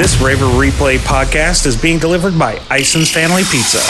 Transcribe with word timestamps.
This 0.00 0.18
Raver 0.18 0.46
Replay 0.46 0.96
podcast 0.96 1.66
is 1.66 1.76
being 1.76 1.98
delivered 1.98 2.38
by 2.38 2.58
Ison's 2.70 3.10
Family 3.10 3.42
Pizza. 3.42 3.80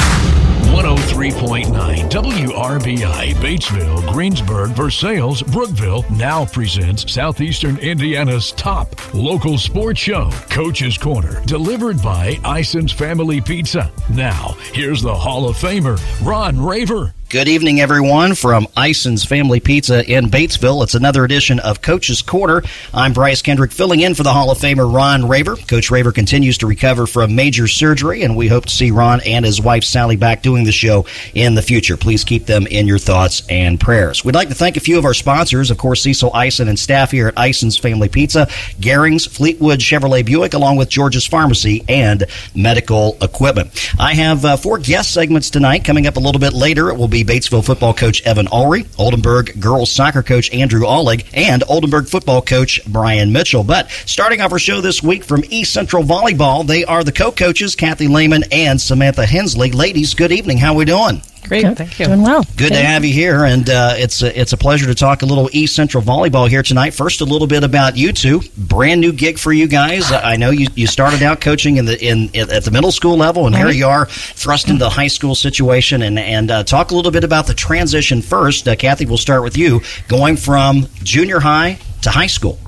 103.9 0.72 2.10
WRBI, 2.10 3.34
Batesville, 3.34 4.12
Greensburg, 4.12 4.70
Versailles, 4.70 5.40
Brookville 5.52 6.04
now 6.10 6.44
presents 6.46 7.12
Southeastern 7.12 7.76
Indiana's 7.78 8.50
top 8.50 9.14
local 9.14 9.56
sports 9.56 10.00
show, 10.00 10.28
Coach's 10.50 10.98
Corner, 10.98 11.44
delivered 11.44 12.02
by 12.02 12.36
Ison's 12.44 12.90
Family 12.90 13.40
Pizza. 13.40 13.92
Now, 14.12 14.56
here's 14.72 15.02
the 15.02 15.14
Hall 15.14 15.48
of 15.48 15.56
Famer, 15.56 15.96
Ron 16.26 16.60
Raver. 16.60 17.14
Good 17.30 17.46
evening, 17.46 17.80
everyone, 17.80 18.34
from 18.34 18.66
Ison's 18.76 19.24
Family 19.24 19.60
Pizza 19.60 20.04
in 20.04 20.30
Batesville. 20.30 20.82
It's 20.82 20.96
another 20.96 21.24
edition 21.24 21.60
of 21.60 21.80
Coach's 21.80 22.22
Corner. 22.22 22.64
I'm 22.92 23.12
Bryce 23.12 23.40
Kendrick, 23.40 23.70
filling 23.70 24.00
in 24.00 24.16
for 24.16 24.24
the 24.24 24.32
Hall 24.32 24.50
of 24.50 24.58
Famer 24.58 24.92
Ron 24.92 25.28
Raver. 25.28 25.54
Coach 25.54 25.92
Raver 25.92 26.10
continues 26.10 26.58
to 26.58 26.66
recover 26.66 27.06
from 27.06 27.36
major 27.36 27.68
surgery, 27.68 28.24
and 28.24 28.36
we 28.36 28.48
hope 28.48 28.64
to 28.64 28.72
see 28.72 28.90
Ron 28.90 29.20
and 29.20 29.44
his 29.44 29.60
wife 29.60 29.84
Sally 29.84 30.16
back 30.16 30.42
doing 30.42 30.64
the 30.64 30.72
show 30.72 31.06
in 31.32 31.54
the 31.54 31.62
future. 31.62 31.96
Please 31.96 32.24
keep 32.24 32.46
them 32.46 32.66
in 32.66 32.88
your 32.88 32.98
thoughts 32.98 33.44
and 33.48 33.78
prayers. 33.78 34.24
We'd 34.24 34.34
like 34.34 34.48
to 34.48 34.56
thank 34.56 34.76
a 34.76 34.80
few 34.80 34.98
of 34.98 35.04
our 35.04 35.14
sponsors, 35.14 35.70
of 35.70 35.78
course, 35.78 36.02
Cecil 36.02 36.34
Ison 36.34 36.66
and 36.66 36.80
staff 36.80 37.12
here 37.12 37.28
at 37.28 37.38
Ison's 37.38 37.78
Family 37.78 38.08
Pizza, 38.08 38.46
Garings, 38.80 39.28
Fleetwood 39.28 39.78
Chevrolet 39.78 40.26
Buick, 40.26 40.54
along 40.54 40.78
with 40.78 40.88
George's 40.88 41.28
Pharmacy 41.28 41.84
and 41.88 42.24
Medical 42.56 43.16
Equipment. 43.22 43.70
I 44.00 44.14
have 44.14 44.44
uh, 44.44 44.56
four 44.56 44.78
guest 44.78 45.14
segments 45.14 45.48
tonight. 45.48 45.84
Coming 45.84 46.08
up 46.08 46.16
a 46.16 46.20
little 46.20 46.40
bit 46.40 46.54
later, 46.54 46.88
it 46.88 46.98
will 46.98 47.06
be 47.06 47.19
Batesville 47.24 47.64
football 47.64 47.94
coach 47.94 48.22
Evan 48.22 48.46
Ulrey, 48.46 48.86
Oldenburg 48.98 49.60
girls 49.60 49.90
soccer 49.90 50.22
coach 50.22 50.52
Andrew 50.52 50.82
Aulig, 50.82 51.24
and 51.34 51.62
Oldenburg 51.68 52.08
football 52.08 52.42
coach 52.42 52.80
Brian 52.86 53.32
Mitchell. 53.32 53.64
But 53.64 53.90
starting 54.06 54.40
off 54.40 54.52
our 54.52 54.58
show 54.58 54.80
this 54.80 55.02
week 55.02 55.24
from 55.24 55.44
East 55.50 55.72
Central 55.72 56.02
Volleyball, 56.02 56.66
they 56.66 56.84
are 56.84 57.04
the 57.04 57.12
co-coaches 57.12 57.74
Kathy 57.74 58.08
Lehman 58.08 58.44
and 58.52 58.80
Samantha 58.80 59.26
Hensley. 59.26 59.70
Ladies, 59.70 60.14
good 60.14 60.32
evening. 60.32 60.58
How 60.58 60.72
are 60.72 60.76
we 60.76 60.84
doing? 60.84 61.22
Great, 61.48 61.64
Good. 61.64 61.78
thank 61.78 61.98
you. 61.98 62.06
Doing 62.06 62.22
well. 62.22 62.42
Good, 62.42 62.56
Good, 62.56 62.72
to 62.74 62.82
have 62.82 63.04
you 63.04 63.12
here, 63.12 63.44
and 63.44 63.68
uh, 63.68 63.94
it's 63.96 64.22
a, 64.22 64.38
it's 64.38 64.52
a 64.52 64.56
pleasure 64.56 64.86
to 64.86 64.94
talk 64.94 65.22
a 65.22 65.26
little 65.26 65.48
East 65.52 65.74
Central 65.74 66.02
volleyball 66.02 66.48
here 66.48 66.62
tonight. 66.62 66.94
First, 66.94 67.20
a 67.20 67.24
little 67.24 67.46
bit 67.46 67.64
about 67.64 67.96
you 67.96 68.12
two. 68.12 68.42
Brand 68.56 69.00
new 69.00 69.12
gig 69.12 69.38
for 69.38 69.52
you 69.52 69.66
guys. 69.66 70.12
I 70.12 70.36
know 70.36 70.50
you, 70.50 70.68
you 70.74 70.86
started 70.86 71.22
out 71.22 71.40
coaching 71.40 71.78
in 71.78 71.86
the 71.86 71.98
in 72.04 72.30
at 72.36 72.64
the 72.64 72.70
middle 72.70 72.92
school 72.92 73.16
level, 73.16 73.46
and 73.46 73.54
right. 73.54 73.66
here 73.66 73.74
you 73.74 73.86
are 73.86 74.06
thrust 74.06 74.68
into 74.68 74.80
the 74.80 74.90
high 74.90 75.08
school 75.08 75.34
situation. 75.34 76.02
And 76.02 76.18
and 76.18 76.50
uh, 76.50 76.64
talk 76.64 76.90
a 76.90 76.94
little 76.94 77.10
bit 77.10 77.24
about 77.24 77.46
the 77.46 77.54
transition 77.54 78.22
first. 78.22 78.68
Uh, 78.68 78.76
Kathy, 78.76 79.06
we'll 79.06 79.16
start 79.16 79.42
with 79.42 79.56
you. 79.56 79.80
Going 80.08 80.36
from 80.36 80.86
junior 81.02 81.40
high 81.40 81.78
to 82.02 82.10
high 82.10 82.26
school. 82.26 82.58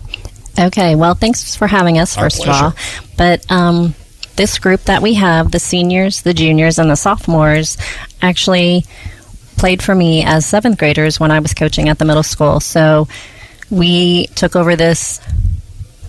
Okay. 0.59 0.97
Well, 0.97 1.15
thanks 1.15 1.57
for 1.57 1.67
having 1.67 1.99
us. 1.99 2.17
Our 2.17 2.25
first 2.25 2.43
pleasure. 2.43 2.67
of 2.67 2.73
all, 2.73 3.07
but. 3.17 3.51
Um, 3.51 3.95
this 4.37 4.59
group 4.59 4.83
that 4.83 5.03
we 5.03 5.15
have, 5.15 5.51
the 5.51 5.59
seniors, 5.59 6.23
the 6.23 6.35
juniors, 6.35 6.79
and 6.79 6.91
the 6.91 6.97
sophomores, 6.97 7.77
actually 8.21 8.85
played 9.57 9.83
for 9.83 9.95
me 9.95 10.25
as 10.25 10.47
seventh 10.47 10.79
graders 10.79 11.21
when 11.21 11.31
I 11.31 11.41
was 11.41 11.55
coaching 11.55 11.89
at 11.89 11.99
the 11.99 12.05
middle 12.05 12.23
school. 12.23 12.61
So 12.61 13.09
we 13.71 14.27
took 14.29 14.57
over 14.57 14.77
this 14.77 15.21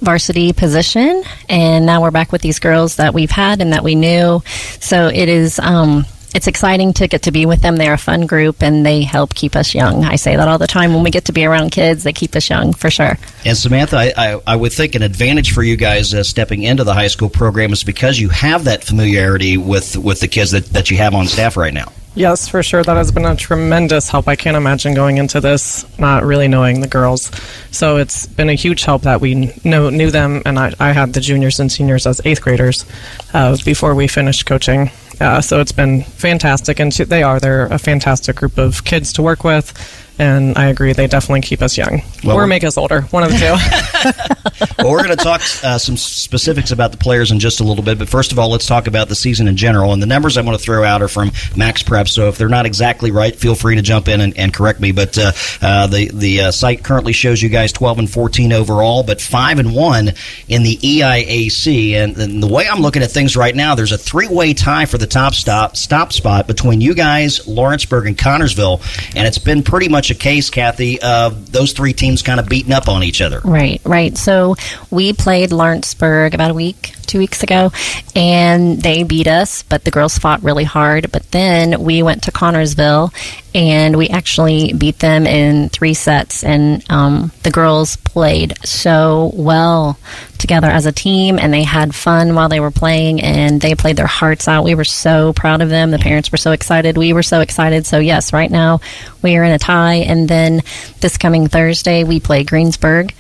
varsity 0.02 0.54
position, 0.54 1.24
and 1.48 1.86
now 1.86 2.02
we're 2.02 2.12
back 2.12 2.32
with 2.32 2.42
these 2.42 2.60
girls 2.60 2.98
that 2.98 3.14
we've 3.14 3.32
had 3.32 3.62
and 3.62 3.74
that 3.74 3.84
we 3.84 3.96
knew. 3.96 4.42
So 4.80 5.08
it 5.08 5.30
is. 5.30 5.60
Um, 5.60 6.06
it's 6.34 6.48
exciting 6.48 6.94
to 6.94 7.08
get 7.08 7.24
to 7.24 7.32
be 7.32 7.46
with 7.46 7.62
them. 7.62 7.76
They're 7.76 7.94
a 7.94 7.98
fun 7.98 8.26
group 8.26 8.64
and 8.64 8.86
they 8.86 9.04
help 9.04 9.34
keep 9.36 9.56
us 9.56 9.74
young. 9.76 10.04
I 10.04 10.16
say 10.16 10.36
that 10.36 10.48
all 10.48 10.58
the 10.58 10.68
time. 10.68 10.94
When 10.94 11.04
we 11.04 11.12
get 11.12 11.26
to 11.26 11.34
be 11.34 11.46
around 11.46 11.72
kids, 11.72 12.04
they 12.04 12.14
keep 12.14 12.36
us 12.36 12.50
young 12.50 12.74
for 12.74 12.90
sure. 12.90 13.18
And 13.46 13.58
Samantha, 13.58 13.98
I, 13.98 14.14
I, 14.18 14.42
I 14.48 14.56
would 14.56 14.74
think 14.74 14.96
an 14.96 15.04
advantage 15.04 15.54
for 15.54 15.64
you 15.64 15.76
guys 15.76 16.14
uh, 16.14 16.24
stepping 16.24 16.64
into 16.64 16.84
the 16.84 16.94
high 16.94 17.08
school 17.08 17.30
program 17.30 17.72
is 17.72 17.84
because 17.84 18.20
you 18.20 18.30
have 18.30 18.66
that 18.66 18.84
familiarity 18.84 19.58
with, 19.58 19.96
with 19.98 20.20
the 20.20 20.28
kids 20.28 20.52
that, 20.52 20.66
that 20.68 20.90
you 20.90 20.98
have 20.98 21.14
on 21.14 21.28
staff 21.28 21.56
right 21.58 21.74
now. 21.74 21.92
Yes, 22.16 22.48
for 22.48 22.62
sure. 22.62 22.84
That 22.84 22.96
has 22.96 23.12
been 23.12 23.26
a 23.26 23.36
tremendous 23.36 24.08
help. 24.10 24.28
I 24.28 24.36
can't 24.36 24.56
imagine 24.56 24.94
going 24.94 25.18
into 25.18 25.42
this 25.42 25.86
not 25.98 26.24
really 26.24 26.48
knowing 26.48 26.82
the 26.82 26.88
girls. 26.88 27.32
So 27.72 27.98
it's 27.98 28.28
been 28.28 28.50
a 28.50 28.54
huge 28.54 28.84
help 28.84 29.02
that 29.04 29.20
we 29.20 29.52
know, 29.64 29.90
knew 29.90 30.12
them, 30.12 30.44
and 30.46 30.60
I, 30.60 30.74
I 30.80 30.92
had 30.92 31.14
the 31.14 31.22
juniors 31.22 31.60
and 31.60 31.72
seniors 31.72 32.06
as 32.06 32.22
eighth 32.24 32.42
graders 32.42 32.86
uh, 33.34 33.58
before 33.66 33.96
we 33.96 34.08
finished 34.08 34.46
coaching. 34.46 34.92
Uh, 35.20 35.42
so 35.42 35.60
it's 35.60 35.72
been 35.72 36.04
fantastic, 36.04 36.80
and 36.80 36.92
they 36.92 37.24
are. 37.24 37.40
They're 37.40 37.68
a 37.68 37.78
fantastic 37.78 38.36
group 38.36 38.58
of 38.58 38.84
kids 38.84 39.14
to 39.14 39.22
work 39.22 39.44
with 39.44 39.74
and 40.20 40.58
I 40.58 40.68
agree, 40.68 40.94
they 40.94 41.08
definitely 41.08 41.42
keep 41.42 41.62
us 41.62 41.78
young 41.78 42.02
well, 42.24 42.36
or 42.36 42.48
make 42.48 42.64
us 42.64 42.78
older. 42.78 43.02
One 43.02 43.24
of 43.24 43.32
the 43.32 43.38
two. 43.38 44.74
well, 44.78 44.92
we're 44.92 45.04
going 45.04 45.18
to 45.18 45.24
talk 45.24 45.42
uh, 45.64 45.78
some 45.78 45.98
specifics 45.98 46.72
about 46.72 46.92
the 46.92 46.98
players 46.98 47.32
in 47.32 47.40
just 47.40 47.60
a 47.60 47.64
little 47.64 47.84
bit, 47.84 47.98
but 47.98 48.10
first 48.10 48.32
of 48.32 48.40
all, 48.40 48.50
let's 48.50 48.66
talk 48.66 48.88
about 48.88 49.10
the 49.10 49.16
season 49.16 49.48
in 49.48 49.58
general. 49.58 49.92
And 49.94 50.02
the 50.02 50.08
numbers 50.08 50.38
I'm 50.38 50.46
going 50.46 50.58
to 50.58 50.64
throw 50.64 50.84
out 50.84 51.02
are 51.02 51.08
from 51.08 51.32
Max 51.56 51.84
Prep, 51.84 52.08
so 52.08 52.30
if 52.30 52.38
they're 52.38 52.50
not 52.50 52.66
exactly 52.66 53.12
right, 53.12 53.36
feel 53.36 53.56
free 53.56 53.76
to 53.76 53.82
jump 53.82 54.08
in 54.08 54.22
and, 54.22 54.38
and 54.38 54.54
correct 54.54 54.80
me. 54.80 54.92
But 54.92 55.18
uh, 55.18 55.32
uh, 55.62 55.88
the 55.88 56.12
the 56.14 56.42
uh, 56.42 56.52
site 56.52 56.84
currently 56.84 57.14
shows 57.14 57.42
you 57.42 57.50
guys 57.50 57.72
12 57.72 58.00
and 58.00 58.10
14 58.10 58.54
overall, 58.54 59.04
but 59.04 59.20
five 59.22 59.60
and 59.60 59.74
one 59.74 60.12
in 60.48 60.64
the 60.64 60.78
EIAC. 60.78 61.94
And, 61.94 62.18
and 62.18 62.44
the 62.44 62.48
way 62.48 62.68
I'm 62.68 62.82
looking 62.82 63.02
at 63.02 63.12
things 63.12 63.36
right 63.36 63.56
now, 63.56 63.76
there's 63.76 63.92
a 63.92 63.98
three 63.98 64.28
way 64.28 64.54
tie 64.54 64.86
for 64.86 64.98
the 64.98 65.08
top 65.08 65.34
stop 65.34 65.76
stop 65.76 66.14
spot 66.14 66.48
between 66.48 66.82
you 66.82 66.94
guys, 66.94 67.48
Lawrenceburg, 67.48 68.08
and 68.08 68.18
Connersville, 68.18 68.82
and 69.16 69.28
it's 69.28 69.40
been 69.40 69.64
pretty 69.64 69.90
much 69.90 70.03
much 70.04 70.12
a 70.12 70.16
case, 70.16 70.50
Kathy, 70.50 71.02
of 71.02 71.50
those 71.54 71.72
three 71.72 71.94
teams 71.94 72.22
kind 72.22 72.38
of 72.38 72.50
beating 72.50 72.74
up 72.74 72.90
on 72.90 73.04
each 73.04 73.22
other. 73.22 73.40
Right, 73.40 73.80
right. 73.86 74.18
So 74.18 74.56
we 74.92 75.14
played 75.14 75.54
Lawrenceburg 75.54 76.34
about 76.34 76.52
a 76.52 76.54
week, 76.54 76.94
two 77.06 77.20
weeks 77.20 77.42
ago, 77.42 77.72
and 78.14 78.82
they 78.82 79.04
beat 79.04 79.28
us, 79.28 79.64
but 79.64 79.86
the 79.86 79.92
girls 79.92 80.18
fought 80.18 80.44
really 80.44 80.66
hard. 80.66 81.10
But 81.14 81.32
then 81.32 81.82
we 81.82 82.04
went 82.04 82.24
to 82.24 82.34
Connersville, 82.34 83.14
and 83.56 83.96
we 83.96 84.10
actually 84.10 84.74
beat 84.74 85.00
them 85.00 85.26
in 85.26 85.70
three 85.70 85.94
sets, 85.94 86.44
and 86.44 86.84
um, 86.90 87.32
the 87.44 87.52
girls 87.52 87.96
played 87.98 88.54
so 88.66 89.32
well 89.34 89.98
together 90.44 90.68
as 90.68 90.86
a 90.86 90.92
team 90.92 91.40
and 91.40 91.54
they 91.54 91.64
had 91.64 91.96
fun 91.96 92.36
while 92.36 92.50
they 92.50 92.60
were 92.60 92.70
playing 92.70 93.22
and 93.22 93.62
they 93.62 93.76
played 93.76 93.96
their 93.96 94.06
hearts 94.06 94.46
out. 94.46 94.66
We 94.66 94.76
were 94.76 94.84
so 94.84 95.32
proud 95.32 95.62
of 95.62 95.70
them. 95.70 95.90
The 95.90 96.00
parents 96.00 96.34
were 96.34 96.38
so 96.38 96.52
excited. 96.52 96.98
We 96.98 97.14
were 97.14 97.24
so 97.24 97.40
excited. 97.40 97.86
So, 97.86 98.00
yes, 98.00 98.34
right 98.34 98.52
now 98.52 98.82
we 99.22 99.38
are 99.38 99.44
in 99.44 99.54
a 99.54 99.58
tie. 99.58 99.96
And 99.96 100.28
then 100.28 100.62
this 101.00 101.18
coming 101.18 101.48
Thursday, 101.48 102.04
we 102.04 102.20
play 102.20 102.44
Greensburg. 102.44 103.14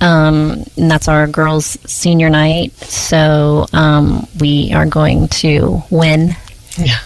Um, 0.00 0.64
and 0.76 0.88
that's 0.88 1.08
our 1.08 1.26
girls' 1.26 1.76
senior 1.90 2.30
night. 2.30 2.72
So 2.76 3.66
um, 3.72 4.28
we 4.38 4.72
are 4.72 4.86
going 4.86 5.26
to 5.28 5.82
win. 5.90 6.36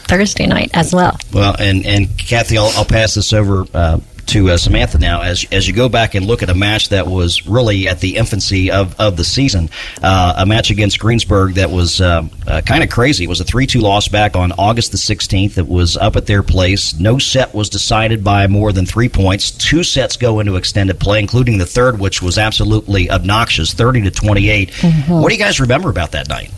Thursday 0.09 0.47
night 0.47 0.71
as 0.75 0.94
well. 0.94 1.19
Well, 1.33 1.56
and 1.59 1.87
and 1.87 2.16
Kathy, 2.19 2.59
I'll, 2.59 2.72
I'll 2.77 2.84
pass 2.84 3.15
this 3.15 3.33
over 3.33 3.65
uh, 3.75 4.00
to 4.27 4.50
uh, 4.50 4.56
Samantha 4.56 4.99
now 4.99 5.22
as 5.22 5.44
as 5.53 5.66
you 5.66 5.75
go 5.75 5.88
back 5.88 6.15
and 6.15 6.27
look 6.27 6.43
at 6.43 6.50
a 6.50 6.55
match 6.55 6.91
that 6.91 7.06
was 7.06 7.47
really 7.47 7.88
at 7.88 8.00
the 8.00 8.16
infancy 8.16 8.71
of, 8.71 8.99
of 9.00 9.16
the 9.16 9.25
season, 9.25 9.69
uh, 10.03 10.34
a 10.38 10.47
match 10.47 10.71
against 10.71 10.99
Greensburg 10.99 11.55
that 11.55 11.71
was 11.71 12.00
uh, 12.00 12.27
uh 12.47 12.61
kind 12.62 12.82
of 12.82 12.91
crazy. 12.91 13.25
It 13.25 13.28
was 13.28 13.41
a 13.41 13.44
three 13.44 13.66
two 13.66 13.81
loss 13.81 14.09
back 14.09 14.37
on 14.37 14.53
August 14.53 14.93
the 14.93 14.99
sixteenth. 14.99 15.59
It 15.59 15.69
was 15.69 15.97
up 15.97 16.16
at 16.16 16.27
their 16.27 16.43
place. 16.43 16.99
No 16.99 17.19
set 17.19 17.55
was 17.55 17.69
decided 17.69 18.25
by 18.25 18.47
more 18.47 18.72
than 18.72 18.87
three 18.87 19.09
points. 19.09 19.50
Two 19.50 19.82
sets 19.82 20.16
go 20.16 20.41
into 20.41 20.56
extended 20.56 21.00
play, 21.00 21.19
including 21.19 21.59
the 21.59 21.66
third, 21.66 21.99
which 21.99 22.22
was 22.22 22.38
absolutely 22.38 23.11
obnoxious, 23.11 23.75
thirty 23.75 24.00
to 24.03 24.11
twenty 24.11 24.49
eight. 24.49 24.71
mm 24.71 24.91
mm-hmm. 24.91 25.12
What 25.12 25.28
do 25.28 25.34
you 25.34 25.41
guys 25.41 25.61
remember 25.61 25.91
about 25.91 26.12
that 26.12 26.28
night? 26.28 26.50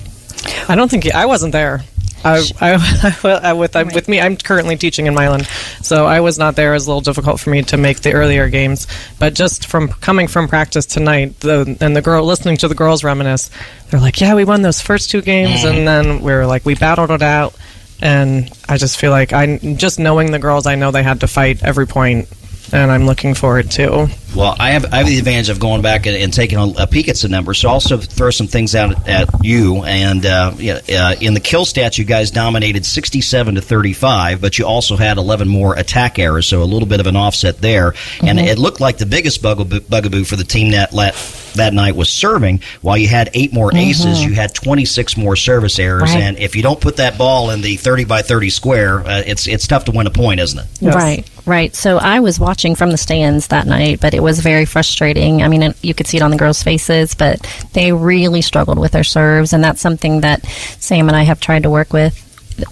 I 0.69 0.77
don't 0.77 0.91
think 0.91 1.13
I 1.13 1.27
wasn't 1.27 1.53
there. 1.53 1.83
I, 2.25 2.39
I, 2.61 3.41
I, 3.43 3.53
with 3.53 3.77
I, 3.77 3.83
with 3.83 4.09
me, 4.09 4.21
I'm 4.21 4.37
currently 4.37 4.77
teaching 4.77 5.07
in 5.07 5.15
Milan, 5.15 5.45
so 5.83 6.07
I 6.07 6.21
was 6.21 6.39
not 6.39 6.57
there. 6.57 6.71
It 6.71 6.77
was 6.77 6.87
a 6.87 6.91
little 6.91 7.01
difficult 7.01 7.41
for 7.41 7.51
me 7.51 7.63
to 7.63 7.77
make 7.77 8.01
the 8.01 8.13
earlier 8.13 8.49
games. 8.49 8.87
But 9.19 9.35
just 9.35 9.67
from 9.67 9.89
coming 9.89 10.29
from 10.29 10.49
practice 10.49 10.87
tonight, 10.87 11.41
the, 11.41 11.77
and 11.81 11.95
the 11.95 12.03
girl 12.03 12.25
listening 12.25 12.57
to 12.59 12.69
the 12.69 12.75
girls 12.75 13.05
reminisce, 13.05 13.51
they're 13.91 14.01
like, 14.01 14.21
"Yeah, 14.21 14.35
we 14.35 14.45
won 14.45 14.63
those 14.63 14.81
first 14.81 15.11
two 15.11 15.23
games, 15.23 15.65
and 15.65 15.77
mm-hmm. 15.79 15.85
then 15.85 16.23
we 16.23 16.33
are 16.33 16.47
like, 16.47 16.65
we 16.65 16.75
battled 16.75 17.11
it 17.11 17.23
out." 17.23 17.55
And 18.01 18.51
I 18.69 18.77
just 18.77 18.99
feel 18.99 19.11
like 19.11 19.33
I 19.33 19.59
just 19.77 19.99
knowing 19.99 20.33
the 20.33 20.39
girls, 20.39 20.67
I 20.67 20.75
know 20.75 20.91
they 20.91 21.03
had 21.03 21.21
to 21.21 21.29
fight 21.29 21.63
every 21.63 21.87
point 21.87 22.29
and 22.73 22.91
I'm 22.91 23.07
looking 23.07 23.35
forward 23.35 23.71
to. 23.73 24.09
Well, 24.35 24.57
I 24.59 24.71
have 24.71 24.93
I 24.93 24.97
have 24.99 25.07
the 25.07 25.19
advantage 25.19 25.49
of 25.49 25.61
going 25.61 25.83
back 25.83 26.07
and, 26.07 26.17
and 26.17 26.33
taking 26.33 26.59
a, 26.59 26.83
a, 26.83 26.87
peek 26.87 27.09
at 27.09 27.17
some 27.17 27.31
numbers. 27.31 27.59
So 27.59 27.69
I'll 27.69 27.75
also 27.75 27.99
throw 27.99 28.31
some 28.31 28.47
things 28.47 28.75
out 28.75 29.09
at, 29.09 29.29
you. 29.43 29.85
And 29.85 30.27
uh, 30.27 30.53
uh, 30.53 31.15
in 31.21 31.35
the 31.35 31.41
kill 31.41 31.65
stats, 31.65 31.99
you 31.99 32.05
guys 32.05 32.31
dominated 32.31 32.85
67 32.85 33.55
to 33.55 33.61
35, 33.61 34.41
but 34.41 34.59
you 34.59 34.67
also 34.67 34.97
had 34.97 35.19
11 35.19 35.49
more 35.49 35.77
attack 35.77 36.19
errors, 36.19 36.47
so 36.47 36.63
a 36.63 36.65
little 36.65 36.89
bit 36.89 37.01
of 37.01 37.07
an 37.07 37.17
offset 37.17 37.59
there. 37.59 37.93
Mm-hmm. 37.93 38.27
And 38.27 38.41
it 38.41 38.59
looked 38.59 38.81
like 38.81 38.99
the 38.99 39.07
biggest 39.07 39.43
bugaboo, 39.43 39.81
bugaboo 39.81 40.25
for 40.25 40.37
the 40.37 40.45
team 40.45 40.73
that 40.73 40.93
let 40.93 41.15
that 41.55 41.73
night 41.73 41.97
was 41.97 42.11
serving. 42.11 42.61
While 42.83 42.99
you 42.99 43.09
had 43.09 43.31
eight 43.35 43.53
more 43.53 43.75
aces, 43.75 44.25
you 44.25 44.35
had 44.35 44.55
26 44.55 45.17
more 45.17 45.37
service 45.37 45.79
errors. 45.79 46.03
Right. 46.03 46.23
And 46.23 46.39
if 46.39 46.57
you 46.57 46.63
don't 46.63 46.81
put 46.81 46.97
that 46.97 47.17
ball 47.17 47.51
in 47.51 47.61
the 47.61 47.77
30 47.77 48.05
by 48.05 48.23
30 48.23 48.51
square, 48.51 49.01
uh, 49.01 49.23
it's 49.27 49.47
it's 49.47 49.67
tough 49.67 49.85
to 49.87 49.93
win 49.93 50.07
a 50.07 50.11
point, 50.11 50.41
isn't 50.41 50.59
it? 50.59 50.67
Yes. 50.81 50.95
Right, 50.95 51.31
right. 51.47 51.75
So 51.75 51.99
I 51.99 52.21
was 52.21 52.39
watching 52.39 52.75
from 52.75 52.91
the 52.91 52.97
stands 52.97 53.49
that 53.49 53.67
night, 53.67 54.01
but 54.01 54.15
it 54.15 54.21
was 54.25 54.41
very 54.41 54.65
frustrating. 54.65 55.43
I 55.43 55.49
mean, 55.49 55.75
you 55.83 55.95
could 55.95 56.07
see 56.07 56.17
it 56.17 56.23
on 56.23 56.31
the 56.31 56.37
girls' 56.37 56.63
faces, 56.63 57.15
but 57.15 57.41
they 57.73 57.93
really 57.93 58.43
struggled 58.43 58.79
with 58.79 58.93
their 58.93 59.05
serves, 59.05 59.53
and 59.53 59.63
that's 59.63 59.81
something 59.81 60.23
that 60.23 60.45
Sam 60.81 61.09
and 61.09 61.17
I 61.17 61.23
have 61.23 61.41
tried 61.41 61.63
to 61.63 61.71
work 61.71 61.93
with 61.93 62.21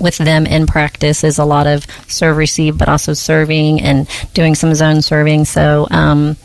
with 0.00 0.16
them 0.18 0.46
in 0.46 0.66
practice 0.66 1.24
is 1.24 1.38
a 1.38 1.44
lot 1.44 1.66
of 1.66 1.84
serve 2.08 2.36
receive, 2.36 2.78
but 2.78 2.88
also 2.88 3.14
serving 3.14 3.80
and 3.80 4.08
doing 4.32 4.54
some 4.54 4.74
zone 4.74 5.02
serving. 5.02 5.44
So 5.44 5.86
um, 5.90 6.36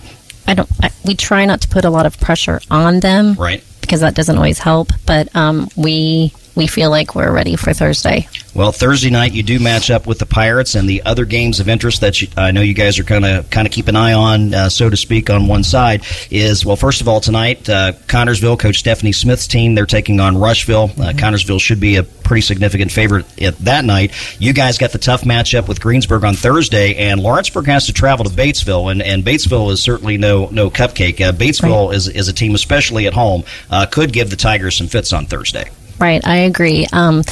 I 0.47 0.53
don't. 0.53 0.69
I, 0.81 0.89
we 1.05 1.15
try 1.15 1.45
not 1.45 1.61
to 1.61 1.67
put 1.67 1.85
a 1.85 1.89
lot 1.89 2.05
of 2.05 2.19
pressure 2.19 2.59
on 2.69 2.99
them, 2.99 3.33
Right. 3.35 3.63
Because 3.81 4.01
that 4.01 4.15
doesn't 4.15 4.35
always 4.35 4.59
help. 4.59 4.91
But 5.05 5.33
um, 5.35 5.69
we 5.75 6.33
we 6.57 6.67
feel 6.67 6.89
like 6.89 7.15
we're 7.15 7.31
ready 7.31 7.55
for 7.55 7.71
Thursday. 7.71 8.27
Well, 8.53 8.71
Thursday 8.71 9.11
night 9.11 9.33
you 9.33 9.43
do 9.43 9.59
match 9.59 9.91
up 9.91 10.07
with 10.07 10.17
the 10.17 10.25
Pirates, 10.25 10.73
and 10.73 10.89
the 10.89 11.03
other 11.03 11.25
games 11.25 11.59
of 11.59 11.69
interest 11.69 12.01
that 12.01 12.19
you, 12.21 12.27
I 12.35 12.49
know 12.49 12.61
you 12.61 12.73
guys 12.73 12.97
are 12.97 13.03
kind 13.03 13.23
of 13.23 13.49
kind 13.51 13.67
of 13.67 13.71
keep 13.71 13.87
an 13.87 13.95
eye 13.95 14.13
on, 14.13 14.53
uh, 14.53 14.69
so 14.69 14.89
to 14.89 14.97
speak, 14.97 15.29
on 15.29 15.47
one 15.47 15.63
side 15.63 16.03
is 16.31 16.65
well. 16.65 16.75
First 16.75 16.99
of 17.01 17.07
all, 17.07 17.21
tonight 17.21 17.69
uh, 17.69 17.93
Connersville, 18.07 18.57
Coach 18.57 18.79
Stephanie 18.79 19.11
Smith's 19.11 19.45
team, 19.45 19.75
they're 19.75 19.85
taking 19.85 20.19
on 20.19 20.37
Rushville. 20.37 20.85
Uh, 20.85 21.13
Connersville 21.13 21.61
should 21.61 21.79
be 21.79 21.97
a 21.97 22.03
pretty 22.03 22.41
significant 22.41 22.91
favorite 22.91 23.25
at 23.41 23.57
that 23.59 23.85
night. 23.85 24.11
You 24.41 24.53
guys 24.53 24.79
got 24.79 24.91
the 24.91 24.97
tough 24.97 25.21
matchup 25.21 25.67
with 25.67 25.79
Greensburg 25.79 26.23
on 26.23 26.33
Thursday, 26.33 26.95
and 26.95 27.21
Lawrenceburg 27.21 27.67
has 27.67 27.85
to 27.85 27.93
travel 27.93 28.25
to 28.25 28.31
Batesville, 28.31 28.91
and, 28.91 29.03
and 29.03 29.23
Batesville 29.23 29.71
is 29.71 29.81
certainly 29.81 30.17
no 30.17 30.47
no 30.47 30.71
cupcake. 30.71 31.21
Uh, 31.21 31.31
Batesville 31.31 31.93
is 31.93 32.07
is 32.07 32.27
a 32.27 32.33
team, 32.33 32.55
especially 32.55 33.05
at 33.05 33.13
home, 33.13 33.43
uh, 33.69 33.85
could 33.85 34.11
give 34.11 34.31
the 34.31 34.35
Tigers 34.35 34.75
some 34.75 34.87
fits 34.87 35.13
on 35.13 35.27
Thursday. 35.27 35.69
Right, 35.99 36.25
I 36.25 36.37
agree. 36.37 36.85
Um, 36.93 37.23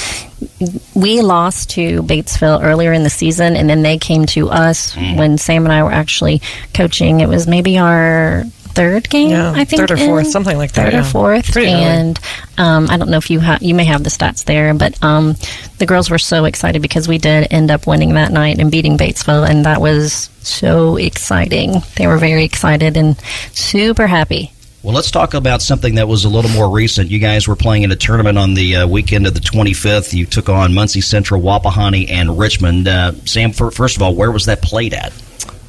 we 0.96 1.22
lost 1.22 1.72
to 1.72 2.02
Batesville 2.04 2.64
earlier 2.64 2.94
in 2.94 3.04
the 3.04 3.10
season, 3.10 3.56
and 3.56 3.70
then 3.70 3.82
they 3.84 3.98
came 3.98 4.26
to 4.28 4.50
us 4.50 4.96
when 4.96 5.38
Sam 5.38 5.66
and 5.66 5.74
I 5.74 5.84
were 5.84 5.92
actually 5.92 6.42
coaching. 6.74 7.20
It 7.20 7.30
was 7.30 7.48
maybe 7.48 7.78
our 7.78 8.44
third 8.76 9.10
game, 9.10 9.30
Yeah, 9.30 9.52
I 9.56 9.64
think, 9.64 9.80
third 9.80 9.92
or 9.92 9.98
fourth, 9.98 10.28
something 10.28 10.58
like 10.58 10.74
that, 10.74 10.92
Third 10.92 11.00
or 11.00 11.04
fourth, 11.04 11.52
Pretty 11.54 11.72
and 11.72 12.20
um, 12.58 12.88
I 12.90 12.98
don't 12.98 13.10
know 13.10 13.18
if 13.18 13.30
you 13.30 13.40
ha- 13.40 13.58
you 13.62 13.74
may 13.74 13.86
have 13.86 14.04
the 14.04 14.10
stats 14.10 14.44
there, 14.44 14.74
but 14.74 15.02
um, 15.04 15.36
the 15.78 15.86
girls 15.86 16.10
were 16.10 16.18
so 16.18 16.44
excited 16.46 16.82
because 16.82 17.08
we 17.08 17.18
did 17.18 17.48
end 17.52 17.72
up 17.72 17.88
winning 17.88 18.16
that 18.16 18.32
night 18.32 18.60
and 18.60 18.70
beating 18.72 18.98
Batesville, 18.98 19.50
and 19.50 19.66
that 19.66 19.80
was 19.80 20.30
so 20.42 20.98
exciting. 20.98 21.82
They 21.96 22.06
were 22.08 22.18
very 22.18 22.44
excited 22.44 22.98
and 22.98 23.18
super 23.54 24.08
happy. 24.08 24.52
Well, 24.86 24.94
let's 24.94 25.10
talk 25.10 25.34
about 25.34 25.64
something 25.64 25.96
that 25.96 26.08
was 26.08 26.26
a 26.26 26.30
little 26.30 26.52
more 26.52 26.70
recent. 26.70 27.10
You 27.10 27.18
guys 27.18 27.48
were 27.48 27.56
playing 27.56 27.82
in 27.82 27.92
a 27.92 27.96
tournament 27.96 28.38
on 28.38 28.54
the 28.54 28.76
uh, 28.76 28.88
weekend 28.88 29.26
of 29.26 29.34
the 29.34 29.40
25th. 29.40 30.14
You 30.14 30.28
took 30.28 30.48
on 30.48 30.76
Muncie 30.76 31.02
Central, 31.02 31.42
Wapahani, 31.42 32.08
and 32.12 32.38
Richmond. 32.38 32.88
Uh, 32.88 33.14
Sam, 33.26 33.52
fir- 33.52 33.72
first 33.72 33.96
of 33.96 34.04
all, 34.04 34.14
where 34.14 34.32
was 34.32 34.46
that 34.46 34.62
played 34.62 34.94
at? 34.94 35.12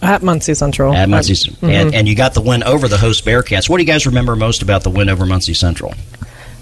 At 0.02 0.22
Muncie 0.22 0.52
Central. 0.52 0.92
At 0.92 1.08
Muncie, 1.08 1.50
Uh, 1.62 1.66
and, 1.66 1.94
and 1.94 2.06
you 2.06 2.14
got 2.14 2.34
the 2.34 2.42
win 2.42 2.62
over 2.64 2.88
the 2.88 2.98
host 2.98 3.24
Bearcats. 3.24 3.70
What 3.70 3.78
do 3.78 3.84
you 3.84 3.86
guys 3.86 4.04
remember 4.04 4.36
most 4.36 4.60
about 4.60 4.82
the 4.84 4.90
win 4.90 5.08
over 5.08 5.24
Muncie 5.24 5.54
Central? 5.54 5.94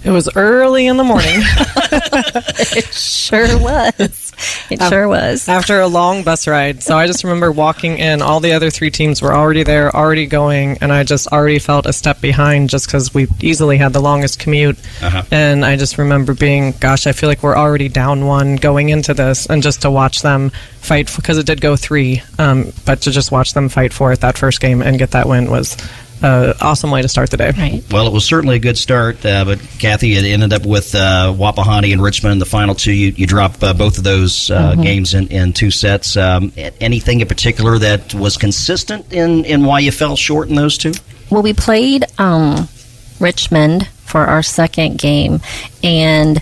It 0.05 0.11
was 0.11 0.29
early 0.37 0.87
in 0.87 0.95
the 0.95 1.03
morning. 1.03 1.41
It 2.77 2.85
sure 2.93 3.57
was. 3.59 4.24
It 4.69 4.81
sure 4.81 5.07
was. 5.07 5.47
after 5.47 5.79
a 5.79 5.87
long 5.87 6.23
bus 6.23 6.47
ride. 6.47 6.83
So 6.83 6.97
I 6.97 7.07
just 7.07 7.23
remember 7.23 7.51
walking 7.51 7.97
in. 7.97 8.21
All 8.21 8.39
the 8.39 8.53
other 8.53 8.69
three 8.69 8.91
teams 8.91 9.21
were 9.21 9.33
already 9.33 9.63
there, 9.63 9.95
already 9.95 10.25
going, 10.25 10.77
and 10.81 10.91
I 10.91 11.03
just 11.03 11.27
already 11.27 11.59
felt 11.59 11.85
a 11.85 11.93
step 11.93 12.21
behind 12.21 12.69
just 12.69 12.87
because 12.87 13.13
we 13.13 13.27
easily 13.41 13.77
had 13.77 13.93
the 13.93 14.01
longest 14.01 14.39
commute. 14.39 14.77
Uh-huh. 15.01 15.23
And 15.31 15.63
I 15.63 15.75
just 15.75 15.97
remember 15.97 16.33
being, 16.33 16.73
gosh, 16.79 17.07
I 17.07 17.11
feel 17.11 17.29
like 17.29 17.43
we're 17.43 17.57
already 17.57 17.89
down 17.89 18.25
one 18.25 18.55
going 18.55 18.89
into 18.89 19.13
this, 19.13 19.45
and 19.45 19.61
just 19.61 19.81
to 19.83 19.91
watch 19.91 20.21
them 20.21 20.51
fight 20.79 21.13
because 21.15 21.37
it 21.37 21.45
did 21.45 21.61
go 21.61 21.75
three, 21.75 22.21
um, 22.37 22.71
but 22.85 23.01
to 23.01 23.11
just 23.11 23.31
watch 23.31 23.53
them 23.53 23.69
fight 23.69 23.93
for 23.93 24.11
it 24.11 24.21
that 24.21 24.37
first 24.37 24.61
game 24.61 24.81
and 24.81 24.99
get 24.99 25.11
that 25.11 25.27
win 25.27 25.49
was 25.49 25.75
an 26.25 26.53
awesome 26.61 26.91
way 26.91 27.01
to 27.01 27.07
start 27.07 27.29
the 27.29 27.37
day. 27.37 27.51
Right. 27.51 27.83
Well, 27.91 28.07
it 28.07 28.13
was 28.13 28.25
certainly 28.25 28.55
a 28.55 28.59
good 28.59 28.77
start, 28.77 29.25
uh, 29.25 29.45
but 29.45 29.59
Kathy, 29.79 30.13
it 30.15 30.25
ended 30.25 30.53
up 30.53 30.65
with 30.65 30.95
uh, 30.95 31.33
Wapahani 31.35 31.93
and 31.93 32.01
Richmond 32.01 32.33
in 32.33 32.39
the 32.39 32.45
final 32.45 32.75
two. 32.75 32.91
You, 32.91 33.09
you 33.09 33.27
dropped 33.27 33.63
uh, 33.63 33.73
both 33.73 33.97
of 33.97 34.03
those 34.03 34.49
uh, 34.49 34.75
games 34.75 35.13
in, 35.13 35.27
in 35.27 35.53
two 35.53 35.71
sets. 35.71 36.17
Um, 36.17 36.51
anything 36.81 37.21
in 37.21 37.27
particular 37.27 37.77
that 37.79 38.13
was 38.13 38.37
consistent 38.37 39.13
in, 39.13 39.45
in 39.45 39.65
why 39.65 39.79
you 39.79 39.91
fell 39.91 40.15
short 40.15 40.49
in 40.49 40.55
those 40.55 40.77
two? 40.77 40.93
Well, 41.29 41.41
we 41.41 41.53
played 41.53 42.05
um, 42.19 42.67
Richmond 43.19 43.87
for 43.87 44.25
our 44.25 44.43
second 44.43 44.97
game, 44.97 45.41
and 45.83 46.41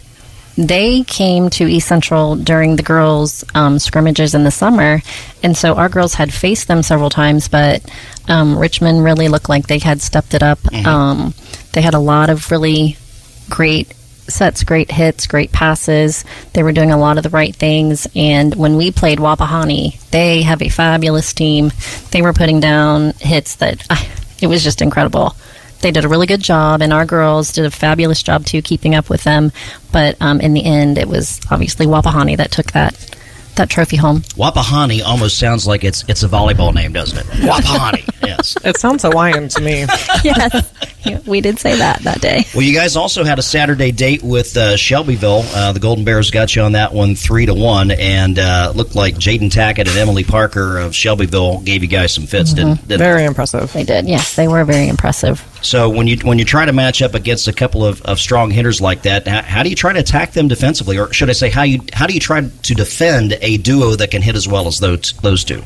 they 0.58 1.04
came 1.04 1.50
to 1.52 1.68
East 1.68 1.88
Central 1.88 2.36
during 2.36 2.76
the 2.76 2.84
girls' 2.84 3.44
um, 3.56 3.80
scrimmages 3.80 4.36
in 4.36 4.44
the 4.44 4.52
summer, 4.52 5.02
and 5.42 5.58
so 5.58 5.76
our 5.76 5.90
girls 5.90 6.14
had 6.14 6.34
faced 6.34 6.68
them 6.68 6.84
several 6.84 7.10
times, 7.10 7.48
but 7.48 7.84
um, 8.28 8.58
Richmond 8.58 9.04
really 9.04 9.28
looked 9.28 9.50
like 9.50 9.68
they 9.68 9.80
had 9.80 10.02
stepped 10.02 10.34
it 10.34 10.44
up. 10.44 10.60
Um, 10.86 11.34
they 11.74 11.82
had 11.82 11.94
a 11.94 12.00
lot 12.00 12.30
of 12.30 12.52
really 12.52 12.98
great 13.50 13.94
sets, 14.28 14.64
great 14.64 14.92
hits, 14.92 15.28
great 15.28 15.52
passes. 15.52 16.24
They 16.54 16.64
were 16.64 16.72
doing 16.72 16.92
a 16.92 16.98
lot 16.98 17.18
of 17.18 17.24
the 17.24 17.30
right 17.30 17.56
things. 17.56 18.08
And 18.16 18.56
when 18.56 18.78
we 18.78 18.92
played 18.92 19.20
Wapahani, 19.20 20.00
they 20.12 20.44
have 20.44 20.62
a 20.62 20.70
fabulous 20.70 21.34
team. 21.34 21.72
They 22.12 22.22
were 22.22 22.34
putting 22.34 22.60
down 22.60 23.14
hits 23.20 23.56
that 23.56 23.86
it 24.42 24.48
was 24.48 24.64
just 24.64 24.82
incredible. 24.82 25.36
They 25.84 25.92
did 25.92 26.06
a 26.06 26.10
really 26.10 26.28
good 26.28 26.42
job, 26.42 26.82
and 26.82 26.94
our 26.94 27.06
girls 27.06 27.52
did 27.52 27.66
a 27.66 27.72
fabulous 27.72 28.24
job 28.24 28.46
too, 28.46 28.62
keeping 28.62 28.96
up 28.96 29.10
with 29.10 29.24
them. 29.26 29.52
But 29.92 30.16
um, 30.22 30.40
in 30.40 30.54
the 30.54 30.64
end, 30.64 30.98
it 30.98 31.10
was 31.10 31.42
obviously 31.52 31.86
Wapahani 31.86 32.38
that 32.38 32.52
took 32.52 32.72
that 32.72 32.96
that 33.56 33.70
trophy 33.70 33.98
home. 33.98 34.22
Wapahani 34.38 35.04
almost 35.04 35.38
sounds 35.38 35.68
like 35.68 35.84
it's 35.84 36.04
it's 36.08 36.24
a 36.24 36.28
volleyball 36.28 36.74
name, 36.74 36.94
doesn't 36.94 37.18
it? 37.18 37.26
Wapahani, 37.44 38.10
yes. 38.26 38.58
It 38.64 38.78
sounds 38.78 39.04
Hawaiian 39.04 39.50
to 39.50 39.62
me. 39.62 39.82
yes, 40.24 40.72
we 41.28 41.42
did 41.42 41.60
say 41.60 41.76
that 41.76 42.00
that 42.04 42.22
day. 42.22 42.46
Well, 42.54 42.64
you 42.64 42.74
guys 42.74 42.96
also 42.96 43.24
had 43.24 43.38
a 43.38 43.44
Saturday 43.44 43.92
date 43.92 44.24
with 44.24 44.56
uh, 44.56 44.78
Shelbyville. 44.78 45.44
Uh, 45.54 45.74
the 45.74 45.80
Golden 45.80 46.06
Bears 46.06 46.32
got 46.32 46.56
you 46.56 46.62
on 46.62 46.72
that 46.72 46.94
one, 46.94 47.16
three 47.16 47.46
to 47.46 47.54
one, 47.54 47.92
and 47.92 48.40
uh, 48.40 48.72
looked 48.74 48.96
like 48.96 49.16
Jaden 49.16 49.50
Tackett 49.50 49.90
and 49.90 49.98
Emily 49.98 50.24
Parker 50.24 50.80
of 50.80 50.96
Shelbyville 50.96 51.60
gave 51.62 51.84
you 51.84 51.90
guys 51.90 52.14
some 52.14 52.26
fits, 52.26 52.54
didn't, 52.54 52.76
didn't 52.76 52.88
they? 52.88 52.98
Very 52.98 53.26
impressive. 53.26 53.72
They 53.74 53.84
did. 53.84 54.08
Yes, 54.08 54.36
they 54.36 54.48
were 54.48 54.64
very 54.64 54.88
impressive. 54.88 55.46
So 55.64 55.90
when 55.90 56.08
you 56.08 56.18
when 56.18 56.40
you 56.40 56.46
try 56.46 56.66
to 56.66 56.74
match 56.74 57.02
up 57.02 57.16
against 57.16 57.48
a 57.48 57.54
couple 57.54 57.86
of, 57.86 58.02
of 58.04 58.20
strong 58.20 58.52
hitters 58.52 58.82
like 58.82 59.04
that, 59.04 59.28
how, 59.28 59.42
how 59.42 59.64
do 59.64 59.70
you 59.70 59.76
try 59.76 59.94
to 59.94 60.00
attack 60.00 60.34
them 60.34 60.50
defensively, 60.50 61.00
or 61.00 61.12
should 61.14 61.30
I 61.30 61.34
say, 61.34 61.50
how 61.50 61.64
you 61.64 61.80
how 61.94 62.06
do 62.06 62.14
you 62.14 62.20
try 62.20 62.42
to 62.42 62.76
defend 62.76 63.38
a 63.42 63.58
duo 63.58 63.96
that 63.96 64.12
can 64.12 64.22
hit 64.22 64.36
as 64.36 64.48
well 64.48 64.68
as 64.68 64.80
those 64.80 65.14
those 65.22 65.44
two? 65.44 65.64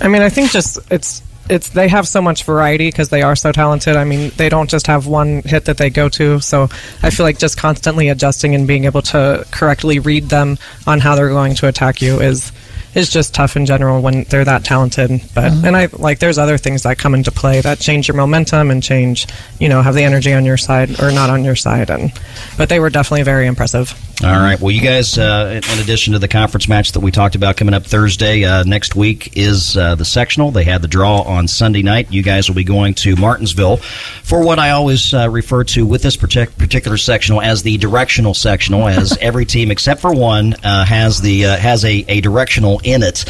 I 0.00 0.08
mean, 0.08 0.22
I 0.22 0.28
think 0.28 0.50
just 0.50 0.78
it's 0.90 1.22
it's 1.48 1.70
they 1.70 1.88
have 1.88 2.06
so 2.06 2.20
much 2.20 2.44
variety 2.44 2.88
because 2.88 3.08
they 3.08 3.22
are 3.22 3.34
so 3.34 3.52
talented. 3.52 3.96
I 3.96 4.04
mean, 4.04 4.30
they 4.36 4.48
don't 4.48 4.68
just 4.68 4.86
have 4.86 5.06
one 5.06 5.42
hit 5.42 5.64
that 5.64 5.78
they 5.78 5.88
go 5.88 6.08
to. 6.10 6.40
So 6.40 6.68
I 7.02 7.10
feel 7.10 7.24
like 7.24 7.38
just 7.38 7.56
constantly 7.56 8.08
adjusting 8.10 8.54
and 8.54 8.66
being 8.66 8.84
able 8.84 9.02
to 9.02 9.46
correctly 9.50 9.98
read 9.98 10.28
them 10.28 10.58
on 10.86 11.00
how 11.00 11.14
they're 11.14 11.30
going 11.30 11.54
to 11.56 11.68
attack 11.68 12.02
you 12.02 12.20
is 12.20 12.52
is 12.98 13.08
just 13.08 13.32
tough 13.32 13.56
in 13.56 13.64
general 13.64 14.02
when 14.02 14.24
they're 14.24 14.44
that 14.44 14.64
talented. 14.64 15.22
But 15.34 15.44
uh-huh. 15.44 15.66
and 15.66 15.76
I 15.76 15.88
like 15.92 16.18
there's 16.18 16.38
other 16.38 16.58
things 16.58 16.82
that 16.82 16.98
come 16.98 17.14
into 17.14 17.30
play 17.30 17.60
that 17.60 17.78
change 17.78 18.08
your 18.08 18.16
momentum 18.16 18.70
and 18.70 18.82
change 18.82 19.26
you 19.58 19.68
know 19.68 19.80
have 19.82 19.94
the 19.94 20.02
energy 20.02 20.32
on 20.32 20.44
your 20.44 20.56
side 20.56 21.00
or 21.00 21.12
not 21.12 21.30
on 21.30 21.44
your 21.44 21.56
side. 21.56 21.90
And 21.90 22.12
but 22.56 22.68
they 22.68 22.80
were 22.80 22.90
definitely 22.90 23.22
very 23.22 23.46
impressive. 23.46 23.94
All 24.24 24.30
right. 24.30 24.60
Well, 24.60 24.72
you 24.72 24.80
guys, 24.80 25.16
uh, 25.16 25.60
in 25.64 25.78
addition 25.78 26.12
to 26.14 26.18
the 26.18 26.26
conference 26.26 26.68
match 26.68 26.90
that 26.92 27.00
we 27.00 27.12
talked 27.12 27.36
about 27.36 27.56
coming 27.56 27.72
up 27.72 27.84
Thursday, 27.84 28.44
uh, 28.44 28.64
next 28.64 28.96
week 28.96 29.36
is 29.36 29.76
uh, 29.76 29.94
the 29.94 30.04
sectional. 30.04 30.50
They 30.50 30.64
had 30.64 30.82
the 30.82 30.88
draw 30.88 31.20
on 31.20 31.46
Sunday 31.46 31.82
night. 31.82 32.10
You 32.10 32.24
guys 32.24 32.48
will 32.48 32.56
be 32.56 32.64
going 32.64 32.94
to 32.94 33.14
Martinsville 33.14 33.76
for 33.76 34.42
what 34.44 34.58
I 34.58 34.70
always 34.70 35.14
uh, 35.14 35.30
refer 35.30 35.62
to 35.64 35.86
with 35.86 36.02
this 36.02 36.16
partic- 36.16 36.58
particular 36.58 36.96
sectional 36.96 37.40
as 37.40 37.62
the 37.62 37.78
directional 37.78 38.34
sectional, 38.34 38.88
as 38.88 39.16
every 39.20 39.46
team 39.46 39.70
except 39.70 40.00
for 40.00 40.12
one 40.12 40.54
uh, 40.64 40.84
has 40.84 41.20
the 41.20 41.46
uh, 41.46 41.56
has 41.56 41.84
a, 41.84 42.04
a 42.08 42.20
directional 42.20 42.80
in 42.82 43.04
it. 43.04 43.24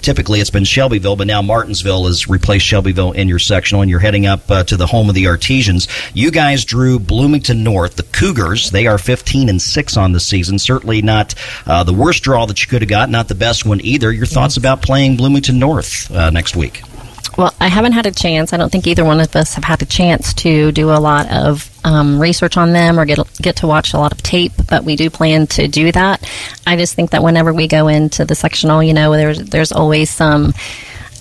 Typically 0.00 0.40
it's 0.40 0.50
been 0.50 0.64
Shelbyville, 0.64 1.16
but 1.16 1.26
now 1.26 1.42
Martinsville 1.42 2.06
has 2.06 2.28
replaced 2.28 2.66
Shelbyville 2.66 3.12
in 3.12 3.28
your 3.28 3.38
sectional, 3.38 3.82
and 3.82 3.90
you're 3.90 4.00
heading 4.00 4.26
up 4.26 4.50
uh, 4.50 4.64
to 4.64 4.76
the 4.76 4.86
home 4.86 5.08
of 5.08 5.14
the 5.14 5.26
Artesians. 5.26 5.88
You 6.14 6.30
guys 6.30 6.64
drew 6.64 6.98
Bloomington 6.98 7.62
North, 7.62 7.96
the 7.96 8.02
Cougars. 8.04 8.70
They 8.70 8.86
are 8.86 8.98
15 8.98 9.48
and 9.48 9.60
six 9.60 9.96
on 9.96 10.12
the 10.12 10.20
season. 10.20 10.58
Certainly 10.58 11.02
not 11.02 11.34
uh, 11.66 11.84
the 11.84 11.94
worst 11.94 12.22
draw 12.22 12.46
that 12.46 12.62
you 12.62 12.68
could 12.68 12.82
have 12.82 12.88
got, 12.88 13.10
not 13.10 13.28
the 13.28 13.34
best 13.34 13.64
one 13.66 13.80
either. 13.82 14.12
Your 14.12 14.26
thoughts 14.26 14.56
about 14.56 14.82
playing 14.82 15.16
Bloomington 15.16 15.58
North 15.58 16.10
uh, 16.10 16.30
next 16.30 16.56
week? 16.56 16.82
Well, 17.36 17.54
I 17.60 17.68
haven't 17.68 17.92
had 17.92 18.06
a 18.06 18.10
chance. 18.10 18.52
I 18.52 18.56
don't 18.56 18.70
think 18.70 18.86
either 18.86 19.04
one 19.04 19.20
of 19.20 19.34
us 19.36 19.54
have 19.54 19.64
had 19.64 19.82
a 19.82 19.86
chance 19.86 20.34
to 20.34 20.72
do 20.72 20.90
a 20.90 20.98
lot 20.98 21.30
of 21.30 21.70
um, 21.84 22.20
research 22.20 22.56
on 22.56 22.72
them 22.72 22.98
or 22.98 23.04
get 23.06 23.18
get 23.40 23.56
to 23.56 23.66
watch 23.66 23.94
a 23.94 23.98
lot 23.98 24.12
of 24.12 24.22
tape. 24.22 24.52
But 24.68 24.84
we 24.84 24.96
do 24.96 25.10
plan 25.10 25.46
to 25.48 25.68
do 25.68 25.92
that. 25.92 26.28
I 26.66 26.76
just 26.76 26.94
think 26.94 27.10
that 27.10 27.22
whenever 27.22 27.52
we 27.52 27.68
go 27.68 27.88
into 27.88 28.24
the 28.24 28.34
sectional, 28.34 28.82
you 28.82 28.94
know, 28.94 29.12
there's 29.12 29.38
there's 29.38 29.72
always 29.72 30.10
some. 30.10 30.54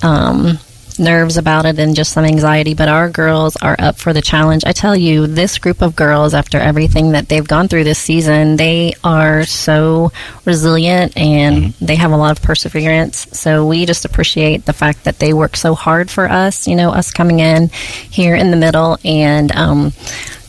Um, 0.02 0.60
nerves 1.00 1.38
about 1.38 1.66
it 1.66 1.80
and 1.80 1.96
just 1.96 2.12
some 2.12 2.26
anxiety, 2.26 2.74
but 2.74 2.90
our 2.90 3.10
girls 3.10 3.56
are 3.58 3.76
up 3.80 3.98
for 3.98 4.14
the 4.14 4.22
challenge. 4.22 4.64
I 4.66 4.72
tell 4.72 4.96
you, 4.96 5.28
this 5.28 5.58
group 5.58 5.82
of 5.82 5.96
girls, 5.96 6.34
after 6.34 6.60
everything 6.60 7.12
that 7.12 7.30
they've 7.30 7.48
gone 7.48 7.68
through 7.68 7.86
this 7.86 8.00
season, 8.00 8.58
they 8.58 8.94
are 9.04 9.44
so 9.44 10.12
resilient 10.46 11.18
and 11.18 11.58
mm-hmm. 11.58 11.86
they 11.86 11.96
have 11.96 12.12
a 12.12 12.18
lot 12.18 12.38
of 12.38 12.44
perseverance. 12.44 13.28
So 13.32 13.66
we 13.66 13.86
just 13.86 14.06
appreciate 14.06 14.66
the 14.66 14.74
fact 14.74 15.06
that 15.06 15.20
they 15.20 15.34
work 15.34 15.56
so 15.56 15.74
hard 15.74 16.10
for 16.12 16.30
us, 16.30 16.68
you 16.68 16.76
know, 16.76 16.92
us 16.92 17.12
coming 17.12 17.40
in 17.40 17.70
here 17.70 18.36
in 18.36 18.52
the 18.52 18.58
middle 18.58 18.98
and 19.04 19.52
um, 19.54 19.94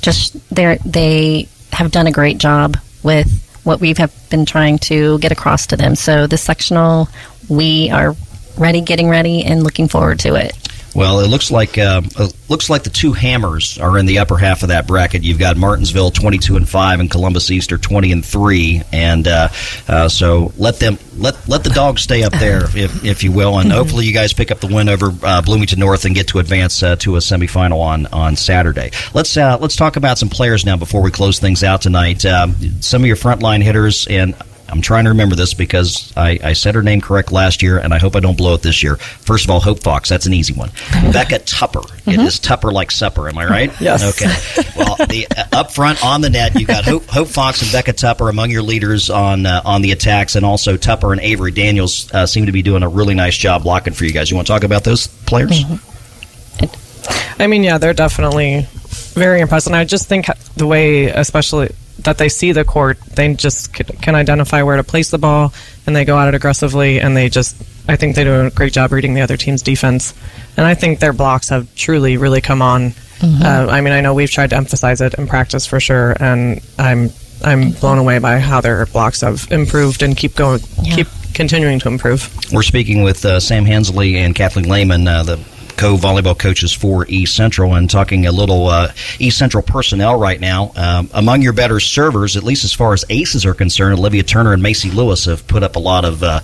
just 0.02 0.36
they 0.54 0.78
they 0.84 1.48
have 1.72 1.90
done 1.90 2.06
a 2.06 2.12
great 2.12 2.38
job 2.38 2.76
with 3.02 3.46
what 3.64 3.80
we 3.80 3.94
have 3.96 4.12
been 4.30 4.46
trying 4.46 4.78
to 4.78 5.18
get 5.18 5.32
across 5.32 5.66
to 5.68 5.76
them. 5.76 5.94
So 5.94 6.26
the 6.26 6.38
sectional, 6.38 7.08
we 7.48 7.90
are 7.90 8.16
ready, 8.58 8.80
getting 8.80 9.08
ready, 9.08 9.44
and 9.44 9.62
looking 9.62 9.88
forward 9.88 10.18
to 10.20 10.34
it. 10.34 10.56
Well, 10.92 11.20
it 11.20 11.28
looks 11.28 11.52
like 11.52 11.78
uh, 11.78 12.02
it 12.18 12.34
looks 12.48 12.68
like 12.68 12.82
the 12.82 12.90
two 12.90 13.12
hammers 13.12 13.78
are 13.78 13.96
in 13.96 14.06
the 14.06 14.18
upper 14.18 14.36
half 14.36 14.64
of 14.64 14.70
that 14.70 14.88
bracket. 14.88 15.22
You've 15.22 15.38
got 15.38 15.56
Martinsville 15.56 16.10
twenty 16.10 16.36
two 16.36 16.56
and 16.56 16.68
five, 16.68 16.98
and 16.98 17.08
Columbus 17.08 17.48
East 17.52 17.70
are 17.70 17.78
twenty 17.78 18.10
and 18.10 18.24
three. 18.26 18.82
And 18.92 19.28
uh, 19.28 19.50
uh, 19.86 20.08
so 20.08 20.52
let 20.58 20.80
them 20.80 20.98
let 21.16 21.48
let 21.48 21.62
the 21.62 21.70
dogs 21.70 22.02
stay 22.02 22.24
up 22.24 22.32
there, 22.32 22.64
if, 22.76 23.04
if 23.04 23.22
you 23.22 23.30
will, 23.30 23.60
and 23.60 23.70
hopefully 23.70 24.04
you 24.04 24.12
guys 24.12 24.32
pick 24.32 24.50
up 24.50 24.58
the 24.58 24.66
win 24.66 24.88
over 24.88 25.12
uh, 25.22 25.40
Bloomington 25.42 25.78
North 25.78 26.06
and 26.06 26.14
get 26.14 26.26
to 26.28 26.40
advance 26.40 26.82
uh, 26.82 26.96
to 26.96 27.14
a 27.14 27.20
semifinal 27.20 27.78
on 27.80 28.06
on 28.06 28.34
Saturday. 28.34 28.90
Let's 29.14 29.36
uh, 29.36 29.58
let's 29.60 29.76
talk 29.76 29.94
about 29.94 30.18
some 30.18 30.28
players 30.28 30.66
now 30.66 30.76
before 30.76 31.02
we 31.02 31.12
close 31.12 31.38
things 31.38 31.62
out 31.62 31.82
tonight. 31.82 32.26
Um, 32.26 32.56
some 32.82 33.02
of 33.02 33.06
your 33.06 33.16
frontline 33.16 33.62
hitters, 33.62 34.08
and 34.08 34.34
I'm 34.70 34.80
trying 34.80 35.04
to 35.04 35.10
remember 35.10 35.34
this 35.34 35.54
because 35.54 36.12
I, 36.16 36.38
I, 36.42 36.52
said 36.52 36.74
her 36.74 36.82
name 36.82 37.00
correct 37.00 37.32
last 37.32 37.62
year, 37.62 37.78
and 37.78 37.92
I 37.92 37.98
hope 37.98 38.16
I 38.16 38.20
don't 38.20 38.36
blow 38.36 38.54
it 38.54 38.62
this 38.62 38.82
year. 38.82 38.96
First 38.96 39.44
of 39.44 39.50
all, 39.50 39.60
Hope 39.60 39.82
Fox. 39.82 40.08
That's 40.08 40.26
an 40.26 40.32
easy 40.32 40.52
one. 40.52 40.70
Becca 41.12 41.40
Tupper. 41.40 41.80
Mm-hmm. 41.80 42.10
It 42.10 42.20
is 42.20 42.38
Tupper 42.38 42.70
like 42.72 42.90
supper. 42.90 43.28
Am 43.28 43.38
I 43.38 43.46
right? 43.46 43.72
yes. 43.80 44.02
Okay. 44.02 44.72
Well, 44.76 44.96
the, 45.06 45.26
uh, 45.36 45.44
up 45.52 45.72
front 45.72 46.04
on 46.04 46.20
the 46.20 46.30
net, 46.30 46.58
you've 46.58 46.68
got 46.68 46.84
Hope, 46.84 47.06
Hope, 47.06 47.28
Fox 47.28 47.62
and 47.62 47.72
Becca 47.72 47.92
Tupper 47.92 48.28
among 48.28 48.50
your 48.50 48.62
leaders 48.62 49.10
on 49.10 49.46
uh, 49.46 49.62
on 49.64 49.82
the 49.82 49.92
attacks, 49.92 50.36
and 50.36 50.44
also 50.46 50.76
Tupper 50.76 51.12
and 51.12 51.20
Avery 51.20 51.50
Daniels 51.50 52.12
uh, 52.12 52.26
seem 52.26 52.46
to 52.46 52.52
be 52.52 52.62
doing 52.62 52.82
a 52.82 52.88
really 52.88 53.14
nice 53.14 53.36
job 53.36 53.62
blocking 53.62 53.92
for 53.92 54.04
you 54.04 54.12
guys. 54.12 54.30
You 54.30 54.36
want 54.36 54.46
to 54.46 54.52
talk 54.52 54.64
about 54.64 54.84
those 54.84 55.06
players? 55.06 55.64
Mm-hmm. 55.64 57.42
I 57.42 57.46
mean, 57.46 57.64
yeah, 57.64 57.78
they're 57.78 57.94
definitely 57.94 58.66
very 59.14 59.40
impressive. 59.40 59.72
And 59.72 59.80
I 59.80 59.84
just 59.84 60.08
think 60.08 60.26
the 60.56 60.66
way, 60.66 61.06
especially 61.06 61.74
that 62.04 62.18
they 62.18 62.28
see 62.28 62.52
the 62.52 62.64
court, 62.64 62.98
they 63.00 63.34
just 63.34 63.72
can 63.72 64.14
identify 64.14 64.62
where 64.62 64.76
to 64.76 64.84
place 64.84 65.10
the 65.10 65.18
ball, 65.18 65.52
and 65.86 65.94
they 65.94 66.04
go 66.04 66.18
at 66.18 66.28
it 66.28 66.34
aggressively. 66.34 67.00
And 67.00 67.16
they 67.16 67.28
just, 67.28 67.60
I 67.88 67.96
think 67.96 68.16
they 68.16 68.24
do 68.24 68.46
a 68.46 68.50
great 68.50 68.72
job 68.72 68.92
reading 68.92 69.14
the 69.14 69.22
other 69.22 69.36
team's 69.36 69.62
defense. 69.62 70.14
And 70.56 70.66
I 70.66 70.74
think 70.74 70.98
their 70.98 71.12
blocks 71.12 71.48
have 71.48 71.74
truly, 71.74 72.16
really 72.16 72.40
come 72.40 72.62
on. 72.62 72.90
Mm-hmm. 73.20 73.42
Uh, 73.42 73.70
I 73.70 73.80
mean, 73.80 73.92
I 73.92 74.00
know 74.00 74.14
we've 74.14 74.30
tried 74.30 74.50
to 74.50 74.56
emphasize 74.56 75.00
it 75.00 75.14
in 75.14 75.26
practice 75.26 75.66
for 75.66 75.78
sure, 75.78 76.16
and 76.20 76.60
I'm 76.78 77.10
I'm 77.44 77.72
blown 77.72 77.98
away 77.98 78.18
by 78.18 78.38
how 78.38 78.60
their 78.60 78.84
blocks 78.86 79.22
have 79.22 79.46
improved 79.50 80.02
and 80.02 80.16
keep 80.16 80.34
going, 80.34 80.60
yeah. 80.82 80.96
keep 80.96 81.06
continuing 81.34 81.78
to 81.80 81.88
improve. 81.88 82.34
We're 82.52 82.62
speaking 82.62 83.02
with 83.02 83.24
uh, 83.24 83.40
Sam 83.40 83.64
Hensley 83.64 84.18
and 84.18 84.34
Kathleen 84.34 84.68
Lehman, 84.68 85.06
uh, 85.06 85.22
the 85.22 85.36
co 85.80 85.96
volleyball 85.96 86.38
coaches 86.38 86.74
for 86.74 87.06
East 87.08 87.34
Central, 87.34 87.74
and 87.74 87.88
talking 87.88 88.26
a 88.26 88.32
little 88.32 88.66
uh, 88.66 88.92
East 89.18 89.38
Central 89.38 89.62
personnel 89.62 90.18
right 90.18 90.38
now. 90.38 90.72
Um, 90.76 91.08
among 91.14 91.40
your 91.40 91.54
better 91.54 91.80
servers, 91.80 92.36
at 92.36 92.42
least 92.42 92.64
as 92.64 92.74
far 92.74 92.92
as 92.92 93.02
aces 93.08 93.46
are 93.46 93.54
concerned, 93.54 93.98
Olivia 93.98 94.22
Turner 94.22 94.52
and 94.52 94.62
Macy 94.62 94.90
Lewis 94.90 95.24
have 95.24 95.46
put 95.48 95.62
up 95.62 95.76
a 95.76 95.78
lot 95.78 96.04
of. 96.04 96.22
Uh, 96.22 96.40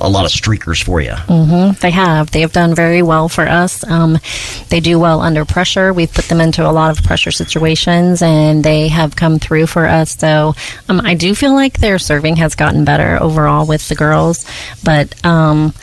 a 0.00 0.08
lot 0.08 0.24
of 0.24 0.30
streakers 0.30 0.80
for 0.80 1.00
you. 1.00 1.10
Mm-hmm. 1.10 1.80
They 1.80 1.90
have. 1.90 2.30
They 2.30 2.42
have 2.42 2.52
done 2.52 2.72
very 2.72 3.02
well 3.02 3.28
for 3.28 3.48
us. 3.48 3.82
Um, 3.84 4.18
they 4.68 4.78
do 4.78 4.96
well 4.96 5.20
under 5.20 5.44
pressure. 5.44 5.92
We've 5.92 6.12
put 6.12 6.26
them 6.26 6.40
into 6.40 6.64
a 6.64 6.70
lot 6.70 6.96
of 6.96 7.04
pressure 7.04 7.32
situations, 7.32 8.22
and 8.22 8.62
they 8.62 8.86
have 8.88 9.16
come 9.16 9.40
through 9.40 9.66
for 9.66 9.86
us. 9.86 10.16
So 10.16 10.54
um, 10.88 11.00
I 11.00 11.14
do 11.14 11.34
feel 11.34 11.52
like 11.52 11.78
their 11.78 11.98
serving 11.98 12.36
has 12.36 12.54
gotten 12.54 12.84
better 12.84 13.20
overall 13.20 13.66
with 13.66 13.88
the 13.88 13.96
girls, 13.96 14.44
but. 14.84 15.12
Um, 15.24 15.74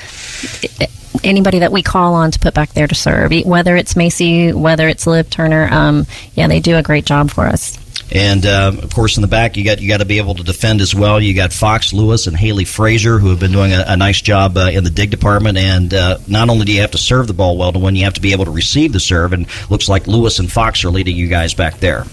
it, 0.62 0.92
anybody 1.24 1.60
that 1.60 1.72
we 1.72 1.84
call 1.84 2.14
on 2.16 2.32
to 2.32 2.40
put 2.40 2.54
back 2.54 2.74
there 2.74 2.88
to 2.88 2.96
serve, 2.96 3.32
whether 3.46 3.76
it's 3.76 3.96
Macy, 3.96 4.54
whether 4.54 4.88
it's 4.88 5.08
Liv 5.08 5.30
Turner. 5.30 5.68
Um, 5.72 6.06
yeah, 6.34 6.48
they 6.48 6.60
do 6.60 6.78
a 6.78 6.84
great 6.84 7.06
job 7.06 7.32
for 7.32 7.46
us. 7.46 7.78
And 8.14 8.46
uh, 8.46 8.72
of 8.84 8.94
course, 8.94 9.18
in 9.18 9.22
the 9.22 9.28
back, 9.28 9.58
you 9.58 9.66
got 9.66 9.82
you 9.82 9.88
got 9.88 9.98
to 9.98 10.06
be 10.06 10.20
able 10.20 10.36
to 10.36 10.44
defend 10.44 10.80
as 10.80 10.94
well. 10.94 11.20
You 11.20 11.34
got 11.34 11.52
Fox 11.52 11.92
Lewis 11.92 12.28
and 12.28 12.38
Haley 12.38 12.66
Frazier, 12.66 13.18
who 13.18 13.30
have 13.30 13.40
been 13.40 13.52
doing 13.52 13.74
a, 13.74 13.84
a 13.88 13.98
nice 13.98 14.22
job 14.22 14.58
uh, 14.58 14.70
in 14.72 14.84
the 14.84 14.92
dig 14.92 15.10
department. 15.10 15.58
And 15.58 15.94
uh, 15.94 16.20
not 16.28 16.50
only 16.50 16.66
do 16.66 16.72
you 16.72 16.82
have 16.82 16.92
to 16.92 17.00
serve 17.00 17.28
the 17.28 17.34
ball 17.34 17.58
well 17.58 17.72
to 17.72 17.80
win, 17.80 17.96
you 17.96 18.04
have 18.04 18.14
to 18.14 18.22
be 18.22 18.32
able 18.32 18.46
to 18.46 18.52
receive 18.52 18.94
the 18.94 19.00
serve. 19.00 19.34
And 19.34 19.48
looks 19.72 19.90
like 19.90 20.06
Lewis 20.06 20.38
and 20.38 20.52
Fox 20.52 20.84
are 20.86 20.92
leading 20.92 21.16
you 21.16 21.28
guys 21.28 21.56
back 21.56 21.80
there. 21.80 22.06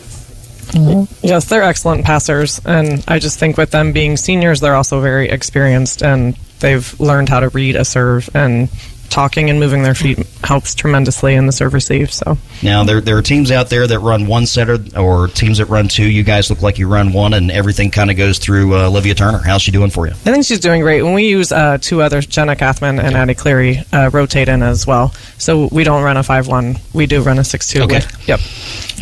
Mm-hmm. 0.72 1.26
Yes, 1.26 1.44
they're 1.46 1.62
excellent 1.62 2.04
passers, 2.04 2.58
and 2.64 3.04
I 3.06 3.18
just 3.18 3.38
think 3.38 3.58
with 3.58 3.72
them 3.72 3.92
being 3.92 4.16
seniors, 4.16 4.60
they're 4.60 4.74
also 4.74 5.02
very 5.02 5.28
experienced 5.28 6.02
and 6.02 6.34
they've 6.60 6.98
learned 6.98 7.28
how 7.28 7.40
to 7.40 7.50
read 7.50 7.76
a 7.76 7.84
serve 7.84 8.30
and 8.34 8.70
talking 9.12 9.50
and 9.50 9.60
moving 9.60 9.82
their 9.82 9.94
feet 9.94 10.18
helps 10.42 10.74
tremendously 10.74 11.34
in 11.34 11.46
the 11.46 11.52
serve 11.52 11.74
receive. 11.74 12.12
So 12.12 12.38
now 12.62 12.82
there 12.82 13.00
there 13.00 13.16
are 13.18 13.22
teams 13.22 13.50
out 13.50 13.68
there 13.70 13.86
that 13.86 13.98
run 14.00 14.26
one 14.26 14.46
setter 14.46 14.78
or 14.96 15.28
teams 15.28 15.58
that 15.58 15.66
run 15.66 15.88
two. 15.88 16.08
You 16.10 16.22
guys 16.22 16.50
look 16.50 16.62
like 16.62 16.78
you 16.78 16.88
run 16.88 17.12
one, 17.12 17.34
and 17.34 17.50
everything 17.50 17.90
kind 17.90 18.10
of 18.10 18.16
goes 18.16 18.38
through 18.38 18.74
uh, 18.74 18.88
Olivia 18.88 19.14
Turner. 19.14 19.38
How's 19.38 19.62
she 19.62 19.70
doing 19.70 19.90
for 19.90 20.06
you? 20.06 20.12
I 20.12 20.32
think 20.32 20.46
she's 20.46 20.60
doing 20.60 20.80
great. 20.80 21.02
When 21.02 21.12
we 21.14 21.28
use 21.28 21.52
uh, 21.52 21.78
two 21.80 22.02
others, 22.02 22.26
Jenna 22.26 22.56
Kathman 22.56 23.00
and 23.02 23.14
Addie 23.14 23.34
Cleary, 23.34 23.82
uh, 23.92 24.10
rotate 24.12 24.48
in 24.48 24.62
as 24.62 24.86
well. 24.86 25.12
So 25.38 25.68
we 25.70 25.84
don't 25.84 26.02
run 26.02 26.16
a 26.16 26.22
five 26.22 26.48
one. 26.48 26.76
We 26.94 27.06
do 27.06 27.22
run 27.22 27.38
a 27.38 27.44
six 27.44 27.68
two. 27.68 27.82
Okay. 27.82 28.00
Yep. 28.26 28.40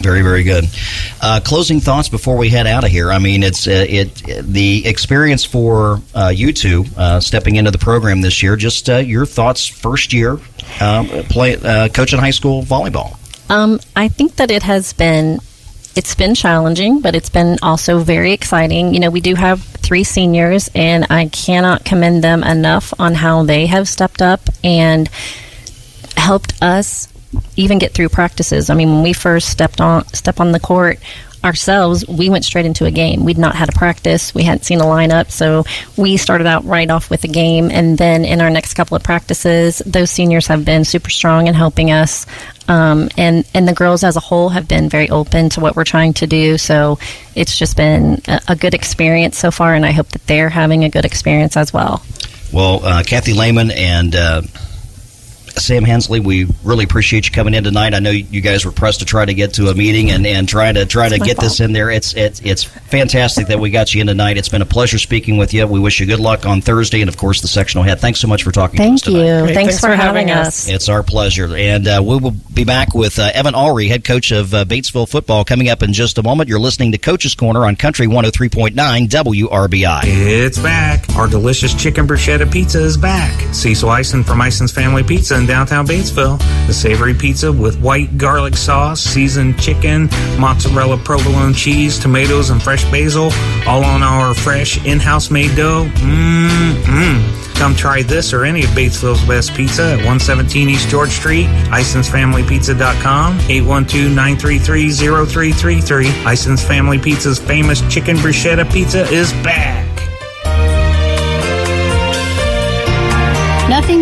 Very 0.03 0.23
very 0.23 0.43
good. 0.43 0.65
Uh, 1.21 1.41
closing 1.45 1.81
thoughts 1.81 2.09
before 2.09 2.37
we 2.37 2.49
head 2.49 2.67
out 2.67 2.85
of 2.85 2.91
here. 2.91 3.13
I 3.13 3.19
mean, 3.19 3.43
it's 3.43 3.67
uh, 3.67 3.87
it 3.89 4.15
the 4.43 4.87
experience 4.87 5.45
for 5.45 6.01
uh, 6.15 6.33
you 6.35 6.53
two 6.53 6.85
stepping 7.21 7.57
into 7.57 7.71
the 7.71 7.79
program 7.79 8.21
this 8.21 8.43
year. 8.43 8.57
Just 8.57 8.89
your 8.89 9.27
thoughts 9.27 9.67
first 9.67 10.13
year 10.13 10.39
uh, 10.81 11.23
play, 11.29 11.57
uh, 11.57 11.89
coaching 11.89 12.19
high 12.19 12.31
school 12.31 12.63
volleyball? 12.63 13.17
Um, 13.51 13.81
I 13.97 14.09
think 14.09 14.37
that 14.37 14.51
it 14.51 14.63
has 14.63 14.93
been 14.93 15.41
it's 15.97 16.15
been 16.15 16.35
challenging, 16.35 17.01
but 17.01 17.15
it's 17.17 17.31
been 17.31 17.59
also 17.63 17.99
very 17.99 18.33
exciting. 18.33 18.95
You 18.95 19.01
know, 19.01 19.11
we 19.11 19.21
do 19.21 19.35
have 19.35 19.63
three 19.63 20.05
seniors, 20.05 20.71
and 20.75 21.07
I 21.11 21.27
cannot 21.27 21.85
commend 21.85 22.23
them 22.23 22.45
enough 22.45 22.95
on 22.99 23.15
how 23.15 23.43
they 23.43 23.67
have 23.67 23.89
stepped 23.89 24.23
up 24.23 24.41
and 24.63 25.09
helped 26.17 26.63
us 26.63 27.09
even 27.57 27.79
get 27.79 27.93
through 27.93 28.09
practices. 28.09 28.71
I 28.71 28.75
mean, 28.75 28.91
when 28.91 29.03
we 29.03 29.13
first 29.13 29.49
stepped 29.49 29.81
on 29.81 30.07
step 30.09 30.41
on 30.41 30.53
the 30.53 30.61
court, 30.61 30.99
ourselves, 31.43 32.07
we 32.07 32.29
went 32.29 32.45
straight 32.45 32.67
into 32.67 32.85
a 32.85 32.91
game. 32.91 33.25
We'd 33.25 33.39
not 33.39 33.55
had 33.55 33.69
a 33.69 33.73
practice, 33.73 34.35
we 34.35 34.43
hadn't 34.43 34.65
seen 34.65 34.81
a 34.81 34.85
lineup, 34.85 35.31
so 35.31 35.65
we 35.97 36.17
started 36.17 36.47
out 36.47 36.65
right 36.65 36.91
off 36.91 37.11
with 37.11 37.25
a 37.25 37.29
game. 37.29 37.71
And 37.71 37.97
then 37.97 38.25
in 38.25 38.41
our 38.41 38.51
next 38.51 38.75
couple 38.75 38.97
of 38.97 39.03
practices, 39.03 39.83
those 39.87 40.11
seniors 40.11 40.47
have 40.49 40.65
been 40.65 40.85
super 40.85 41.11
strong 41.11 41.47
in 41.47 41.55
helping 41.55 41.91
us. 41.91 42.27
Um, 42.69 43.09
and 43.17 43.45
and 43.53 43.67
the 43.67 43.73
girls 43.73 44.05
as 44.05 44.17
a 44.17 44.21
whole 44.21 44.51
have 44.51 44.69
been 44.69 44.89
very 44.89 45.11
open 45.11 45.49
to 45.51 45.61
what 45.61 45.75
we're 45.75 45.85
trying 45.85 46.13
to 46.15 46.27
do. 46.27 46.57
So 46.57 46.99
it's 47.35 47.59
just 47.59 47.77
been 47.77 48.23
a, 48.29 48.41
a 48.49 48.57
good 48.57 48.75
experience 48.75 49.39
so 49.39 49.51
far, 49.51 49.75
and 49.75 49.85
I 49.85 49.91
hope 49.91 50.09
that 50.11 50.25
they're 50.27 50.51
having 50.51 50.85
a 50.85 50.91
good 50.91 51.05
experience 51.05 51.57
as 51.57 51.73
well. 51.73 52.03
Well, 52.53 52.85
uh, 52.85 53.03
Kathy 53.03 53.33
Lehman 53.33 53.71
and 53.71 54.15
uh, 54.15 54.43
Sam 55.61 55.85
Hensley, 55.85 56.21
we 56.21 56.47
really 56.65 56.85
appreciate 56.85 57.27
you 57.27 57.33
coming 57.33 57.55
in 57.55 57.65
tonight. 57.65 57.95
I 57.95 57.99
know 57.99 58.11
you 58.11 58.41
guys 58.41 58.65
were 58.65 58.73
pressed 58.73 59.01
to 59.01 59.05
try 59.05 59.25
to 59.25 59.35
get 59.35 59.55
to 59.55 59.69
a 59.69 59.75
meeting 59.75 60.11
and, 60.11 60.27
and 60.27 60.49
try 60.49 60.73
to 60.73 60.87
try 60.87 61.09
to 61.09 61.19
get 61.19 61.37
fault. 61.37 61.41
this 61.41 61.61
in 61.61 61.73
there. 61.73 61.91
It's 61.91 62.15
it's 62.15 62.41
it's 62.41 62.65
fantastic 62.65 63.49
that 63.49 63.61
we 63.61 63.71
got 63.71 63.95
you 63.95 64.01
in 64.01 64.07
tonight. 64.07 64.37
It's 64.37 64.49
been 64.49 64.63
a 64.63 64.67
pleasure 64.67 64.99
speaking 64.99 65.37
with 65.37 65.55
you. 65.55 65.67
We 65.67 65.81
wish 65.81 66.01
you 66.01 66.07
good 66.07 66.21
luck 66.21 66.47
on 66.47 66.61
Thursday, 66.61 67.01
and 67.01 67.09
of 67.09 67.17
course 67.17 67.41
the 67.41 67.49
sectional 67.49 67.85
head. 67.85 68.01
Thanks 68.01 68.21
so 68.21 68.29
much 68.29 68.43
for 68.43 68.53
talking. 68.53 68.79
Thank 68.79 69.03
to 69.03 69.11
us 69.11 69.15
tonight. 69.15 69.21
you. 69.21 69.41
Thanks, 69.47 69.55
Thanks, 69.55 69.81
for, 69.81 69.89
for 69.89 69.95
having, 69.95 70.29
having 70.29 70.47
us. 70.47 70.69
It's 70.69 70.89
our 70.89 71.03
pleasure, 71.03 71.55
and 71.55 71.87
uh, 71.87 72.03
we 72.03 72.19
will 72.19 72.35
be 72.53 72.65
back 72.65 72.95
with 72.95 73.19
uh, 73.19 73.31
Evan 73.35 73.55
Ulrey, 73.55 73.89
head 73.89 74.05
coach 74.05 74.31
of 74.31 74.55
uh, 74.55 74.65
Batesville 74.65 75.09
football, 75.09 75.45
coming 75.45 75.69
up 75.69 75.83
in 75.83 75.93
just 75.93 76.19
a 76.19 76.23
moment. 76.23 76.49
You're 76.49 76.61
listening 76.61 76.93
to 76.93 76.99
Coach's 76.99 77.35
Corner 77.35 77.67
on 77.67 77.77
Country 77.77 78.07
103.9 78.07 78.75
WRBI. 78.75 80.01
It's 80.05 80.59
back. 80.59 81.09
Our 81.17 81.29
delicious 81.29 81.75
chicken 81.75 82.07
bruschetta 82.07 82.51
pizza 82.51 82.83
is 82.83 82.97
back. 82.97 83.55
Cecil 83.55 83.91
Ison 83.93 84.25
from 84.25 84.41
Ison's 84.41 84.73
Family 84.73 85.03
Pizza 85.03 85.37
in 85.37 85.47
downtown 85.51 85.85
Batesville 85.85 86.39
the 86.71 86.75
savory 86.75 87.13
pizza 87.13 87.51
with 87.51 87.81
white 87.81 88.17
garlic 88.17 88.57
sauce, 88.57 89.01
seasoned 89.01 89.61
chicken, 89.61 90.09
mozzarella 90.39 90.97
provolone 90.99 91.53
cheese, 91.53 91.99
tomatoes, 91.99 92.51
and 92.51 92.63
fresh 92.63 92.85
basil, 92.93 93.33
all 93.67 93.85
on 93.85 94.05
our 94.05 94.33
fresh 94.35 94.79
in-house 94.87 95.33
made 95.33 95.57
dough. 95.57 95.91
Mmm, 95.97 97.57
Come 97.57 97.75
try 97.75 98.03
this 98.03 98.33
or 98.33 98.45
any 98.45 98.63
of 98.63 98.71
Batesville's 98.71 99.25
best 99.27 99.53
pizza 99.55 99.83
at 99.83 99.97
117 99.97 100.71
East 100.71 100.89
George 100.89 101.11
Street, 101.11 101.47
IsonsFamilyPizza.com, 101.73 103.39
812-933-0333. 103.41 106.33
Ison's 106.33 106.63
Family 106.63 107.01
Pizza's 107.01 107.41
famous 107.41 107.81
chicken 107.93 108.17
bruschetta 108.19 108.65
pizza 108.73 109.03
is 109.11 109.33
back. 109.43 109.90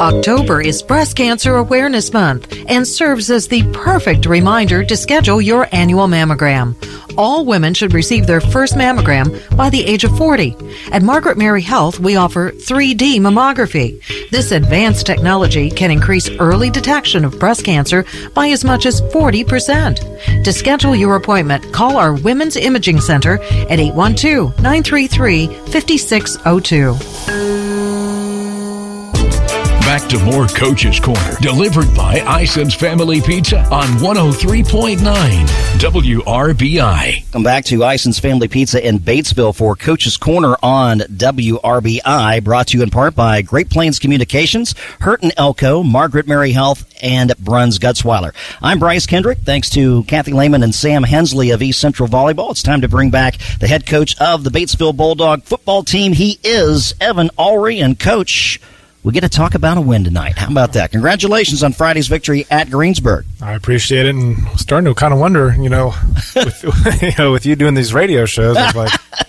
October 0.00 0.60
is 0.60 0.80
Breast 0.80 1.16
Cancer 1.16 1.56
Awareness 1.56 2.12
Month 2.12 2.56
and 2.68 2.86
serves 2.86 3.32
as 3.32 3.48
the 3.48 3.64
perfect 3.72 4.26
reminder 4.26 4.84
to 4.84 4.96
schedule 4.96 5.42
your 5.42 5.66
annual 5.72 6.06
mammogram. 6.06 6.76
All 7.18 7.44
women 7.44 7.74
should 7.74 7.92
receive 7.92 8.24
their 8.24 8.40
first 8.40 8.74
mammogram 8.74 9.56
by 9.56 9.70
the 9.70 9.84
age 9.84 10.04
of 10.04 10.16
40. 10.16 10.54
At 10.92 11.02
Margaret 11.02 11.36
Mary 11.36 11.62
Health, 11.62 11.98
we 11.98 12.14
offer 12.14 12.52
3D 12.52 13.16
mammography. 13.16 14.00
This 14.30 14.52
advanced 14.52 15.04
technology 15.04 15.68
can 15.68 15.90
increase 15.90 16.30
early 16.38 16.70
detection 16.70 17.24
of 17.24 17.40
breast 17.40 17.64
cancer 17.64 18.04
by 18.34 18.50
as 18.50 18.64
much 18.64 18.86
as 18.86 19.02
40%. 19.02 20.44
To 20.44 20.52
schedule 20.52 20.94
your 20.94 21.16
appointment, 21.16 21.72
call 21.72 21.96
our 21.96 22.14
Women's 22.14 22.56
Imaging 22.56 23.00
Center 23.00 23.42
at 23.42 23.80
812 23.80 24.56
933 24.62 25.48
5602. 25.72 27.57
To 30.08 30.18
more 30.24 30.46
Coach's 30.46 30.98
Corner, 30.98 31.36
delivered 31.42 31.94
by 31.94 32.20
Ison's 32.20 32.72
Family 32.72 33.20
Pizza 33.20 33.58
on 33.64 33.88
103.9 33.98 34.96
WRBI. 35.76 37.30
Come 37.30 37.42
back 37.42 37.66
to 37.66 37.84
Ison's 37.84 38.18
Family 38.18 38.48
Pizza 38.48 38.86
in 38.86 39.00
Batesville 39.00 39.54
for 39.54 39.76
Coach's 39.76 40.16
Corner 40.16 40.56
on 40.62 41.00
WRBI, 41.00 42.42
brought 42.42 42.68
to 42.68 42.78
you 42.78 42.82
in 42.82 42.88
part 42.88 43.14
by 43.14 43.42
Great 43.42 43.68
Plains 43.68 43.98
Communications, 43.98 44.72
Hurton 45.00 45.30
Elko, 45.36 45.82
Margaret 45.82 46.26
Mary 46.26 46.52
Health, 46.52 46.90
and 47.02 47.36
Bruns 47.36 47.78
Gutzwiller. 47.78 48.32
I'm 48.62 48.78
Bryce 48.78 49.04
Kendrick. 49.04 49.40
Thanks 49.40 49.68
to 49.70 50.04
Kathy 50.04 50.32
Lehman 50.32 50.62
and 50.62 50.74
Sam 50.74 51.02
Hensley 51.02 51.50
of 51.50 51.60
East 51.60 51.80
Central 51.80 52.08
Volleyball. 52.08 52.50
It's 52.52 52.62
time 52.62 52.80
to 52.80 52.88
bring 52.88 53.10
back 53.10 53.36
the 53.60 53.68
head 53.68 53.84
coach 53.84 54.18
of 54.18 54.42
the 54.42 54.50
Batesville 54.50 54.96
Bulldog 54.96 55.42
football 55.42 55.84
team. 55.84 56.14
He 56.14 56.40
is 56.42 56.94
Evan 56.98 57.28
Ulrey, 57.38 57.84
and 57.84 58.00
coach 58.00 58.58
we 59.04 59.12
get 59.12 59.20
to 59.20 59.28
talk 59.28 59.54
about 59.54 59.78
a 59.78 59.80
win 59.80 60.04
tonight. 60.04 60.38
How 60.38 60.50
about 60.50 60.72
that? 60.74 60.90
Congratulations 60.90 61.62
on 61.62 61.72
Friday's 61.72 62.08
victory 62.08 62.46
at 62.50 62.70
Greensburg. 62.70 63.24
I 63.40 63.52
appreciate 63.52 64.06
it, 64.06 64.14
and 64.14 64.36
starting 64.58 64.86
to 64.86 64.94
kind 64.94 65.14
of 65.14 65.20
wonder, 65.20 65.54
you 65.58 65.68
know, 65.68 65.94
with, 66.36 67.02
you 67.02 67.12
know, 67.18 67.32
with 67.32 67.46
you 67.46 67.56
doing 67.56 67.74
these 67.74 67.94
radio 67.94 68.26
shows, 68.26 68.56
it's 68.58 68.74
like. 68.74 68.92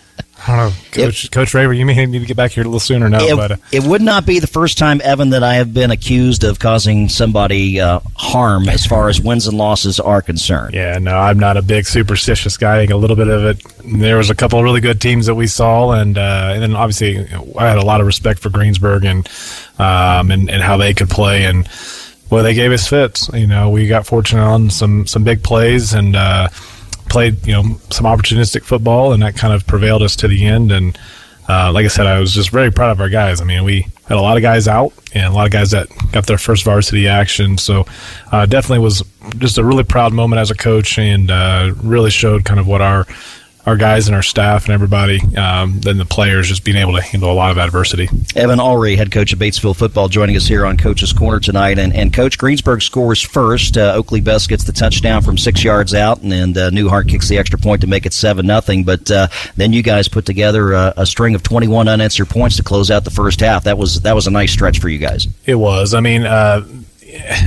I 0.50 0.56
don't 0.56 0.70
know, 0.70 0.76
Coach, 0.92 1.26
it, 1.26 1.32
Coach 1.32 1.54
Raver, 1.54 1.74
you 1.74 1.86
may 1.86 2.06
need 2.08 2.20
to 2.20 2.26
get 2.26 2.36
back 2.36 2.52
here 2.52 2.64
a 2.64 2.66
little 2.66 2.80
sooner 2.80 3.08
now. 3.08 3.24
It, 3.24 3.36
but 3.36 3.52
uh, 3.52 3.56
it 3.72 3.84
would 3.84 4.02
not 4.02 4.26
be 4.26 4.40
the 4.40 4.48
first 4.48 4.80
time, 4.80 5.00
Evan, 5.04 5.30
that 5.30 5.44
I 5.44 5.56
have 5.56 5.76
been 5.76 5.92
accused 5.92 6.44
of 6.44 6.58
causing 6.58 7.08
somebody 7.08 7.80
uh, 7.80 8.00
harm 8.16 8.68
as 8.68 8.84
far 8.84 9.10
as 9.10 9.22
wins 9.22 9.46
and 9.46 9.56
losses 9.56 10.00
are 10.00 10.24
concerned. 10.24 10.74
Yeah, 10.74 10.98
no, 10.98 11.16
I'm 11.16 11.38
not 11.38 11.58
a 11.58 11.62
big 11.62 11.86
superstitious 11.86 12.58
guy. 12.58 12.78
I 12.78 12.80
think 12.80 12.92
a 12.92 12.96
little 12.96 13.16
bit 13.16 13.28
of 13.28 13.44
it. 13.46 13.64
There 13.86 14.18
was 14.18 14.32
a 14.32 14.36
couple 14.36 14.58
of 14.58 14.66
really 14.66 14.82
good 14.82 15.00
teams 15.00 15.28
that 15.28 15.36
we 15.36 15.46
saw, 15.46 15.92
and 15.92 16.18
uh, 16.18 16.52
and 16.54 16.64
then 16.64 16.76
obviously 16.76 17.20
I 17.56 17.68
had 17.68 17.78
a 17.78 17.86
lot 17.86 18.02
of 18.02 18.08
respect 18.08 18.40
for 18.40 18.50
Greensburg 18.50 19.06
and 19.06 19.30
um, 19.78 20.32
and 20.32 20.50
and 20.50 20.64
how 20.64 20.78
they 20.78 20.94
could 20.94 21.10
play 21.10 21.46
and. 21.46 21.70
Well, 22.32 22.44
they 22.44 22.54
gave 22.54 22.72
us 22.72 22.88
fits. 22.88 23.28
You 23.34 23.48
know, 23.48 23.72
we 23.72 23.88
got 23.88 24.06
fortunate 24.06 24.44
on 24.44 24.70
some 24.70 25.08
some 25.08 25.24
big 25.24 25.42
plays, 25.42 25.96
and 25.96 26.16
uh, 26.16 26.50
played 27.10 27.46
you 27.46 27.54
know 27.54 27.64
some 27.90 28.06
opportunistic 28.06 28.64
football, 28.64 29.14
and 29.14 29.22
that 29.24 29.36
kind 29.36 29.54
of 29.54 29.66
prevailed 29.68 30.02
us 30.02 30.16
to 30.18 30.28
the 30.28 30.46
end. 30.46 30.72
And 30.72 30.98
uh, 31.48 31.72
like 31.72 31.86
I 31.86 31.90
said, 31.90 32.06
I 32.06 32.20
was 32.20 32.34
just 32.34 32.52
very 32.52 32.72
proud 32.72 32.92
of 32.92 33.02
our 33.02 33.10
guys. 33.10 33.42
I 33.42 33.44
mean, 33.44 33.64
we 33.64 33.88
had 34.08 34.18
a 34.18 34.22
lot 34.22 34.38
of 34.38 34.44
guys 34.44 34.68
out 34.68 34.94
and 35.14 35.26
a 35.26 35.32
lot 35.32 35.46
of 35.46 35.52
guys 35.52 35.72
that 35.72 35.88
got 36.12 36.28
their 36.28 36.38
first 36.38 36.64
varsity 36.64 37.08
action. 37.08 37.58
So 37.58 37.86
uh, 38.32 38.46
definitely 38.46 38.84
was 38.84 39.04
just 39.38 39.58
a 39.58 39.64
really 39.64 39.84
proud 39.84 40.14
moment 40.14 40.40
as 40.40 40.52
a 40.52 40.56
coach, 40.56 40.98
and 40.98 41.32
uh, 41.32 41.74
really 41.84 42.12
showed 42.12 42.46
kind 42.46 42.60
of 42.60 42.68
what 42.68 42.82
our 42.82 43.06
our 43.70 43.78
guys 43.78 44.08
and 44.08 44.16
our 44.16 44.24
staff 44.24 44.66
and 44.66 44.74
everybody, 44.74 45.22
um, 45.38 45.80
then 45.80 45.98
the 45.98 46.06
players 46.06 46.48
just 46.48 46.64
being 46.64 46.76
able 46.76 46.94
to 46.94 47.02
handle 47.02 47.32
a 47.32 47.34
lot 47.34 47.52
of 47.52 47.60
adversity. 47.60 48.10
Evan 48.36 48.58
Ulrey, 48.58 48.98
head 48.98 49.12
coach 49.12 49.32
of 49.32 49.38
Batesville 49.38 49.76
football, 49.76 50.08
joining 50.10 50.36
us 50.36 50.48
here 50.48 50.66
on 50.66 50.76
Coach's 50.76 51.14
Corner 51.14 51.40
tonight. 51.40 51.78
And, 51.78 51.94
and 51.94 52.12
Coach 52.12 52.40
Greensburg 52.40 52.82
scores 52.82 53.22
first. 53.22 53.78
Uh, 53.78 53.94
Oakley 53.94 54.22
Best 54.22 54.50
gets 54.50 54.64
the 54.64 54.72
touchdown 54.72 55.22
from 55.22 55.38
six 55.38 55.64
yards 55.64 55.94
out, 55.94 56.24
and, 56.24 56.34
and 56.34 56.58
uh, 56.58 56.72
Newhart 56.72 57.08
kicks 57.08 57.30
the 57.30 57.38
extra 57.38 57.60
point 57.60 57.82
to 57.82 57.88
make 57.88 58.08
it 58.08 58.14
seven 58.14 58.48
nothing. 58.48 58.84
But 58.84 59.12
uh, 59.12 59.28
then 59.56 59.72
you 59.72 59.84
guys 59.84 60.08
put 60.08 60.26
together 60.26 60.74
a, 60.74 60.94
a, 60.98 61.06
string 61.06 61.36
of 61.36 61.44
21 61.44 61.88
unanswered 61.88 62.30
points 62.30 62.58
to 62.58 62.64
close 62.64 62.90
out 62.90 63.04
the 63.04 63.12
first 63.12 63.40
half. 63.40 63.66
That 63.66 63.78
was 63.78 64.02
that 64.02 64.16
was 64.16 64.26
a 64.26 64.32
nice 64.32 64.52
stretch 64.52 64.80
for 64.80 64.90
you 64.90 64.98
guys. 64.98 65.28
It 65.46 65.56
was. 65.56 65.94
I 65.94 66.00
mean, 66.00 66.26
uh, 66.26 66.66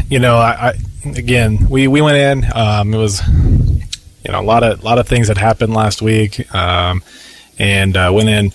you 0.08 0.20
know, 0.20 0.36
I, 0.36 0.68
I, 0.68 0.72
again 1.16 1.68
we 1.68 1.88
we 1.88 2.00
went 2.00 2.16
in. 2.16 2.52
Um, 2.54 2.94
it 2.94 2.98
was 2.98 3.20
you 4.24 4.32
know, 4.32 4.40
a 4.40 4.42
lot 4.42 4.62
of 4.62 4.82
lot 4.84 4.98
of 4.98 5.08
things 5.08 5.28
that 5.28 5.38
happened 5.38 5.74
last 5.74 6.00
week, 6.02 6.52
um, 6.54 7.02
and 7.58 7.96
uh, 7.96 8.10
went 8.14 8.28
in, 8.28 8.52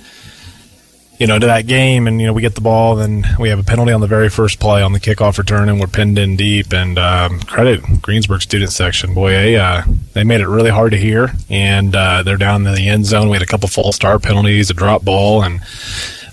you 1.20 1.28
know, 1.28 1.38
to 1.38 1.46
that 1.48 1.68
game, 1.68 2.08
and 2.08 2.22
you 2.22 2.28
know, 2.28 2.34
we 2.34 2.42
get 2.42 2.56
the 2.56 2.62
ball, 2.62 3.00
and 3.00 3.26
we 3.38 3.50
have 3.50 3.60
a 3.60 3.64
penalty 3.64 3.92
on 3.92 4.02
the 4.02 4.08
very 4.08 4.30
first 4.30 4.60
play 4.60 4.82
on 4.82 4.94
the 4.94 5.00
kickoff 5.00 5.38
return, 5.38 5.68
and 5.68 5.80
we're 5.80 5.88
pinned 5.88 6.18
in 6.18 6.36
deep. 6.36 6.74
And 6.74 6.98
um, 6.98 7.40
credit 7.42 7.82
Greensburg 8.02 8.42
student 8.42 8.72
section, 8.72 9.14
boy, 9.14 9.32
they 9.32 9.56
uh, 9.58 9.84
they 10.14 10.24
made 10.24 10.42
it 10.42 10.48
really 10.48 10.70
hard 10.70 10.92
to 10.92 10.98
hear, 10.98 11.32
and 11.50 11.96
uh, 11.96 12.24
they're 12.24 12.38
down 12.38 12.66
in 12.66 12.74
the 12.74 12.88
end 12.88 13.06
zone. 13.06 13.30
We 13.30 13.34
had 13.34 13.44
a 13.44 13.48
couple 13.48 13.68
false 13.68 13.96
start 13.96 14.24
penalties, 14.24 14.70
a 14.70 14.74
drop 14.74 15.04
ball, 15.04 15.44
and. 15.44 15.62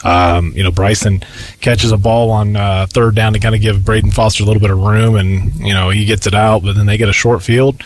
Um, 0.07 0.53
you 0.53 0.63
know, 0.63 0.71
Bryson 0.71 1.25
catches 1.63 1.91
a 1.91 1.97
ball 1.97 2.31
on 2.31 2.57
uh, 2.57 2.87
third 2.91 3.15
down 3.15 3.33
to 3.33 3.39
kind 3.39 3.55
of 3.55 3.63
give 3.63 3.87
Braden 3.87 4.11
Foster 4.11 4.43
a 4.43 4.47
little 4.47 4.61
bit 4.61 4.71
of 4.71 4.77
room, 4.77 5.15
and 5.15 5.55
you 5.55 5.73
know 5.73 5.89
he 5.89 6.05
gets 6.05 6.27
it 6.27 6.35
out, 6.35 6.63
but 6.63 6.75
then 6.75 6.85
they 6.85 6.99
get 6.99 7.09
a 7.09 7.13
short 7.15 7.43
field 7.43 7.83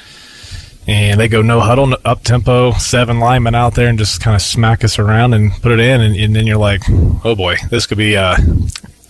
and 0.89 1.21
they 1.21 1.29
go 1.29 1.43
no 1.43 1.61
huddle, 1.61 1.95
up 2.07 2.23
tempo, 2.23 2.73
seven 2.73 3.21
linemen 3.21 3.55
out 3.55 3.75
there 3.75 3.89
and 3.89 3.99
just 3.99 4.23
kind 4.23 4.35
of 4.35 4.41
smack 4.41 4.83
us 4.83 4.99
around 4.99 5.35
and 5.35 5.53
put 5.53 5.71
it 5.71 5.81
in. 5.81 6.01
And, 6.01 6.17
and 6.17 6.35
then 6.35 6.47
you're 6.47 6.57
like, 6.57 6.81
oh 7.25 7.35
boy, 7.37 7.57
this 7.69 7.87
could 7.87 7.99
be 7.99 8.17
uh, 8.17 8.37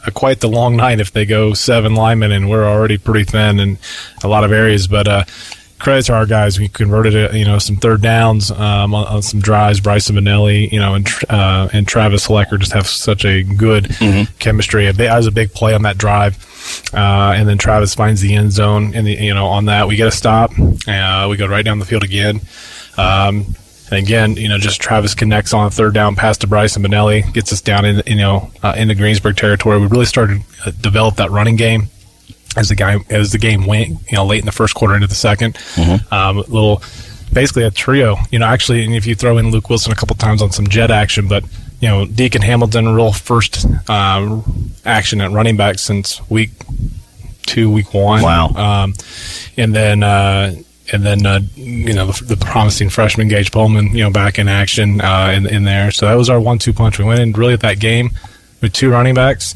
a 0.05 0.11
quite 0.11 0.41
the 0.41 0.49
long 0.49 0.75
night 0.75 0.99
if 0.99 1.13
they 1.13 1.25
go 1.25 1.55
seven 1.55 1.95
linemen 1.95 2.33
and 2.33 2.51
we're 2.51 2.67
already 2.67 2.99
pretty 2.99 3.25
thin 3.25 3.61
in 3.61 3.79
a 4.25 4.29
lot 4.29 4.43
of 4.43 4.51
areas. 4.51 4.89
But 4.89 5.07
uh, 5.07 5.25
credit 5.79 6.07
to 6.07 6.15
our 6.15 6.27
guys. 6.27 6.59
We 6.59 6.69
converted 6.69 7.15
it, 7.15 7.35
you 7.35 7.45
know, 7.45 7.59
some 7.59 7.77
third 7.77 8.03
downs 8.03 8.51
um, 8.51 8.95
on, 8.95 9.07
on, 9.07 9.23
some 9.23 9.41
drives. 9.41 9.81
Bryson 9.81 10.17
Manelli, 10.17 10.71
you 10.71 10.81
know, 10.81 10.95
and 10.95 11.09
uh, 11.29 11.69
and 11.73 11.87
Travis 11.87 12.27
Lecker 12.29 12.59
just 12.59 12.73
have 12.73 12.87
such 12.87 13.25
a 13.25 13.43
good 13.43 13.85
mm-hmm. 13.85 14.33
chemistry. 14.39 14.91
That 14.91 15.17
was 15.17 15.27
a 15.27 15.33
big 15.33 15.53
play 15.53 15.75
on 15.75 15.83
that 15.83 15.99
drive. 15.99 16.45
Uh, 16.93 17.35
and 17.37 17.49
then 17.49 17.59
Travis 17.59 17.95
finds 17.95 18.21
the 18.21 18.35
end 18.35 18.53
zone, 18.53 18.95
and 18.95 19.09
you 19.09 19.35
know, 19.35 19.47
on 19.47 19.67
that 19.67 19.89
we 19.89 19.97
get 19.97 20.09
a 20.09 20.13
stop. 20.13 20.53
Uh, 20.87 21.27
we 21.31 21.37
go 21.37 21.47
right 21.47 21.65
down 21.65 21.79
the 21.79 21.87
field 21.87 22.05
again. 22.05 22.41
Um, 22.97 23.55
and 23.91 24.05
again, 24.05 24.37
you 24.37 24.49
know, 24.49 24.59
just 24.59 24.81
Travis 24.81 25.15
connects 25.15 25.55
on 25.55 25.67
a 25.67 25.71
third 25.71 25.95
down 25.95 26.15
pass 26.15 26.37
to 26.39 26.47
Bryson 26.47 26.83
Benelli, 26.83 27.33
gets 27.33 27.53
us 27.53 27.63
down 27.63 27.87
in, 27.87 28.03
you 28.07 28.17
know, 28.17 28.51
uh, 28.63 28.75
into 28.77 28.95
Greensburg 28.95 29.37
territory. 29.37 29.81
We 29.81 29.87
really 29.87 30.05
started 30.05 30.43
to 30.65 30.73
develop 30.73 31.17
that 31.17 31.31
running 31.31 31.57
game 31.57 31.89
as 32.57 32.69
the 32.69 32.75
guy 32.75 32.99
as 33.11 33.33
the 33.33 33.39
game 33.39 33.67
went, 33.67 33.91
you 34.11 34.17
know, 34.17 34.25
late 34.25 34.41
in 34.41 34.47
the 34.47 34.53
first 34.53 34.75
quarter 34.75 34.95
into 34.95 35.07
the 35.07 35.15
2nd 35.15 35.55
mm-hmm. 35.75 36.15
um, 36.15 36.37
little, 36.37 36.83
basically 37.33 37.65
a 37.65 37.71
trio. 37.71 38.17
You 38.31 38.39
know, 38.39 38.47
actually, 38.47 38.85
and 38.85 38.95
if 38.95 39.07
you 39.07 39.15
throw 39.15 39.39
in 39.39 39.51
Luke 39.51 39.69
Wilson 39.69 39.93
a 39.93 39.97
couple 39.97 40.17
times 40.17 40.43
on 40.43 40.51
some 40.53 40.67
jet 40.67 40.91
action, 40.91 41.29
but 41.29 41.45
you 41.81 41.89
know, 41.89 42.07
Deacon 42.07 42.43
Hamilton 42.43 42.89
real 42.95 43.13
first 43.13 43.67
uh, 43.89 44.41
action 44.85 45.21
at 45.21 45.31
running 45.31 45.57
back 45.57 45.79
since 45.79 46.29
week 46.31 46.51
two, 47.43 47.71
week 47.71 47.95
one. 47.95 48.23
Wow. 48.23 48.49
Um, 48.49 48.95
and 49.57 49.75
then. 49.75 50.03
Uh, 50.03 50.55
and 50.91 51.05
then 51.05 51.27
uh, 51.27 51.41
you 51.55 51.93
know 51.93 52.07
the, 52.07 52.35
the, 52.35 52.37
promising 52.39 52.89
freshman 52.89 53.29
Gage 53.29 53.53
Pullman, 53.53 53.95
you 53.95 54.03
know, 54.05 54.11
back 54.11 54.39
in 54.39 54.49
action 54.49 55.03
uh, 55.03 55.35
in, 55.37 55.47
in 55.47 55.65
there. 55.65 55.91
So 55.91 56.07
that 56.07 56.15
was 56.15 56.31
our 56.31 56.41
one-two 56.41 56.73
punch. 56.73 56.99
We 56.99 57.05
went 57.05 57.21
in 57.21 57.33
really 57.33 57.53
at 57.53 57.61
that 57.61 57.79
game 57.79 58.13
with 58.63 58.73
two 58.73 58.91
running 58.91 59.15
backs 59.15 59.55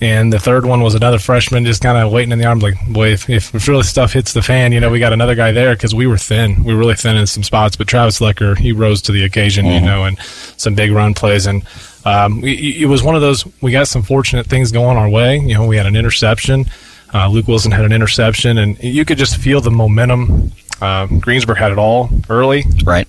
And 0.00 0.30
the 0.30 0.38
third 0.38 0.66
one 0.66 0.82
was 0.82 0.94
another 0.94 1.18
freshman 1.18 1.64
just 1.64 1.82
kind 1.82 1.96
of 1.96 2.12
waiting 2.12 2.30
in 2.30 2.38
the 2.38 2.44
arms, 2.44 2.62
like, 2.62 2.74
boy, 2.88 3.12
if, 3.12 3.30
if 3.30 3.66
really 3.66 3.82
stuff 3.82 4.12
hits 4.12 4.34
the 4.34 4.42
fan, 4.42 4.72
you 4.72 4.80
know, 4.80 4.90
we 4.90 4.98
got 4.98 5.14
another 5.14 5.34
guy 5.34 5.52
there 5.52 5.74
because 5.74 5.94
we 5.94 6.06
were 6.06 6.18
thin. 6.18 6.64
We 6.64 6.74
were 6.74 6.78
really 6.78 6.96
thin 6.96 7.16
in 7.16 7.26
some 7.26 7.42
spots. 7.42 7.76
But 7.76 7.88
Travis 7.88 8.20
Lecker, 8.20 8.58
he 8.58 8.72
rose 8.72 9.00
to 9.02 9.12
the 9.12 9.24
occasion, 9.24 9.64
you 9.64 9.80
know, 9.80 10.04
and 10.04 10.18
some 10.58 10.74
big 10.74 10.92
run 10.92 11.14
plays. 11.14 11.46
And 11.46 11.66
um, 12.04 12.42
we, 12.42 12.82
it 12.82 12.86
was 12.86 13.02
one 13.02 13.14
of 13.14 13.22
those, 13.22 13.46
we 13.62 13.72
got 13.72 13.88
some 13.88 14.02
fortunate 14.02 14.46
things 14.46 14.70
going 14.70 14.98
our 14.98 15.08
way. 15.08 15.38
You 15.38 15.54
know, 15.54 15.66
we 15.66 15.78
had 15.78 15.86
an 15.86 15.96
interception. 15.96 16.66
Uh, 17.14 17.28
Luke 17.28 17.48
Wilson 17.48 17.72
had 17.72 17.84
an 17.86 17.92
interception, 17.92 18.58
and 18.58 18.82
you 18.82 19.06
could 19.06 19.16
just 19.16 19.38
feel 19.38 19.62
the 19.62 19.70
momentum. 19.70 20.52
Uh, 20.82 21.06
Greensburg 21.06 21.56
had 21.56 21.72
it 21.72 21.78
all 21.78 22.10
early. 22.28 22.64
Right. 22.84 23.08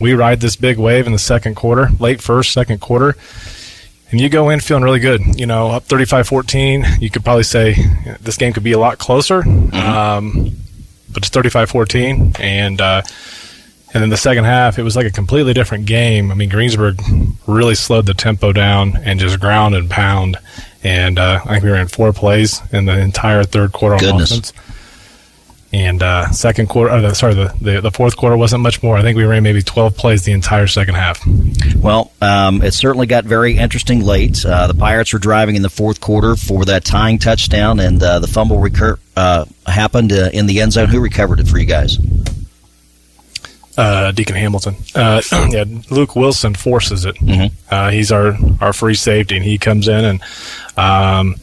We 0.00 0.14
ride 0.14 0.40
this 0.40 0.56
big 0.56 0.76
wave 0.76 1.06
in 1.06 1.12
the 1.12 1.18
second 1.18 1.54
quarter, 1.54 1.90
late 2.00 2.20
first, 2.20 2.52
second 2.52 2.80
quarter 2.80 3.14
and 4.10 4.20
you 4.20 4.28
go 4.28 4.50
in 4.50 4.60
feeling 4.60 4.82
really 4.82 5.00
good. 5.00 5.20
You 5.38 5.46
know, 5.46 5.68
up 5.68 5.86
35-14, 5.86 7.00
you 7.00 7.10
could 7.10 7.24
probably 7.24 7.44
say 7.44 7.74
this 8.20 8.36
game 8.36 8.52
could 8.52 8.64
be 8.64 8.72
a 8.72 8.78
lot 8.78 8.98
closer. 8.98 9.42
Um, 9.44 10.56
but 11.12 11.24
it's 11.26 11.30
35-14, 11.30 12.38
and 12.40 12.80
uh, 12.80 13.02
and 13.92 14.02
then 14.02 14.10
the 14.10 14.16
second 14.16 14.44
half, 14.44 14.78
it 14.78 14.84
was 14.84 14.94
like 14.94 15.06
a 15.06 15.10
completely 15.10 15.52
different 15.52 15.86
game. 15.86 16.30
I 16.30 16.34
mean, 16.34 16.48
Greensburg 16.48 17.00
really 17.46 17.74
slowed 17.74 18.06
the 18.06 18.14
tempo 18.14 18.52
down 18.52 18.96
and 18.96 19.18
just 19.18 19.40
ground 19.40 19.74
and 19.74 19.90
pound. 19.90 20.36
And 20.84 21.18
uh, 21.18 21.40
I 21.44 21.54
think 21.54 21.64
we 21.64 21.70
ran 21.70 21.88
four 21.88 22.12
plays 22.12 22.62
in 22.72 22.84
the 22.84 22.96
entire 22.98 23.42
third 23.42 23.72
quarter 23.72 23.96
on 23.96 24.00
Goodness. 24.00 24.30
offense. 24.30 24.52
And 25.72 26.02
uh, 26.02 26.30
second 26.32 26.68
quarter, 26.68 26.92
or 26.92 27.00
the, 27.00 27.14
sorry, 27.14 27.34
the, 27.34 27.54
the 27.60 27.80
the 27.80 27.90
fourth 27.92 28.16
quarter 28.16 28.36
wasn't 28.36 28.62
much 28.62 28.82
more. 28.82 28.96
I 28.96 29.02
think 29.02 29.16
we 29.16 29.22
ran 29.22 29.44
maybe 29.44 29.62
12 29.62 29.96
plays 29.96 30.24
the 30.24 30.32
entire 30.32 30.66
second 30.66 30.96
half. 30.96 31.24
Well, 31.76 32.10
um, 32.20 32.60
it 32.62 32.72
certainly 32.74 33.06
got 33.06 33.24
very 33.24 33.56
interesting 33.56 34.04
late. 34.04 34.44
Uh, 34.44 34.66
the 34.66 34.74
Pirates 34.74 35.12
were 35.12 35.20
driving 35.20 35.54
in 35.54 35.62
the 35.62 35.70
fourth 35.70 36.00
quarter 36.00 36.34
for 36.34 36.64
that 36.64 36.84
tying 36.84 37.18
touchdown, 37.20 37.78
and 37.78 38.02
uh, 38.02 38.18
the 38.18 38.26
fumble 38.26 38.58
recur- 38.58 38.98
uh, 39.16 39.44
happened 39.64 40.12
uh, 40.12 40.30
in 40.32 40.46
the 40.46 40.60
end 40.60 40.72
zone. 40.72 40.88
Who 40.88 41.00
recovered 41.00 41.38
it 41.38 41.46
for 41.46 41.58
you 41.58 41.66
guys? 41.66 41.98
uh, 43.78 44.12
Deacon 44.12 44.36
Hamilton. 44.36 44.76
Uh, 44.94 45.22
yeah, 45.50 45.64
Luke 45.90 46.16
Wilson 46.16 46.54
forces 46.54 47.04
it. 47.04 47.16
Uh, 47.70 47.90
he's 47.90 48.12
our, 48.12 48.36
our 48.60 48.72
free 48.72 48.94
safety, 48.94 49.36
and 49.36 49.44
he 49.44 49.58
comes 49.58 49.88
in 49.88 50.04
and, 50.04 50.22
um, 50.76 51.36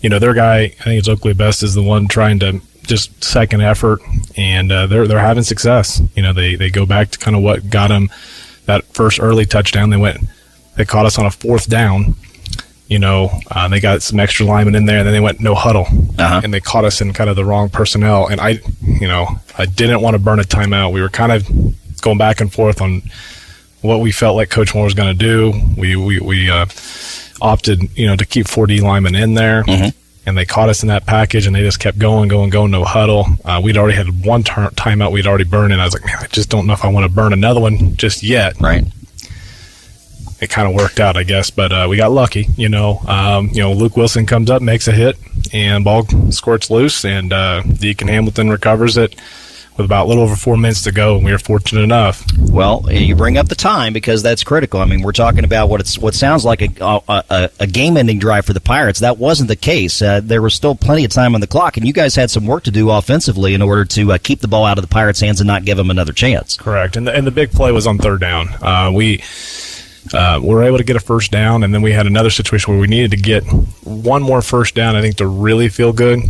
you 0.00 0.08
know, 0.08 0.18
their 0.18 0.34
guy, 0.34 0.62
I 0.62 0.68
think 0.68 0.98
it's 0.98 1.08
Oakley 1.08 1.34
Best, 1.34 1.62
is 1.62 1.74
the 1.74 1.82
one 1.82 2.08
trying 2.08 2.38
to 2.40 2.60
just 2.84 3.22
second 3.24 3.62
effort, 3.62 4.00
and 4.36 4.70
uh, 4.70 4.86
they're 4.86 5.06
they're 5.06 5.18
having 5.18 5.42
success. 5.42 6.00
You 6.14 6.22
know, 6.22 6.32
they 6.32 6.54
they 6.54 6.70
go 6.70 6.86
back 6.86 7.10
to 7.10 7.18
kind 7.18 7.36
of 7.36 7.42
what 7.42 7.68
got 7.70 7.88
them 7.88 8.10
that 8.66 8.84
first 8.94 9.20
early 9.20 9.44
touchdown. 9.46 9.90
They 9.90 9.96
went, 9.96 10.18
they 10.76 10.84
caught 10.84 11.06
us 11.06 11.18
on 11.18 11.26
a 11.26 11.30
fourth 11.30 11.68
down. 11.68 12.14
You 12.86 12.98
know, 12.98 13.30
uh, 13.50 13.66
they 13.68 13.80
got 13.80 14.02
some 14.02 14.20
extra 14.20 14.44
linemen 14.44 14.74
in 14.74 14.84
there, 14.84 14.98
and 14.98 15.06
then 15.06 15.14
they 15.14 15.20
went 15.20 15.40
no 15.40 15.54
huddle, 15.54 15.86
and 16.44 16.52
they 16.52 16.60
caught 16.60 16.84
us 16.84 17.00
in 17.00 17.12
kind 17.14 17.30
of 17.30 17.36
the 17.36 17.44
wrong 17.44 17.70
personnel. 17.70 18.26
And 18.28 18.40
I, 18.40 18.60
you 18.82 19.08
know, 19.08 19.26
I 19.56 19.64
didn't 19.64 20.02
want 20.02 20.14
to 20.14 20.18
burn 20.18 20.38
a 20.38 20.42
timeout. 20.44 20.92
We 20.92 21.00
were 21.00 21.08
kind 21.08 21.32
of 21.32 21.48
going 22.02 22.18
back 22.18 22.40
and 22.42 22.52
forth 22.52 22.82
on 22.82 23.02
what 23.80 24.00
we 24.00 24.12
felt 24.12 24.36
like 24.36 24.50
Coach 24.50 24.74
Moore 24.74 24.84
was 24.84 24.94
going 24.94 25.16
to 25.16 25.18
do. 25.18 25.52
We 25.78 25.96
we 25.96 26.20
we 26.20 26.50
uh, 26.50 26.66
opted, 27.40 27.80
you 27.96 28.06
know, 28.06 28.16
to 28.16 28.26
keep 28.26 28.46
4D 28.46 28.82
linemen 28.82 29.14
in 29.14 29.32
there, 29.34 29.64
and 30.26 30.36
they 30.36 30.44
caught 30.44 30.68
us 30.68 30.82
in 30.82 30.88
that 30.88 31.06
package, 31.06 31.46
and 31.46 31.54
they 31.54 31.62
just 31.62 31.80
kept 31.80 31.98
going, 31.98 32.28
going, 32.28 32.50
going, 32.50 32.70
no 32.70 32.84
huddle. 32.84 33.26
Uh, 33.44 33.60
we'd 33.62 33.76
already 33.76 33.96
had 33.96 34.24
one 34.24 34.42
tur 34.42 34.68
timeout 34.70 35.12
we'd 35.12 35.26
already 35.26 35.44
burned, 35.44 35.72
and 35.72 35.80
I 35.80 35.84
was 35.84 35.94
like, 35.94 36.04
man, 36.04 36.16
I 36.20 36.26
just 36.28 36.50
don't 36.50 36.66
know 36.66 36.72
if 36.72 36.84
I 36.84 36.88
want 36.88 37.04
to 37.04 37.12
burn 37.14 37.32
another 37.32 37.60
one 37.60 37.96
just 37.96 38.22
yet. 38.22 38.60
Right. 38.60 38.84
It 40.40 40.50
kind 40.50 40.68
of 40.68 40.74
worked 40.74 41.00
out, 41.00 41.16
I 41.16 41.22
guess, 41.22 41.50
but 41.50 41.72
uh, 41.72 41.86
we 41.88 41.96
got 41.96 42.10
lucky. 42.10 42.48
You 42.56 42.68
know, 42.68 42.98
um, 43.06 43.48
you 43.48 43.62
know, 43.62 43.72
Luke 43.72 43.96
Wilson 43.96 44.26
comes 44.26 44.50
up, 44.50 44.62
makes 44.62 44.88
a 44.88 44.92
hit, 44.92 45.16
and 45.52 45.84
ball 45.84 46.04
squirts 46.30 46.70
loose, 46.70 47.04
and 47.04 47.32
uh, 47.32 47.62
Deacon 47.62 48.08
Hamilton 48.08 48.50
recovers 48.50 48.96
it 48.96 49.14
with 49.76 49.86
about 49.86 50.06
a 50.06 50.08
little 50.08 50.22
over 50.22 50.36
four 50.36 50.56
minutes 50.56 50.82
to 50.82 50.92
go, 50.92 51.16
and 51.16 51.24
we 51.24 51.32
were 51.32 51.38
fortunate 51.38 51.82
enough. 51.82 52.24
Well, 52.38 52.86
you 52.90 53.16
bring 53.16 53.38
up 53.38 53.48
the 53.48 53.54
time 53.54 53.92
because 53.92 54.22
that's 54.22 54.44
critical. 54.44 54.80
I 54.80 54.84
mean, 54.84 55.02
we're 55.02 55.12
talking 55.12 55.44
about 55.44 55.68
what 55.68 55.80
it's 55.80 55.98
what 55.98 56.14
sounds 56.14 56.44
like 56.44 56.62
a 56.62 57.02
a, 57.08 57.50
a, 57.58 57.66
game-ending 57.66 58.18
drive 58.18 58.46
for 58.46 58.52
the 58.52 58.60
Pirates. 58.60 59.00
That 59.00 59.18
wasn't 59.18 59.48
the 59.48 59.56
case. 59.56 60.00
Uh, 60.00 60.20
there 60.22 60.42
was 60.42 60.54
still 60.54 60.76
plenty 60.76 61.04
of 61.04 61.10
time 61.10 61.34
on 61.34 61.40
the 61.40 61.46
clock, 61.46 61.76
and 61.76 61.86
you 61.86 61.92
guys 61.92 62.14
had 62.14 62.30
some 62.30 62.46
work 62.46 62.64
to 62.64 62.70
do 62.70 62.90
offensively 62.90 63.54
in 63.54 63.62
order 63.62 63.84
to 63.86 64.12
uh, 64.12 64.18
keep 64.22 64.40
the 64.40 64.48
ball 64.48 64.64
out 64.64 64.78
of 64.78 64.82
the 64.82 64.88
Pirates' 64.88 65.20
hands 65.20 65.40
and 65.40 65.48
not 65.48 65.64
give 65.64 65.76
them 65.76 65.90
another 65.90 66.12
chance. 66.12 66.56
Correct, 66.56 66.96
and 66.96 67.06
the, 67.06 67.14
and 67.14 67.26
the 67.26 67.32
big 67.32 67.50
play 67.50 67.72
was 67.72 67.86
on 67.86 67.98
third 67.98 68.20
down. 68.20 68.48
Uh, 68.62 68.92
we 68.94 69.22
uh, 70.12 70.40
were 70.42 70.62
able 70.62 70.78
to 70.78 70.84
get 70.84 70.94
a 70.94 71.00
first 71.00 71.32
down, 71.32 71.64
and 71.64 71.74
then 71.74 71.82
we 71.82 71.92
had 71.92 72.06
another 72.06 72.30
situation 72.30 72.72
where 72.72 72.80
we 72.80 72.86
needed 72.86 73.10
to 73.10 73.16
get 73.16 73.42
one 73.82 74.22
more 74.22 74.42
first 74.42 74.76
down. 74.76 74.94
I 74.94 75.00
think 75.00 75.16
to 75.16 75.26
really 75.26 75.68
feel 75.68 75.92
good 75.92 76.20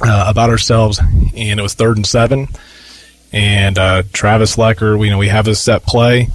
uh, 0.00 0.24
about 0.28 0.50
ourselves, 0.50 0.98
and 0.98 1.60
it 1.60 1.62
was 1.62 1.74
third 1.74 1.96
and 1.96 2.06
seven. 2.06 2.48
And 3.32 3.78
uh, 3.78 4.02
Travis 4.12 4.56
Lecker, 4.56 4.98
we 4.98 5.06
you 5.06 5.12
know 5.12 5.18
we 5.18 5.28
have 5.28 5.46
a 5.46 5.54
set 5.54 5.84
play, 5.84 6.28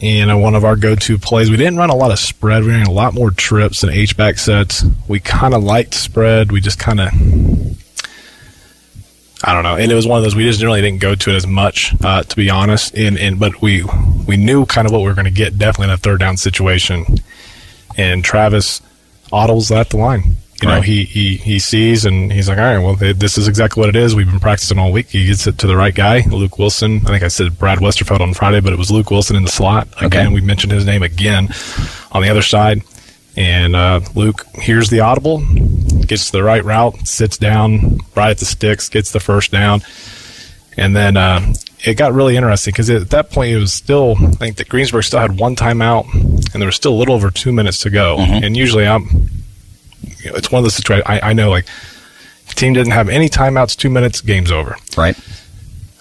and 0.00 0.30
uh, 0.30 0.36
one 0.36 0.54
of 0.54 0.64
our 0.64 0.76
go-to 0.76 1.18
plays. 1.18 1.50
We 1.50 1.56
didn't 1.56 1.78
run 1.78 1.90
a 1.90 1.96
lot 1.96 2.10
of 2.10 2.18
spread. 2.18 2.62
We 2.62 2.70
ran 2.70 2.86
a 2.86 2.92
lot 2.92 3.14
more 3.14 3.30
trips 3.30 3.82
and 3.82 3.92
H 3.92 4.16
back 4.16 4.38
sets. 4.38 4.84
We 5.08 5.20
kind 5.20 5.54
of 5.54 5.62
liked 5.62 5.94
spread. 5.94 6.52
We 6.52 6.60
just 6.60 6.78
kind 6.78 7.00
of 7.00 7.12
I 9.44 9.54
don't 9.54 9.62
know. 9.62 9.76
And 9.76 9.90
it 9.90 9.94
was 9.94 10.06
one 10.06 10.18
of 10.18 10.24
those 10.24 10.34
we 10.34 10.44
just 10.44 10.62
really 10.62 10.80
didn't 10.80 11.00
go 11.00 11.14
to 11.14 11.30
it 11.30 11.34
as 11.34 11.46
much, 11.46 11.94
uh, 12.02 12.22
to 12.24 12.36
be 12.36 12.50
honest. 12.50 12.94
And, 12.96 13.16
and 13.16 13.38
but 13.38 13.62
we 13.62 13.84
we 14.26 14.36
knew 14.36 14.66
kind 14.66 14.86
of 14.86 14.92
what 14.92 15.00
we 15.00 15.06
were 15.06 15.14
going 15.14 15.26
to 15.26 15.30
get 15.30 15.58
definitely 15.58 15.92
in 15.92 15.94
a 15.94 15.96
third 15.96 16.20
down 16.20 16.36
situation. 16.36 17.04
And 17.96 18.24
Travis 18.24 18.82
audibles 19.32 19.74
at 19.74 19.90
the 19.90 19.96
line. 19.96 20.36
You 20.62 20.66
know, 20.68 20.74
Right. 20.74 20.82
he, 20.84 21.04
he 21.04 21.36
he 21.36 21.58
sees 21.60 22.04
and 22.04 22.32
he's 22.32 22.48
like, 22.48 22.58
all 22.58 22.64
right, 22.64 22.78
well, 22.78 22.96
th- 22.96 23.16
this 23.16 23.38
is 23.38 23.46
exactly 23.46 23.80
what 23.80 23.88
it 23.90 23.94
is. 23.96 24.16
We've 24.16 24.28
been 24.28 24.40
practicing 24.40 24.76
all 24.78 24.90
week. 24.90 25.06
He 25.08 25.26
gets 25.26 25.46
it 25.46 25.56
to 25.58 25.68
the 25.68 25.76
right 25.76 25.94
guy, 25.94 26.24
Luke 26.28 26.58
Wilson. 26.58 26.96
I 27.06 27.10
think 27.10 27.22
I 27.22 27.28
said 27.28 27.56
Brad 27.58 27.78
Westerfeld 27.78 28.20
on 28.20 28.34
Friday, 28.34 28.58
but 28.60 28.72
it 28.72 28.78
was 28.78 28.90
Luke 28.90 29.10
Wilson 29.12 29.36
in 29.36 29.44
the 29.44 29.50
slot. 29.50 29.86
Again, 30.02 30.32
we 30.32 30.40
mentioned 30.40 30.72
his 30.72 30.84
name 30.84 31.04
again 31.04 31.48
on 32.10 32.22
the 32.22 32.28
other 32.28 32.42
side. 32.42 32.82
And 33.36 33.76
uh, 33.76 34.00
Luke 34.16 34.46
hears 34.56 34.90
the 34.90 34.98
audible, 34.98 35.38
gets 36.06 36.26
to 36.26 36.32
the 36.32 36.42
right 36.42 36.64
route, 36.64 37.06
sits 37.06 37.38
down 37.38 38.00
right 38.16 38.30
at 38.30 38.38
the 38.38 38.44
sticks, 38.44 38.88
gets 38.88 39.12
the 39.12 39.20
first 39.20 39.52
down. 39.52 39.82
And 40.76 40.96
then 40.96 41.16
uh, 41.16 41.54
it 41.84 41.94
got 41.94 42.12
really 42.14 42.36
interesting 42.36 42.72
because 42.72 42.90
at 42.90 43.10
that 43.10 43.30
point 43.30 43.52
it 43.52 43.58
was 43.58 43.72
still, 43.72 44.16
I 44.18 44.30
think 44.32 44.56
that 44.56 44.68
Greensburg 44.68 45.04
still 45.04 45.20
had 45.20 45.38
one 45.38 45.54
timeout 45.54 46.12
and 46.52 46.60
there 46.60 46.66
was 46.66 46.74
still 46.74 46.94
a 46.94 46.98
little 46.98 47.14
over 47.14 47.30
two 47.30 47.52
minutes 47.52 47.78
to 47.80 47.90
go. 47.90 48.16
And 48.18 48.56
usually 48.56 48.88
I'm, 48.88 49.06
you 50.20 50.30
know, 50.30 50.36
it's 50.36 50.50
one 50.50 50.60
of 50.60 50.64
those 50.64 50.74
situations 50.74 51.06
I, 51.08 51.30
I 51.30 51.32
know 51.32 51.50
like 51.50 51.66
the 52.48 52.54
team 52.54 52.72
doesn't 52.72 52.92
have 52.92 53.08
any 53.08 53.28
timeouts, 53.28 53.76
two 53.76 53.90
minutes, 53.90 54.20
game's 54.20 54.50
over. 54.50 54.76
Right. 54.96 55.18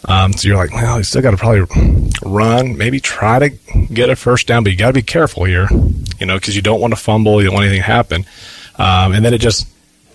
Um, 0.05 0.31
so 0.33 0.47
you're 0.47 0.57
like, 0.57 0.71
well, 0.71 0.97
you 0.97 1.03
still 1.03 1.21
got 1.21 1.31
to 1.31 1.37
probably 1.37 1.65
run, 2.23 2.77
maybe 2.77 2.99
try 2.99 3.39
to 3.39 3.49
get 3.93 4.09
a 4.09 4.15
first 4.15 4.47
down, 4.47 4.63
but 4.63 4.71
you 4.71 4.77
got 4.77 4.87
to 4.87 4.93
be 4.93 5.01
careful 5.01 5.43
here, 5.43 5.67
you 6.19 6.25
know, 6.25 6.35
because 6.35 6.55
you 6.55 6.61
don't 6.61 6.79
want 6.79 6.93
to 6.93 6.99
fumble, 6.99 7.41
you 7.41 7.47
don't 7.47 7.55
want 7.55 7.65
anything 7.65 7.81
to 7.81 7.87
happen. 7.87 8.25
Um, 8.77 9.13
and 9.13 9.25
then 9.25 9.33
it 9.33 9.39
just, 9.39 9.67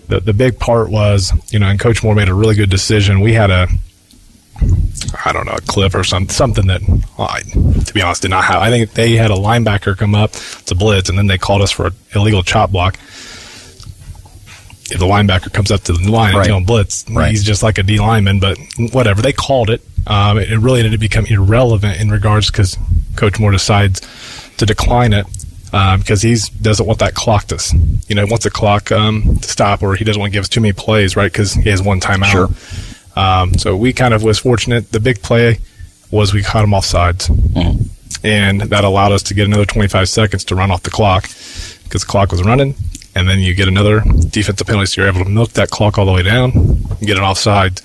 the, 0.07 0.19
the 0.19 0.33
big 0.33 0.57
part 0.57 0.89
was, 0.89 1.31
you 1.51 1.59
know, 1.59 1.67
and 1.67 1.79
Coach 1.79 2.03
Moore 2.03 2.15
made 2.15 2.29
a 2.29 2.33
really 2.33 2.55
good 2.55 2.69
decision. 2.71 3.19
We 3.19 3.33
had 3.33 3.51
a, 3.51 3.67
I 5.25 5.31
don't 5.31 5.45
know, 5.45 5.53
a 5.53 5.61
cliff 5.61 5.93
or 5.93 6.03
some, 6.03 6.27
something 6.29 6.67
that, 6.67 6.81
well, 7.17 7.27
I, 7.27 7.41
to 7.41 7.93
be 7.93 8.01
honest, 8.01 8.23
did 8.23 8.31
not 8.31 8.45
have. 8.45 8.61
I 8.61 8.69
think 8.69 8.91
they 8.93 9.13
had 9.13 9.31
a 9.31 9.35
linebacker 9.35 9.97
come 9.97 10.15
up 10.15 10.31
to 10.65 10.75
blitz, 10.75 11.09
and 11.09 11.17
then 11.17 11.27
they 11.27 11.37
called 11.37 11.61
us 11.61 11.71
for 11.71 11.87
an 11.87 11.93
illegal 12.15 12.41
chop 12.41 12.71
block. 12.71 12.97
If 14.91 14.99
the 14.99 15.05
linebacker 15.05 15.51
comes 15.53 15.71
up 15.71 15.81
to 15.83 15.93
the 15.93 16.11
line 16.11 16.35
Right. 16.35 16.49
and 16.49 16.65
blitz, 16.65 17.05
Right. 17.09 17.31
he's 17.31 17.43
just 17.43 17.63
like 17.63 17.77
a 17.77 17.83
D 17.83 17.99
lineman. 17.99 18.39
But 18.39 18.57
whatever, 18.91 19.21
they 19.21 19.31
called 19.33 19.69
it. 19.69 19.81
Um, 20.05 20.37
it, 20.37 20.51
it 20.51 20.57
really 20.59 20.83
didn't 20.83 20.99
become 20.99 21.25
irrelevant 21.25 21.99
in 22.01 22.09
regards 22.11 22.51
because 22.51 22.77
Coach 23.15 23.39
Moore 23.39 23.51
decides 23.51 24.01
to 24.57 24.65
decline 24.65 25.13
it 25.13 25.25
um, 25.71 25.99
because 26.01 26.21
he 26.21 26.35
doesn't 26.61 26.85
want 26.85 26.99
that 26.99 27.13
clock 27.15 27.45
to, 27.45 27.57
you 28.07 28.15
know, 28.15 28.25
wants 28.25 28.43
the 28.43 28.51
clock 28.51 28.91
um, 28.91 29.37
to 29.37 29.47
stop, 29.49 29.81
or 29.81 29.95
he 29.95 30.03
doesn't 30.03 30.19
want 30.19 30.31
to 30.31 30.35
give 30.35 30.43
us 30.43 30.49
too 30.49 30.59
many 30.61 30.73
plays, 30.73 31.15
right? 31.15 31.31
Because 31.31 31.53
he 31.53 31.69
has 31.69 31.81
one 31.81 31.99
timeout. 32.01 32.25
Sure. 32.31 32.49
Um, 33.15 33.53
so 33.55 33.75
we 33.77 33.93
kind 33.93 34.13
of 34.13 34.23
was 34.23 34.39
fortunate. 34.39 34.91
The 34.91 34.99
big 34.99 35.21
play 35.21 35.59
was 36.11 36.33
we 36.33 36.43
caught 36.43 36.63
him 36.63 36.73
off 36.73 36.85
sides, 36.85 37.29
and 38.23 38.61
that 38.61 38.83
allowed 38.83 39.11
us 39.13 39.23
to 39.23 39.33
get 39.33 39.47
another 39.47 39.65
25 39.65 40.09
seconds 40.09 40.43
to 40.45 40.55
run 40.55 40.69
off 40.71 40.83
the 40.83 40.89
clock 40.91 41.23
because 41.83 42.01
the 42.01 42.07
clock 42.07 42.31
was 42.31 42.43
running, 42.43 42.75
and 43.15 43.27
then 43.29 43.39
you 43.39 43.53
get 43.55 43.67
another 43.67 44.01
defensive 44.29 44.65
penalty, 44.67 44.87
so 44.87 45.01
you're 45.01 45.09
able 45.11 45.23
to 45.23 45.29
milk 45.29 45.51
that 45.53 45.69
clock 45.69 45.97
all 45.97 46.05
the 46.05 46.11
way 46.11 46.23
down, 46.23 46.51
get 47.01 47.17
it 47.17 47.21
offside, 47.21 47.79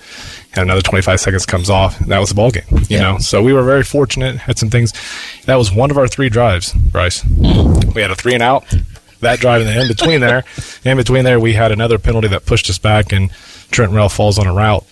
and 0.55 0.63
another 0.65 0.81
25 0.83 1.21
seconds 1.21 1.45
comes 1.47 1.69
off. 1.71 2.01
And 2.01 2.11
that 2.11 2.19
was 2.19 2.31
the 2.31 2.35
ball 2.35 2.51
game, 2.51 2.65
you 2.71 2.85
Yeah. 2.89 3.01
know. 3.03 3.19
So 3.19 3.43
we 3.43 3.53
were 3.53 3.63
very 3.63 3.85
fortunate. 3.85 4.37
Had 4.39 4.59
some 4.59 4.71
things. 4.71 4.93
That 5.47 5.57
was 5.57 5.71
one 5.73 5.91
of 5.91 5.99
our 5.99 6.09
three 6.09 6.29
drives, 6.31 6.73
Bryce. 6.73 7.25
We 7.25 8.01
had 8.03 8.11
a 8.11 8.15
three 8.15 8.35
and 8.35 8.43
out. 8.43 8.65
That 9.21 9.41
drive, 9.41 9.63
and 9.63 9.69
then 9.71 9.81
in 9.83 9.89
between 9.89 10.21
there, 10.21 10.45
in 10.85 10.97
between 10.97 11.25
there, 11.25 11.41
we 11.41 11.53
had 11.55 11.73
another 11.73 11.99
penalty 11.99 12.29
that 12.29 12.47
pushed 12.47 12.71
us 12.71 12.79
back, 12.79 13.13
and 13.13 13.31
Trent 13.73 13.91
Rell 13.93 14.09
falls 14.09 14.39
on 14.39 14.47
a 14.47 14.53
route, 14.55 14.85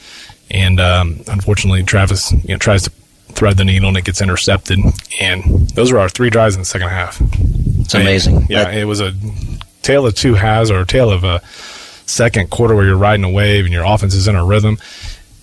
and 0.50 0.80
um, 0.80 1.20
unfortunately, 1.28 1.84
Travis 1.84 2.32
you 2.32 2.40
know, 2.48 2.56
tries 2.58 2.82
to 2.82 2.90
thread 3.34 3.56
the 3.56 3.64
needle, 3.64 3.86
and 3.88 3.96
it 3.96 4.04
gets 4.04 4.20
intercepted. 4.20 4.80
And 5.20 5.70
those 5.70 5.92
were 5.92 6.00
our 6.00 6.08
three 6.08 6.28
drives 6.28 6.56
in 6.56 6.62
the 6.62 6.64
second 6.66 6.88
half. 6.88 7.20
It's 7.80 7.94
amazing. 7.94 8.46
Yeah, 8.50 8.68
it 8.72 8.84
was 8.84 9.00
a 9.00 9.14
tale 9.86 10.06
of 10.06 10.14
two 10.14 10.34
halves 10.34 10.70
or 10.70 10.84
tale 10.84 11.10
of 11.10 11.22
a 11.22 11.40
second 12.06 12.50
quarter 12.50 12.74
where 12.74 12.84
you're 12.84 12.96
riding 12.96 13.24
a 13.24 13.30
wave 13.30 13.64
and 13.64 13.72
your 13.72 13.84
offense 13.84 14.14
is 14.14 14.26
in 14.26 14.34
a 14.34 14.44
rhythm. 14.44 14.78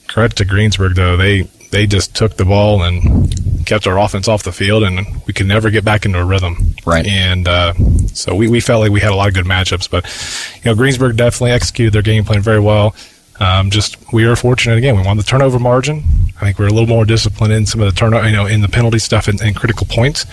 Credit 0.07 0.35
to 0.37 0.45
Greensburg 0.45 0.95
though, 0.95 1.15
they 1.17 1.43
they 1.71 1.87
just 1.87 2.13
took 2.15 2.37
the 2.37 2.45
ball 2.45 2.83
and 2.83 3.65
kept 3.65 3.87
our 3.87 3.97
offense 3.97 4.27
off 4.27 4.43
the 4.43 4.51
field, 4.51 4.83
and 4.83 5.25
we 5.25 5.33
could 5.33 5.47
never 5.47 5.71
get 5.71 5.83
back 5.83 6.05
into 6.05 6.19
a 6.19 6.25
rhythm. 6.25 6.75
Right. 6.85 7.07
And 7.07 7.47
uh, 7.47 7.73
so 8.13 8.35
we, 8.35 8.47
we 8.47 8.59
felt 8.59 8.81
like 8.81 8.91
we 8.91 8.99
had 8.99 9.11
a 9.11 9.15
lot 9.15 9.29
of 9.29 9.33
good 9.33 9.45
matchups, 9.45 9.89
but 9.89 10.05
you 10.63 10.69
know 10.69 10.75
Greensburg 10.75 11.15
definitely 11.15 11.51
executed 11.51 11.93
their 11.93 12.03
game 12.03 12.25
plan 12.25 12.41
very 12.41 12.59
well. 12.59 12.95
Um, 13.39 13.71
just 13.71 13.97
we 14.13 14.27
were 14.27 14.35
fortunate 14.35 14.77
again. 14.77 14.95
We 14.95 15.03
won 15.03 15.17
the 15.17 15.23
turnover 15.23 15.57
margin. 15.57 16.03
I 16.37 16.45
think 16.45 16.59
we 16.59 16.65
are 16.65 16.67
a 16.67 16.71
little 16.71 16.87
more 16.87 17.05
disciplined 17.05 17.53
in 17.53 17.65
some 17.65 17.81
of 17.81 17.91
the 17.91 17.97
turnover, 17.97 18.27
you 18.27 18.35
know, 18.35 18.45
in 18.45 18.61
the 18.61 18.67
penalty 18.67 18.99
stuff 18.99 19.27
and, 19.27 19.41
and 19.41 19.55
critical 19.55 19.87
points. 19.89 20.25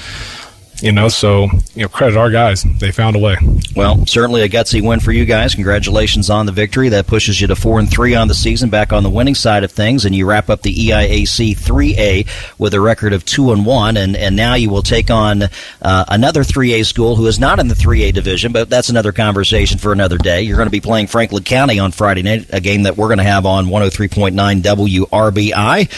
You 0.80 0.92
know, 0.92 1.08
so 1.08 1.48
you 1.74 1.82
know, 1.82 1.88
credit 1.88 2.16
our 2.16 2.30
guys. 2.30 2.64
They 2.78 2.90
found 2.90 3.14
a 3.14 3.18
way. 3.18 3.36
Well, 3.76 4.06
certainly 4.06 4.42
a 4.42 4.48
gutsy 4.48 4.82
win 4.86 5.00
for 5.00 5.12
you 5.12 5.24
guys. 5.26 5.54
Congratulations 5.54 6.30
on 6.30 6.46
the 6.46 6.52
victory. 6.52 6.88
That 6.88 7.06
pushes 7.06 7.40
you 7.40 7.46
to 7.48 7.56
four 7.56 7.78
and 7.78 7.90
three 7.90 8.14
on 8.14 8.28
the 8.28 8.34
season, 8.34 8.70
back 8.70 8.92
on 8.92 9.02
the 9.02 9.10
winning 9.10 9.34
side 9.34 9.62
of 9.62 9.70
things, 9.70 10.04
and 10.04 10.14
you 10.14 10.26
wrap 10.26 10.48
up 10.48 10.62
the 10.62 10.74
EIAC 10.74 11.56
3A 11.56 12.58
with 12.58 12.72
a 12.72 12.80
record 12.80 13.12
of 13.12 13.24
two 13.24 13.52
and 13.52 13.66
one. 13.66 13.96
And 13.96 14.16
and 14.16 14.36
now 14.36 14.54
you 14.54 14.70
will 14.70 14.82
take 14.82 15.10
on 15.10 15.42
uh, 15.82 16.04
another 16.08 16.42
3A 16.42 16.86
school 16.86 17.16
who 17.16 17.26
is 17.26 17.38
not 17.38 17.58
in 17.58 17.68
the 17.68 17.74
3A 17.74 18.14
division, 18.14 18.52
but 18.52 18.70
that's 18.70 18.88
another 18.88 19.12
conversation 19.12 19.78
for 19.78 19.92
another 19.92 20.16
day. 20.18 20.42
You're 20.42 20.56
going 20.56 20.66
to 20.66 20.70
be 20.70 20.80
playing 20.80 21.08
Franklin 21.08 21.44
County 21.44 21.78
on 21.78 21.92
Friday 21.92 22.22
night, 22.22 22.46
a 22.50 22.60
game 22.60 22.84
that 22.84 22.96
we're 22.96 23.08
going 23.08 23.18
to 23.18 23.24
have 23.24 23.44
on 23.44 23.66
103.9 23.66 24.62
WRBI. 24.62 25.90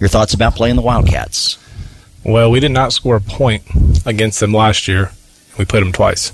Your 0.00 0.08
thoughts 0.08 0.32
about 0.32 0.54
playing 0.54 0.76
the 0.76 0.82
Wildcats? 0.82 1.58
Well, 2.24 2.50
we 2.50 2.60
did 2.60 2.72
not 2.72 2.92
score 2.92 3.16
a 3.16 3.20
point 3.20 3.62
against 4.06 4.40
them 4.40 4.52
last 4.52 4.88
year. 4.88 5.12
We 5.58 5.64
played 5.64 5.82
them 5.82 5.92
twice. 5.92 6.32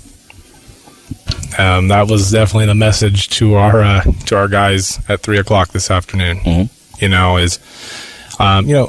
Um, 1.57 1.87
that 1.87 2.07
was 2.07 2.31
definitely 2.31 2.67
the 2.67 2.75
message 2.75 3.29
to 3.29 3.55
our 3.55 3.81
uh, 3.81 4.01
to 4.25 4.37
our 4.37 4.47
guys 4.47 4.99
at 5.09 5.21
three 5.21 5.39
o'clock 5.39 5.69
this 5.69 5.89
afternoon. 5.89 6.37
Mm-hmm. 6.39 7.03
You 7.03 7.09
know, 7.09 7.37
is 7.37 7.59
um, 8.39 8.67
you 8.67 8.73
know 8.73 8.87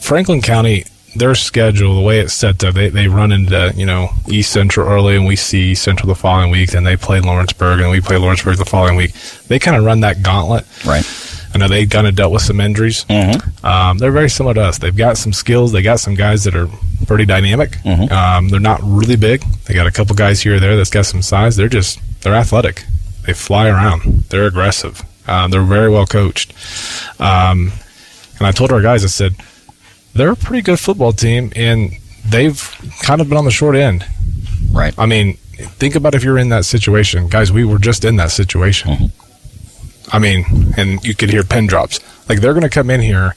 Franklin 0.00 0.40
County 0.40 0.84
their 1.16 1.34
schedule 1.34 1.94
the 1.94 2.00
way 2.00 2.18
it's 2.18 2.34
set 2.34 2.62
up 2.64 2.74
they, 2.74 2.88
they 2.88 3.08
run 3.08 3.30
into 3.32 3.72
you 3.76 3.86
know 3.86 4.08
East 4.28 4.52
Central 4.52 4.88
early 4.88 5.16
and 5.16 5.26
we 5.26 5.36
see 5.36 5.70
East 5.70 5.82
Central 5.82 6.08
the 6.08 6.14
following 6.14 6.50
week 6.50 6.70
then 6.70 6.84
they 6.84 6.96
play 6.96 7.20
Lawrenceburg 7.20 7.80
and 7.80 7.90
we 7.90 8.00
play 8.00 8.16
Lawrenceburg 8.16 8.58
the 8.58 8.64
following 8.64 8.96
week 8.96 9.12
they 9.46 9.58
kind 9.58 9.76
of 9.76 9.84
run 9.84 10.00
that 10.00 10.22
gauntlet 10.22 10.66
right 10.84 11.04
I 11.54 11.58
know 11.58 11.68
they 11.68 11.86
kind 11.86 12.06
of 12.06 12.16
dealt 12.16 12.32
with 12.32 12.42
some 12.42 12.60
injuries. 12.60 13.04
Mm-hmm. 13.04 13.64
Um, 13.64 13.98
they're 13.98 14.10
very 14.10 14.28
similar 14.28 14.54
to 14.54 14.62
us. 14.62 14.78
They've 14.78 14.96
got 14.96 15.16
some 15.16 15.32
skills. 15.32 15.70
They 15.70 15.82
got 15.82 16.00
some 16.00 16.14
guys 16.14 16.42
that 16.44 16.56
are 16.56 16.68
pretty 17.06 17.26
dynamic. 17.26 17.72
Mm-hmm. 17.84 18.12
Um, 18.12 18.48
they're 18.48 18.58
not 18.58 18.80
really 18.82 19.16
big. 19.16 19.42
They 19.64 19.74
got 19.74 19.86
a 19.86 19.92
couple 19.92 20.16
guys 20.16 20.40
here 20.40 20.56
or 20.56 20.60
there 20.60 20.76
that's 20.76 20.90
got 20.90 21.06
some 21.06 21.22
size. 21.22 21.56
They're 21.56 21.68
just 21.68 22.00
they're 22.22 22.34
athletic. 22.34 22.84
They 23.24 23.32
fly 23.32 23.68
around. 23.68 24.24
They're 24.30 24.46
aggressive. 24.46 25.02
Um, 25.26 25.50
they're 25.50 25.62
very 25.62 25.88
well 25.88 26.06
coached. 26.06 26.52
Um, 27.20 27.72
and 28.38 28.46
I 28.46 28.52
told 28.52 28.72
our 28.72 28.82
guys, 28.82 29.04
I 29.04 29.06
said, 29.06 29.36
they're 30.12 30.32
a 30.32 30.36
pretty 30.36 30.62
good 30.62 30.78
football 30.80 31.12
team, 31.12 31.52
and 31.56 31.92
they've 32.26 32.60
kind 33.02 33.20
of 33.20 33.28
been 33.28 33.38
on 33.38 33.44
the 33.44 33.50
short 33.50 33.76
end. 33.76 34.06
Right. 34.70 34.94
I 34.98 35.06
mean, 35.06 35.34
think 35.34 35.94
about 35.94 36.14
if 36.14 36.24
you're 36.24 36.38
in 36.38 36.48
that 36.50 36.64
situation, 36.64 37.28
guys. 37.28 37.52
We 37.52 37.64
were 37.64 37.78
just 37.78 38.04
in 38.04 38.16
that 38.16 38.30
situation. 38.30 38.90
Mm-hmm. 38.90 39.23
I 40.12 40.18
mean, 40.18 40.44
and 40.76 41.04
you 41.04 41.14
could 41.14 41.30
hear 41.30 41.44
pin 41.44 41.66
drops. 41.66 42.00
Like 42.28 42.40
they're 42.40 42.52
going 42.52 42.62
to 42.62 42.70
come 42.70 42.90
in 42.90 43.00
here 43.00 43.34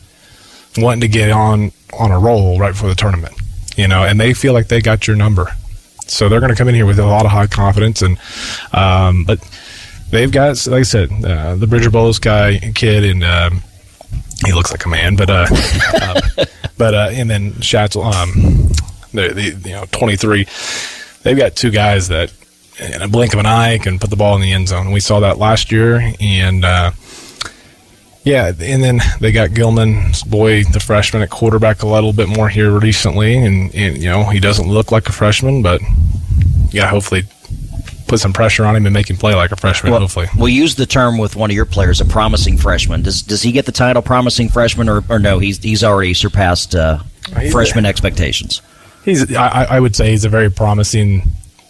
wanting 0.78 1.02
to 1.02 1.08
get 1.08 1.32
on 1.32 1.72
on 1.98 2.12
a 2.12 2.20
roll 2.20 2.60
right 2.60 2.72
before 2.72 2.90
the 2.90 2.96
tournament, 2.96 3.34
you 3.76 3.88
know, 3.88 4.04
and 4.04 4.20
they 4.20 4.34
feel 4.34 4.54
like 4.54 4.68
they 4.68 4.82
got 4.82 5.08
your 5.08 5.16
number, 5.16 5.48
so 6.06 6.30
they're 6.30 6.40
going 6.40 6.52
to 6.52 6.56
come 6.56 6.68
in 6.68 6.76
here 6.76 6.86
with 6.86 7.00
a 7.00 7.06
lot 7.06 7.26
of 7.26 7.32
high 7.32 7.48
confidence. 7.48 8.02
And 8.02 8.18
um, 8.74 9.24
but 9.24 9.40
they've 10.12 10.32
got, 10.32 10.66
like 10.68 10.80
I 10.80 10.84
said, 10.84 11.10
uh, 11.24 11.56
the 11.56 11.68
Bridger 11.68 11.90
Bowles 11.90 12.20
guy 12.20 12.60
kid, 12.76 13.04
and 13.04 13.24
um, 13.24 13.64
he 14.46 14.54
looks 14.54 14.72
like 14.72 14.86
a 14.86 14.90
man, 14.90 15.16
but 15.16 15.30
uh, 15.30 15.48
uh 15.96 16.22
but 16.78 16.94
uh, 16.94 17.10
and 17.12 17.30
then 17.30 17.54
Schatzel, 17.54 18.04
um, 18.04 18.70
the, 19.14 19.34
the 19.34 19.70
you 19.70 19.76
know 19.76 19.86
twenty 19.92 20.16
three. 20.16 20.48
They've 21.24 21.38
got 21.38 21.56
two 21.56 21.72
guys 21.72 22.08
that 22.10 22.32
in 22.80 23.02
a 23.02 23.08
blink 23.08 23.34
of 23.34 23.40
an 23.40 23.46
eye 23.46 23.78
can 23.80 24.00
put 24.00 24.10
the 24.10 24.16
ball 24.16 24.36
in 24.36 24.42
the 24.42 24.52
end 24.52 24.68
zone. 24.68 24.92
We 24.92 25.00
saw 25.00 25.20
that 25.22 25.38
last 25.38 25.72
year, 25.72 26.14
and 26.20 26.64
uh, 26.66 26.92
yeah, 28.24 28.48
and 28.60 28.84
then 28.84 29.00
they 29.20 29.32
got 29.32 29.54
Gilman's 29.54 30.24
boy, 30.24 30.64
the 30.66 30.80
freshman 30.80 31.22
at 31.24 31.30
quarterback, 31.30 31.82
a 31.84 31.88
little 31.88 32.14
bit 32.14 32.28
more 32.28 32.50
here 32.50 32.78
recently, 32.78 33.38
and, 33.38 33.74
and 33.74 33.98
you 33.98 34.10
know 34.10 34.26
he 34.26 34.40
doesn't 34.40 34.68
look 34.68 34.92
like 34.92 35.08
a 35.08 35.12
freshman, 35.12 35.62
but 35.62 35.82
yeah, 36.72 36.88
hopefully 36.88 37.24
put 38.08 38.20
some 38.20 38.32
pressure 38.32 38.64
on 38.66 38.76
him 38.76 38.86
and 38.86 38.94
make 38.94 39.10
him 39.10 39.18
play 39.18 39.34
like 39.36 39.52
a 39.52 39.56
freshman. 39.56 39.92
Well, 39.92 40.02
hopefully, 40.02 40.28
we'll 40.38 40.50
use 40.50 40.76
the 40.76 40.86
term 40.86 41.18
with 41.18 41.36
one 41.36 41.50
of 41.50 41.56
your 41.56 41.66
players, 41.66 42.02
a 42.02 42.06
promising 42.06 42.58
freshman. 42.58 43.02
Does 43.02 43.22
does 43.22 43.42
he 43.42 43.52
get 43.52 43.66
the 43.66 43.72
title 43.72 44.02
promising 44.02 44.50
freshman, 44.50 44.90
or, 44.90 45.04
or 45.10 45.20
no? 45.20 45.40
He's 45.40 45.58
he's 45.64 45.84
already 45.84 46.14
surpassed 46.14 46.76
uh, 46.76 47.00
He's- 47.40 47.52
freshman 47.52 47.86
expectations. 47.86 48.62
he's 49.06 49.34
I, 49.36 49.64
I 49.70 49.80
would 49.80 49.96
say 49.96 50.12
he's 50.12 50.26
a 50.26 50.30
very 50.30 50.52
promising. 50.52 51.24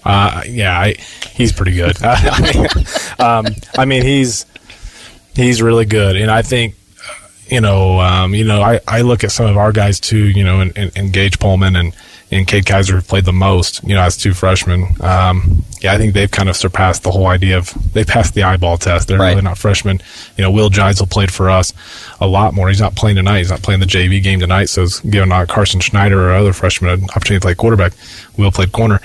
Uh, 0.04 0.42
yeah, 0.48 0.80
I, 0.80 0.94
he's 1.32 1.52
pretty 1.52 1.74
good. 1.74 1.98
I 2.02 2.42
mean, 2.54 2.68
um, 3.20 3.46
I 3.78 3.86
mean, 3.86 4.04
he's 4.04 4.46
he's 5.36 5.62
really 5.62 5.86
good, 5.86 6.16
and 6.16 6.32
I 6.32 6.42
think 6.42 6.76
you 7.50 7.62
know, 7.62 8.00
um, 8.02 8.34
you 8.36 8.44
know, 8.44 8.62
I, 8.62 8.80
I 8.88 9.02
look 9.02 9.24
at 9.24 9.32
some 9.32 9.46
of 9.46 9.56
our 9.58 9.72
guys 9.72 10.00
too, 10.02 10.18
you 10.30 10.44
know, 10.44 10.60
and, 10.60 10.78
and, 10.78 10.92
and 10.98 11.14
Gage 11.14 11.40
Pullman 11.40 11.76
and 11.78 11.96
and 12.30 12.46
Cade 12.46 12.66
Kaiser 12.66 12.96
have 12.96 13.08
played 13.08 13.24
the 13.24 13.32
most, 13.32 13.82
you 13.86 13.96
know, 13.96 14.02
as 14.02 14.18
two 14.18 14.34
freshmen. 14.34 14.86
Um, 15.00 15.64
yeah, 15.80 15.94
I 15.94 15.98
think 15.98 16.14
they've 16.14 16.30
kind 16.30 16.50
of 16.50 16.58
surpassed 16.58 17.04
the 17.04 17.12
whole 17.12 17.28
idea 17.28 17.58
of 17.58 17.74
they 17.94 18.04
passed 18.04 18.34
the 18.34 18.44
eyeball 18.44 18.78
test. 18.78 19.08
They're 19.08 19.18
Right. 19.18 19.30
really 19.30 19.44
not 19.44 19.58
freshmen. 19.58 20.02
You 20.36 20.42
know, 20.44 20.52
Will 20.52 20.70
Geisel 20.70 21.10
played 21.10 21.32
for 21.32 21.50
us 21.50 21.72
a 22.20 22.28
lot 22.28 22.54
more. 22.54 22.68
He's 22.68 22.82
not 22.82 22.98
playing 22.98 23.16
tonight. 23.16 23.38
He's 23.38 23.50
not 23.50 23.62
playing 23.62 23.80
the 23.80 23.86
JV 23.86 24.22
game 24.22 24.42
tonight, 24.42 24.66
so 24.66 24.84
it's 24.84 25.00
giving 25.00 25.32
uh, 25.32 25.46
Carson 25.46 25.80
Schneider 25.80 26.28
or 26.30 26.34
other 26.34 26.52
freshmen 26.52 26.92
an 26.92 27.04
opportunity 27.06 27.38
to 27.40 27.46
play 27.46 27.56
quarterback. 27.56 27.94
Will 28.36 28.52
played 28.52 28.74
corner. 28.74 29.00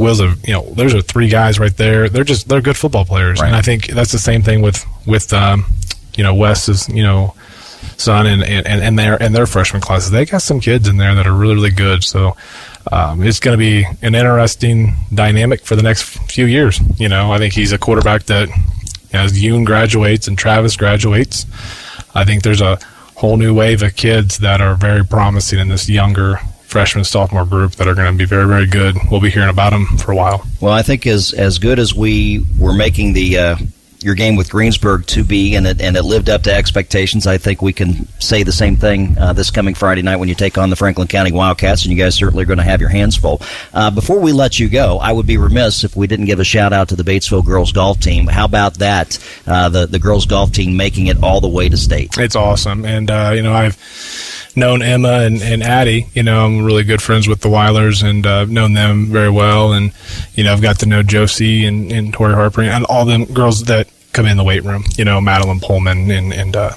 Will's 0.00 0.20
a 0.20 0.34
you 0.46 0.54
know, 0.54 0.62
there's 0.74 0.94
are 0.94 1.02
three 1.02 1.28
guys 1.28 1.58
right 1.60 1.76
there. 1.76 2.08
They're 2.08 2.24
just 2.24 2.48
they're 2.48 2.60
good 2.62 2.76
football 2.76 3.04
players, 3.04 3.40
Right. 3.40 3.48
and 3.48 3.56
I 3.56 3.60
think 3.62 3.88
that's 3.88 4.12
the 4.12 4.18
same 4.18 4.42
thing 4.42 4.62
with 4.62 4.84
with 5.06 5.32
um, 5.32 5.66
you 6.16 6.24
know 6.24 6.34
Wes's 6.34 6.88
you 6.88 7.02
know 7.02 7.34
son 7.96 8.26
and 8.26 8.42
and 8.42 8.66
and 8.66 8.98
their 8.98 9.22
and 9.22 9.34
their 9.34 9.46
freshman 9.46 9.82
classes. 9.82 10.10
They 10.10 10.24
got 10.24 10.42
some 10.42 10.58
kids 10.60 10.88
in 10.88 10.96
there 10.96 11.14
that 11.14 11.26
are 11.26 11.34
really 11.34 11.54
really 11.54 11.70
good. 11.70 12.02
So 12.02 12.36
um, 12.90 13.22
it's 13.22 13.40
going 13.40 13.56
to 13.56 13.58
be 13.58 13.84
an 14.02 14.14
interesting 14.14 14.94
dynamic 15.14 15.64
for 15.66 15.76
the 15.76 15.82
next 15.82 16.02
few 16.30 16.46
years. 16.46 16.80
You 16.98 17.08
know, 17.08 17.30
I 17.32 17.38
think 17.38 17.52
he's 17.54 17.72
a 17.72 17.78
quarterback 17.78 18.24
that 18.24 18.48
as 19.12 19.32
Yoon 19.32 19.66
graduates 19.66 20.28
and 20.28 20.38
Travis 20.38 20.76
graduates, 20.76 21.44
I 22.14 22.24
think 22.24 22.42
there's 22.42 22.62
a 22.62 22.78
whole 23.16 23.36
new 23.36 23.52
wave 23.52 23.82
of 23.82 23.94
kids 23.96 24.38
that 24.38 24.62
are 24.62 24.74
very 24.76 25.04
promising 25.04 25.58
in 25.58 25.68
this 25.68 25.90
younger 25.90 26.38
freshman 26.70 27.04
sophomore 27.04 27.44
group 27.44 27.72
that 27.72 27.88
are 27.88 27.94
going 27.94 28.12
to 28.12 28.16
be 28.16 28.24
very 28.24 28.46
very 28.46 28.66
good. 28.66 28.96
We'll 29.10 29.20
be 29.20 29.30
hearing 29.30 29.50
about 29.50 29.70
them 29.70 29.86
for 29.98 30.12
a 30.12 30.16
while. 30.16 30.46
Well, 30.60 30.72
I 30.72 30.82
think 30.82 31.06
as 31.06 31.32
as 31.32 31.58
good 31.58 31.78
as 31.78 31.94
we 31.94 32.44
were 32.58 32.72
making 32.72 33.12
the 33.12 33.38
uh, 33.38 33.56
your 34.02 34.14
game 34.14 34.36
with 34.36 34.50
Greensburg 34.50 35.06
to 35.06 35.24
be, 35.24 35.54
and 35.56 35.66
it 35.66 35.80
and 35.80 35.96
it 35.96 36.02
lived 36.02 36.30
up 36.30 36.42
to 36.42 36.54
expectations. 36.54 37.26
I 37.26 37.38
think 37.38 37.60
we 37.60 37.72
can 37.72 38.06
say 38.20 38.42
the 38.42 38.52
same 38.52 38.76
thing 38.76 39.16
uh, 39.18 39.32
this 39.32 39.50
coming 39.50 39.74
Friday 39.74 40.02
night 40.02 40.16
when 40.16 40.28
you 40.28 40.34
take 40.34 40.56
on 40.56 40.70
the 40.70 40.76
Franklin 40.76 41.06
County 41.06 41.32
Wildcats, 41.32 41.84
and 41.84 41.92
you 41.92 42.02
guys 42.02 42.14
certainly 42.14 42.44
are 42.44 42.46
going 42.46 42.58
to 42.58 42.64
have 42.64 42.80
your 42.80 42.88
hands 42.88 43.16
full. 43.16 43.42
Uh, 43.74 43.90
before 43.90 44.18
we 44.18 44.32
let 44.32 44.58
you 44.58 44.68
go, 44.68 44.98
I 44.98 45.12
would 45.12 45.26
be 45.26 45.36
remiss 45.36 45.84
if 45.84 45.96
we 45.96 46.06
didn't 46.06 46.26
give 46.26 46.40
a 46.40 46.44
shout 46.44 46.72
out 46.72 46.88
to 46.90 46.96
the 46.96 47.02
Batesville 47.02 47.44
girls 47.44 47.72
golf 47.72 48.00
team. 48.00 48.26
How 48.26 48.46
about 48.46 48.74
that? 48.74 49.18
Uh, 49.46 49.68
the 49.68 49.86
the 49.86 49.98
girls 49.98 50.26
golf 50.26 50.52
team 50.52 50.76
making 50.76 51.08
it 51.08 51.22
all 51.22 51.40
the 51.40 51.48
way 51.48 51.68
to 51.68 51.76
state. 51.76 52.16
It's 52.16 52.36
awesome, 52.36 52.84
and 52.84 53.10
uh, 53.10 53.32
you 53.34 53.42
know 53.42 53.52
I've 53.52 53.76
known 54.56 54.82
Emma 54.82 55.20
and, 55.20 55.42
and 55.42 55.62
Addie. 55.62 56.06
You 56.14 56.22
know 56.22 56.44
I'm 56.44 56.64
really 56.64 56.84
good 56.84 57.02
friends 57.02 57.28
with 57.28 57.40
the 57.40 57.48
Weilers, 57.48 58.02
and 58.08 58.26
uh, 58.26 58.44
known 58.44 58.74
them 58.74 59.06
very 59.06 59.30
well. 59.30 59.72
And 59.72 59.92
you 60.34 60.44
know 60.44 60.52
I've 60.52 60.62
got 60.62 60.78
to 60.80 60.86
know 60.86 61.02
Josie 61.02 61.64
and, 61.64 61.90
and 61.92 62.12
Tori 62.12 62.34
Harper 62.34 62.62
and 62.62 62.84
all 62.86 63.04
them 63.04 63.24
girls 63.26 63.64
that 63.64 63.88
come 64.12 64.26
in 64.26 64.36
the 64.36 64.44
weight 64.44 64.64
room. 64.64 64.84
You 64.96 65.04
know 65.04 65.20
Madeline 65.20 65.60
Pullman 65.60 66.10
and 66.10 66.32
and 66.32 66.56
uh, 66.56 66.72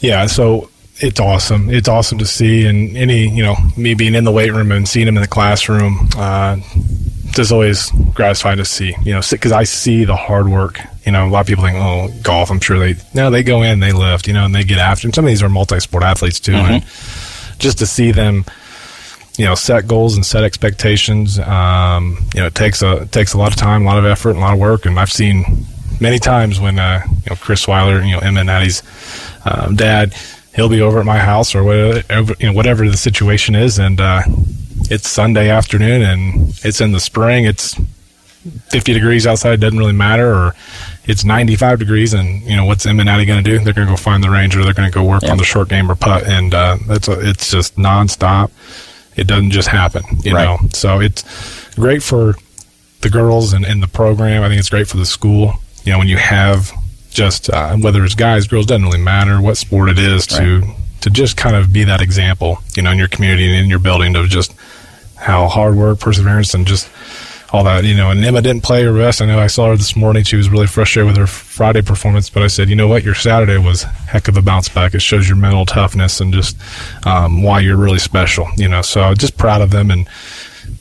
yeah, 0.00 0.26
so 0.26 0.70
it's 0.96 1.20
awesome. 1.20 1.70
It's 1.70 1.88
awesome 1.88 2.18
to 2.18 2.26
see, 2.26 2.66
and 2.66 2.96
any 2.96 3.28
you 3.28 3.42
know 3.42 3.56
me 3.76 3.94
being 3.94 4.14
in 4.14 4.24
the 4.24 4.32
weight 4.32 4.52
room 4.52 4.72
and 4.72 4.88
seeing 4.88 5.06
them 5.06 5.16
in 5.16 5.22
the 5.22 5.28
classroom. 5.28 6.08
Uh, 6.16 6.58
just 7.32 7.52
always 7.52 7.90
gratifying 8.12 8.58
to 8.58 8.64
see, 8.64 8.94
you 9.04 9.12
know, 9.12 9.20
because 9.30 9.52
I 9.52 9.64
see 9.64 10.04
the 10.04 10.16
hard 10.16 10.48
work. 10.48 10.80
You 11.04 11.12
know, 11.12 11.26
a 11.26 11.30
lot 11.30 11.40
of 11.40 11.46
people 11.46 11.64
think, 11.64 11.76
oh, 11.78 12.08
golf. 12.22 12.50
I'm 12.50 12.60
sure 12.60 12.78
they 12.78 12.96
no, 13.14 13.30
they 13.30 13.42
go 13.42 13.62
in, 13.62 13.80
they 13.80 13.92
lift, 13.92 14.26
you 14.26 14.34
know, 14.34 14.44
and 14.44 14.54
they 14.54 14.64
get 14.64 14.78
after. 14.78 15.06
And 15.06 15.14
some 15.14 15.24
of 15.24 15.28
these 15.28 15.42
are 15.42 15.48
multi-sport 15.48 16.02
athletes 16.02 16.40
too, 16.40 16.54
and 16.54 16.84
just 17.58 17.78
to 17.78 17.86
see 17.86 18.12
them, 18.12 18.44
you 19.36 19.44
know, 19.44 19.54
set 19.54 19.86
goals 19.86 20.14
and 20.16 20.24
set 20.26 20.44
expectations. 20.44 21.38
Um, 21.38 22.18
you 22.34 22.40
know, 22.40 22.46
it 22.46 22.54
takes 22.54 22.82
a 22.82 23.02
it 23.02 23.12
takes 23.12 23.32
a 23.32 23.38
lot 23.38 23.52
of 23.52 23.56
time, 23.56 23.82
a 23.82 23.86
lot 23.86 23.98
of 23.98 24.04
effort, 24.04 24.30
and 24.30 24.38
a 24.38 24.42
lot 24.42 24.54
of 24.54 24.58
work. 24.60 24.84
And 24.86 24.98
I've 24.98 25.12
seen 25.12 25.64
many 26.00 26.18
times 26.18 26.60
when 26.60 26.78
uh, 26.78 27.02
you 27.06 27.30
know 27.30 27.36
Chris 27.36 27.66
Weiler, 27.66 28.02
you 28.02 28.12
know, 28.12 28.20
Emma 28.20 28.40
and 28.40 28.50
Addie's 28.50 28.82
um, 29.44 29.76
dad, 29.76 30.14
he'll 30.54 30.68
be 30.68 30.80
over 30.80 31.00
at 31.00 31.06
my 31.06 31.18
house 31.18 31.54
or 31.54 31.64
whatever, 31.64 32.34
you 32.38 32.46
know, 32.46 32.52
whatever 32.52 32.88
the 32.88 32.96
situation 32.96 33.54
is, 33.54 33.78
and 33.78 34.00
uh, 34.00 34.22
it's 34.90 35.08
Sunday 35.08 35.48
afternoon 35.48 36.02
and 36.02 36.50
it's 36.64 36.80
in 36.80 36.92
the 36.92 37.00
spring. 37.00 37.44
It's 37.44 37.76
50 38.70 38.92
degrees 38.94 39.26
outside 39.26 39.60
doesn't 39.60 39.78
really 39.78 39.92
matter, 39.92 40.32
or 40.32 40.54
it's 41.04 41.24
95 41.24 41.78
degrees, 41.78 42.14
and 42.14 42.42
you 42.42 42.56
know 42.56 42.64
what's 42.64 42.86
Emma 42.86 43.00
and 43.00 43.08
Addie 43.10 43.26
going 43.26 43.42
to 43.42 43.50
do? 43.50 43.62
They're 43.62 43.74
going 43.74 43.86
to 43.86 43.92
go 43.92 43.96
find 43.96 44.22
the 44.24 44.30
range, 44.30 44.56
or 44.56 44.64
they're 44.64 44.72
going 44.74 44.90
to 44.90 44.94
go 44.94 45.04
work 45.04 45.24
on 45.24 45.36
the 45.36 45.44
short 45.44 45.68
game 45.68 45.90
or 45.90 45.94
putt, 45.94 46.26
and 46.26 46.54
uh, 46.54 46.78
that's 46.86 47.08
a, 47.08 47.20
it's 47.28 47.50
just 47.50 47.76
nonstop. 47.76 48.50
It 49.16 49.26
doesn't 49.26 49.50
just 49.50 49.68
happen, 49.68 50.02
you 50.22 50.34
Right. 50.34 50.44
know. 50.44 50.68
So 50.72 51.00
it's 51.00 51.22
great 51.74 52.02
for 52.02 52.34
the 53.02 53.10
girls 53.10 53.52
and, 53.52 53.64
and 53.64 53.82
the 53.82 53.88
program. 53.88 54.42
I 54.42 54.48
think 54.48 54.58
it's 54.58 54.70
great 54.70 54.88
for 54.88 54.96
the 54.96 55.06
school. 55.06 55.54
You 55.84 55.92
know, 55.92 55.98
when 55.98 56.08
you 56.08 56.16
have 56.16 56.70
just 57.10 57.50
uh, 57.50 57.76
whether 57.76 58.04
it's 58.04 58.14
guys, 58.14 58.46
girls, 58.46 58.66
doesn't 58.66 58.84
really 58.84 59.00
matter 59.02 59.40
what 59.42 59.56
sport 59.56 59.88
it 59.90 59.98
is 59.98 60.26
to 60.28 60.62
to 61.02 61.10
just 61.10 61.36
kind 61.36 61.56
of 61.56 61.72
be 61.72 61.84
that 61.84 62.00
example, 62.00 62.58
you 62.76 62.82
know, 62.82 62.90
in 62.90 62.98
your 62.98 63.08
community 63.08 63.46
and 63.48 63.56
in 63.64 63.68
your 63.70 63.78
building 63.78 64.14
of 64.16 64.28
just 64.28 64.54
how 65.16 65.48
hard 65.48 65.74
work, 65.74 65.98
perseverance, 65.98 66.54
and 66.54 66.66
just 66.66 66.88
all 67.52 67.64
that, 67.64 67.84
you 67.84 67.94
know. 67.94 68.10
And 68.10 68.24
Emma 68.24 68.42
didn't 68.42 68.62
play 68.62 68.82
her 68.84 68.92
best. 68.92 69.20
I 69.20 69.26
know 69.26 69.38
I 69.38 69.46
saw 69.46 69.68
her 69.68 69.76
this 69.76 69.96
morning. 69.96 70.24
She 70.24 70.36
was 70.36 70.48
really 70.48 70.66
frustrated 70.66 71.08
with 71.08 71.16
her 71.16 71.26
Friday 71.26 71.82
performance, 71.82 72.30
but 72.30 72.42
I 72.42 72.46
said, 72.46 72.68
you 72.68 72.76
know 72.76 72.88
what, 72.88 73.02
your 73.02 73.14
Saturday 73.14 73.58
was 73.58 73.82
heck 73.82 74.28
of 74.28 74.36
a 74.36 74.42
bounce 74.42 74.68
back. 74.68 74.94
It 74.94 75.02
shows 75.02 75.28
your 75.28 75.36
mental 75.36 75.66
toughness 75.66 76.20
and 76.20 76.32
just 76.32 76.56
um, 77.06 77.42
why 77.42 77.60
you're 77.60 77.76
really 77.76 77.98
special, 77.98 78.48
you 78.56 78.68
know. 78.68 78.82
So 78.82 79.14
just 79.14 79.36
proud 79.36 79.60
of 79.62 79.70
them 79.70 79.90
and, 79.90 80.08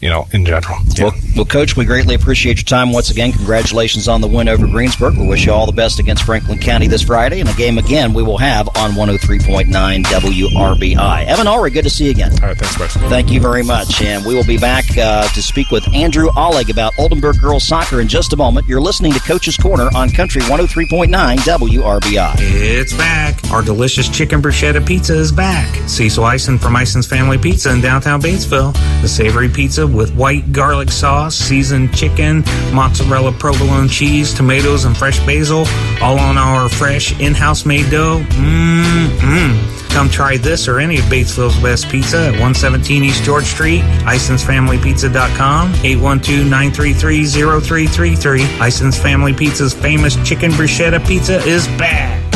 you 0.01 0.09
know, 0.09 0.27
in 0.33 0.45
general. 0.45 0.77
Well, 0.97 1.13
well, 1.35 1.45
Coach, 1.45 1.75
we 1.75 1.85
greatly 1.85 2.15
appreciate 2.15 2.57
your 2.57 2.65
time 2.65 2.91
once 2.91 3.09
again. 3.09 3.31
Congratulations 3.31 4.07
on 4.07 4.21
the 4.21 4.27
win 4.27 4.47
over 4.47 4.67
Greensburg. 4.67 5.17
We 5.17 5.27
wish 5.27 5.45
you 5.45 5.51
all 5.51 5.65
the 5.65 5.71
best 5.71 5.99
against 5.99 6.23
Franklin 6.23 6.59
County 6.59 6.87
this 6.87 7.01
Friday. 7.01 7.39
And 7.39 7.49
a 7.49 7.53
game 7.53 7.77
again 7.77 8.13
we 8.13 8.23
will 8.23 8.37
have 8.37 8.67
on 8.77 8.91
103.9 8.91 9.67
WRBI. 10.03 11.25
Evan 11.25 11.47
Ulrey, 11.47 11.73
good 11.73 11.83
to 11.83 11.89
see 11.89 12.05
you 12.05 12.11
again. 12.11 12.31
All 12.41 12.49
right, 12.49 12.57
thanks, 12.57 12.77
Bryce. 12.77 12.93
Thank 13.09 13.31
you 13.31 13.41
very 13.41 13.63
much. 13.63 14.01
And 14.01 14.25
we 14.25 14.35
will 14.35 14.45
be 14.45 14.57
back 14.57 14.85
uh, 14.97 15.27
to 15.27 15.41
speak 15.41 15.69
with 15.71 15.87
Andrew 15.93 16.29
Allig 16.29 16.69
about 16.69 16.93
Oldenburg 16.97 17.39
girls 17.39 17.67
soccer 17.67 18.01
in 18.01 18.07
just 18.07 18.33
a 18.33 18.37
moment. 18.37 18.67
You're 18.67 18.81
listening 18.81 19.13
to 19.13 19.19
Coach's 19.19 19.57
Corner 19.57 19.89
on 19.95 20.09
Country 20.09 20.41
103.9 20.43 21.37
WRBI. 21.37 22.35
It's 22.37 22.93
back. 22.93 23.39
Our 23.51 23.61
delicious 23.61 24.09
chicken 24.09 24.41
bruschetta 24.41 24.85
pizza 24.85 25.15
is 25.15 25.31
back. 25.31 25.73
Cecil 25.87 26.25
Ison 26.25 26.57
from 26.57 26.75
Ison's 26.75 27.07
Family 27.07 27.37
Pizza 27.37 27.71
in 27.71 27.81
downtown 27.81 28.21
Batesville. 28.21 28.73
The 29.01 29.07
savory 29.07 29.49
pizza 29.49 29.78
with 29.87 30.13
white 30.15 30.51
garlic 30.51 30.89
sauce, 30.89 31.35
seasoned 31.35 31.95
chicken, 31.95 32.43
mozzarella 32.73 33.31
provolone 33.31 33.87
cheese, 33.87 34.33
tomatoes, 34.33 34.83
and 34.85 34.97
fresh 34.97 35.19
basil, 35.25 35.65
all 36.01 36.19
on 36.19 36.37
our 36.37 36.69
fresh 36.69 37.17
in-house 37.19 37.65
made 37.65 37.89
dough. 37.89 38.19
Mmm, 38.29 39.89
Come 39.89 40.09
try 40.09 40.37
this 40.37 40.67
or 40.67 40.79
any 40.79 40.99
of 40.99 41.05
Batesville's 41.05 41.57
best 41.61 41.89
pizza 41.89 42.27
at 42.27 42.31
117 42.33 43.03
East 43.03 43.23
George 43.23 43.45
Street, 43.45 43.81
IsonsFamilyPizza.com, 44.05 45.73
812-933-0333. 45.73 48.67
Ison's 48.67 48.97
Family 48.97 49.33
Pizza's 49.33 49.73
famous 49.73 50.15
chicken 50.27 50.51
bruschetta 50.51 50.99
pizza 51.05 51.39
is 51.45 51.67
back. 51.69 52.28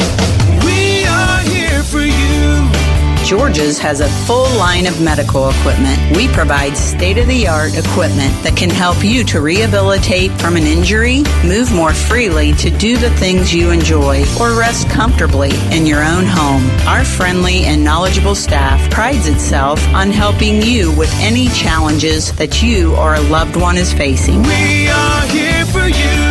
George's 3.34 3.80
has 3.80 4.00
a 4.00 4.08
full 4.28 4.48
line 4.60 4.86
of 4.86 5.02
medical 5.02 5.50
equipment. 5.50 6.16
We 6.16 6.28
provide 6.28 6.78
state 6.78 7.18
of 7.18 7.26
the 7.26 7.48
art 7.48 7.76
equipment 7.76 8.32
that 8.44 8.56
can 8.56 8.70
help 8.70 9.04
you 9.04 9.24
to 9.24 9.42
rehabilitate 9.42 10.32
from 10.34 10.56
an 10.56 10.68
injury, 10.68 11.24
move 11.44 11.74
more 11.74 11.96
freely 11.96 12.54
to 12.54 12.70
do 12.70 12.96
the 12.96 13.10
things 13.18 13.52
you 13.52 13.72
enjoy, 13.72 14.24
or 14.40 14.54
rest 14.56 14.88
comfortably 14.88 15.50
in 15.72 15.88
your 15.88 16.04
own 16.04 16.26
home. 16.28 16.64
Our 16.88 17.04
friendly 17.04 17.64
and 17.64 17.84
knowledgeable 17.84 18.36
staff 18.36 18.80
prides 18.92 19.28
itself 19.28 19.84
on 19.96 20.12
helping 20.12 20.62
you 20.62 20.96
with 20.96 21.12
any 21.16 21.48
challenges 21.48 22.32
that 22.34 22.62
you 22.62 22.96
or 22.98 23.16
a 23.16 23.22
loved 23.22 23.56
one 23.56 23.78
is 23.78 23.92
facing. 23.92 24.44
We 24.44 24.90
are 24.90 25.26
here 25.26 25.66
for 25.66 25.88
you. 25.88 26.23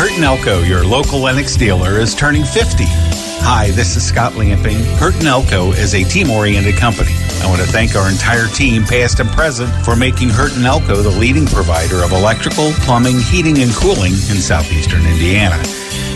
Hurt 0.00 0.18
Elko, 0.18 0.62
your 0.62 0.82
local 0.82 1.18
Lennox 1.18 1.56
dealer, 1.56 2.00
is 2.00 2.14
turning 2.14 2.42
50. 2.42 2.84
Hi, 3.44 3.70
this 3.72 3.96
is 3.96 4.02
Scott 4.08 4.34
Lamping. 4.34 4.78
Hurt 4.96 5.22
Elko 5.22 5.72
is 5.72 5.94
a 5.94 6.02
team-oriented 6.04 6.76
company. 6.76 7.12
I 7.42 7.46
want 7.46 7.60
to 7.60 7.66
thank 7.66 7.94
our 7.94 8.08
entire 8.08 8.46
team, 8.46 8.84
past 8.84 9.20
and 9.20 9.28
present, 9.28 9.70
for 9.84 9.94
making 9.94 10.30
Hurt 10.30 10.56
& 10.56 10.64
Elko 10.64 11.02
the 11.02 11.10
leading 11.10 11.44
provider 11.44 12.02
of 12.02 12.12
electrical, 12.12 12.72
plumbing, 12.80 13.20
heating, 13.20 13.60
and 13.60 13.70
cooling 13.72 14.12
in 14.32 14.40
southeastern 14.40 15.04
Indiana. 15.04 15.62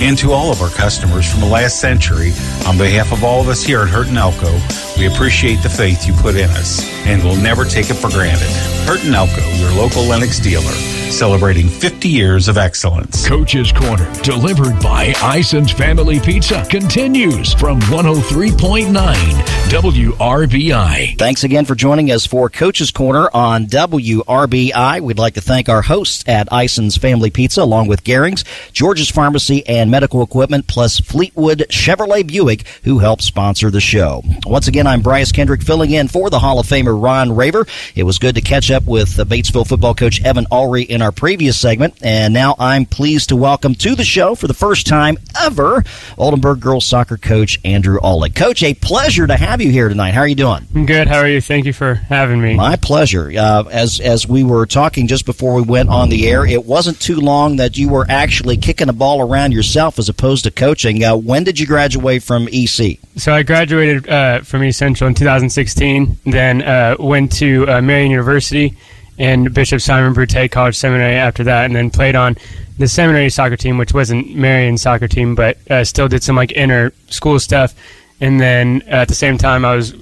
And 0.00 0.16
to 0.16 0.32
all 0.32 0.50
of 0.50 0.62
our 0.62 0.70
customers 0.70 1.30
from 1.30 1.40
the 1.40 1.46
last 1.46 1.78
century, 1.78 2.32
on 2.66 2.78
behalf 2.78 3.12
of 3.12 3.22
all 3.22 3.42
of 3.42 3.48
us 3.48 3.62
here 3.62 3.82
at 3.82 3.90
Hurt 3.90 4.08
& 4.08 4.16
Elko, 4.16 4.50
we 4.96 5.12
appreciate 5.12 5.62
the 5.62 5.68
faith 5.68 6.06
you 6.06 6.14
put 6.14 6.36
in 6.36 6.48
us, 6.56 6.88
and 7.04 7.22
we'll 7.22 7.36
never 7.36 7.66
take 7.66 7.90
it 7.90 8.00
for 8.00 8.08
granted. 8.08 8.48
Hurt 8.88 9.04
& 9.04 9.04
Elko, 9.04 9.44
your 9.60 9.72
local 9.72 10.04
Lennox 10.04 10.38
dealer, 10.40 10.72
celebrating 11.14 11.68
50 11.68 12.08
years 12.08 12.48
of 12.48 12.58
excellence. 12.58 13.26
Coach's 13.26 13.70
Corner, 13.70 14.12
delivered 14.22 14.82
by 14.82 15.14
Ison's 15.22 15.70
Family 15.70 16.18
Pizza, 16.18 16.66
continues 16.68 17.54
from 17.54 17.80
103.9 17.82 18.94
WRBI. 19.68 21.16
Thanks 21.18 21.44
again 21.44 21.64
for 21.64 21.74
joining 21.74 22.10
us 22.10 22.26
for 22.26 22.50
Coach's 22.50 22.90
Corner 22.90 23.30
on 23.32 23.66
WRBI. 23.66 25.00
We'd 25.00 25.18
like 25.18 25.34
to 25.34 25.40
thank 25.40 25.68
our 25.68 25.82
hosts 25.82 26.24
at 26.26 26.48
Ison's 26.52 26.96
Family 26.96 27.30
Pizza, 27.30 27.62
along 27.62 27.86
with 27.86 28.02
Gering's, 28.02 28.44
George's 28.72 29.08
Pharmacy, 29.08 29.66
and 29.66 29.90
Medical 29.90 30.22
Equipment, 30.22 30.66
plus 30.66 30.98
Fleetwood 30.98 31.66
Chevrolet 31.70 32.26
Buick, 32.26 32.66
who 32.82 32.98
help 32.98 33.22
sponsor 33.22 33.70
the 33.70 33.80
show. 33.80 34.22
Once 34.46 34.66
again, 34.66 34.86
I'm 34.86 35.00
Bryce 35.00 35.30
Kendrick, 35.30 35.62
filling 35.62 35.92
in 35.92 36.08
for 36.08 36.28
the 36.28 36.40
Hall 36.40 36.58
of 36.58 36.66
Famer 36.66 37.00
Ron 37.00 37.34
Raver. 37.34 37.66
It 37.94 38.02
was 38.02 38.18
good 38.18 38.34
to 38.34 38.40
catch 38.40 38.70
up 38.70 38.84
with 38.84 39.16
Batesville 39.16 39.66
football 39.66 39.94
coach 39.94 40.22
Evan 40.24 40.46
Ulrey 40.46 40.86
in 40.86 41.02
our 41.04 41.12
previous 41.12 41.60
segment, 41.60 41.94
and 42.02 42.32
now 42.32 42.56
I'm 42.58 42.86
pleased 42.86 43.28
to 43.28 43.36
welcome 43.36 43.74
to 43.76 43.94
the 43.94 44.04
show 44.04 44.34
for 44.34 44.48
the 44.48 44.54
first 44.54 44.86
time 44.86 45.18
ever 45.38 45.84
Oldenburg 46.16 46.60
girls 46.60 46.86
soccer 46.86 47.18
coach 47.18 47.60
Andrew 47.62 47.98
Ulrich. 48.02 48.34
Coach, 48.34 48.62
a 48.62 48.72
pleasure 48.72 49.26
to 49.26 49.36
have 49.36 49.60
you 49.60 49.70
here 49.70 49.88
tonight. 49.90 50.14
How 50.14 50.20
are 50.20 50.26
you 50.26 50.34
doing? 50.34 50.66
I'm 50.74 50.86
good. 50.86 51.06
How 51.06 51.18
are 51.18 51.28
you? 51.28 51.42
Thank 51.42 51.66
you 51.66 51.74
for 51.74 51.94
having 51.94 52.40
me. 52.40 52.54
My 52.54 52.76
pleasure. 52.76 53.30
Uh, 53.36 53.64
as 53.70 54.00
as 54.00 54.26
we 54.26 54.44
were 54.44 54.64
talking 54.64 55.06
just 55.06 55.26
before 55.26 55.54
we 55.54 55.62
went 55.62 55.90
on 55.90 56.08
the 56.08 56.26
air, 56.26 56.46
it 56.46 56.64
wasn't 56.64 56.98
too 57.00 57.20
long 57.20 57.56
that 57.56 57.76
you 57.76 57.90
were 57.90 58.06
actually 58.08 58.56
kicking 58.56 58.88
a 58.88 58.94
ball 58.94 59.20
around 59.20 59.52
yourself 59.52 59.98
as 59.98 60.08
opposed 60.08 60.44
to 60.44 60.50
coaching. 60.50 61.04
Uh, 61.04 61.16
when 61.16 61.44
did 61.44 61.60
you 61.60 61.66
graduate 61.66 62.22
from 62.22 62.48
EC? 62.50 62.98
So 63.16 63.34
I 63.34 63.42
graduated 63.42 64.08
uh, 64.08 64.40
from 64.40 64.64
East 64.64 64.78
Central 64.78 65.06
in 65.08 65.14
2016, 65.14 66.18
then 66.24 66.62
uh, 66.62 66.96
went 66.98 67.30
to 67.32 67.68
uh, 67.68 67.82
Marian 67.82 68.10
University 68.10 68.74
and 69.18 69.52
Bishop 69.54 69.80
Simon 69.80 70.12
Brute 70.12 70.50
College 70.50 70.76
Seminary 70.76 71.14
after 71.14 71.44
that, 71.44 71.64
and 71.66 71.76
then 71.76 71.90
played 71.90 72.16
on 72.16 72.36
the 72.78 72.88
seminary 72.88 73.30
soccer 73.30 73.56
team, 73.56 73.78
which 73.78 73.94
wasn't 73.94 74.34
Marian 74.34 74.76
soccer 74.76 75.06
team, 75.06 75.34
but 75.34 75.58
uh, 75.70 75.84
still 75.84 76.08
did 76.08 76.22
some 76.22 76.36
like 76.36 76.52
inner 76.52 76.92
school 77.08 77.38
stuff. 77.38 77.74
And 78.20 78.40
then 78.40 78.82
at 78.82 79.08
the 79.08 79.14
same 79.14 79.38
time, 79.38 79.64
I 79.64 79.76
was 79.76 79.94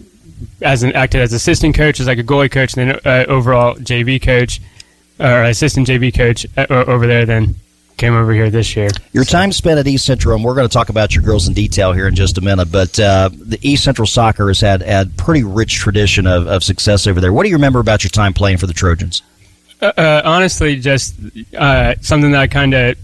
as 0.60 0.82
an 0.82 0.92
acted 0.92 1.20
as 1.20 1.32
assistant 1.32 1.74
coach, 1.74 2.00
as 2.00 2.06
like 2.06 2.18
a 2.18 2.24
goalie 2.24 2.50
coach, 2.50 2.76
and 2.76 2.90
then 2.90 3.00
uh, 3.04 3.24
overall 3.28 3.74
JV 3.76 4.20
coach 4.22 4.60
or 5.20 5.44
assistant 5.44 5.86
JV 5.86 6.14
coach 6.14 6.46
uh, 6.56 6.66
over 6.70 7.06
there. 7.06 7.26
Then 7.26 7.56
came 8.02 8.14
over 8.16 8.32
here 8.32 8.50
this 8.50 8.74
year. 8.74 8.88
Your 9.12 9.24
time 9.24 9.52
spent 9.52 9.78
at 9.78 9.86
East 9.86 10.04
Central, 10.04 10.34
and 10.34 10.44
we're 10.44 10.56
going 10.56 10.68
to 10.68 10.72
talk 10.72 10.88
about 10.88 11.14
your 11.14 11.22
girls 11.22 11.46
in 11.46 11.54
detail 11.54 11.92
here 11.92 12.08
in 12.08 12.16
just 12.16 12.36
a 12.36 12.40
minute. 12.40 12.72
But 12.72 12.98
uh, 12.98 13.30
the 13.32 13.60
East 13.62 13.84
Central 13.84 14.06
soccer 14.06 14.48
has 14.48 14.60
had 14.60 14.82
a 14.82 15.06
pretty 15.16 15.44
rich 15.44 15.76
tradition 15.76 16.26
of, 16.26 16.48
of 16.48 16.64
success 16.64 17.06
over 17.06 17.20
there. 17.20 17.32
What 17.32 17.44
do 17.44 17.50
you 17.50 17.54
remember 17.54 17.78
about 17.78 18.02
your 18.02 18.10
time 18.10 18.32
playing 18.32 18.58
for 18.58 18.66
the 18.66 18.72
Trojans? 18.72 19.22
Uh, 19.80 19.92
uh, 19.96 20.22
honestly, 20.24 20.80
just 20.80 21.14
uh, 21.56 21.94
something 22.00 22.32
that 22.32 22.40
I 22.40 22.48
kind 22.48 22.74
of 22.74 22.98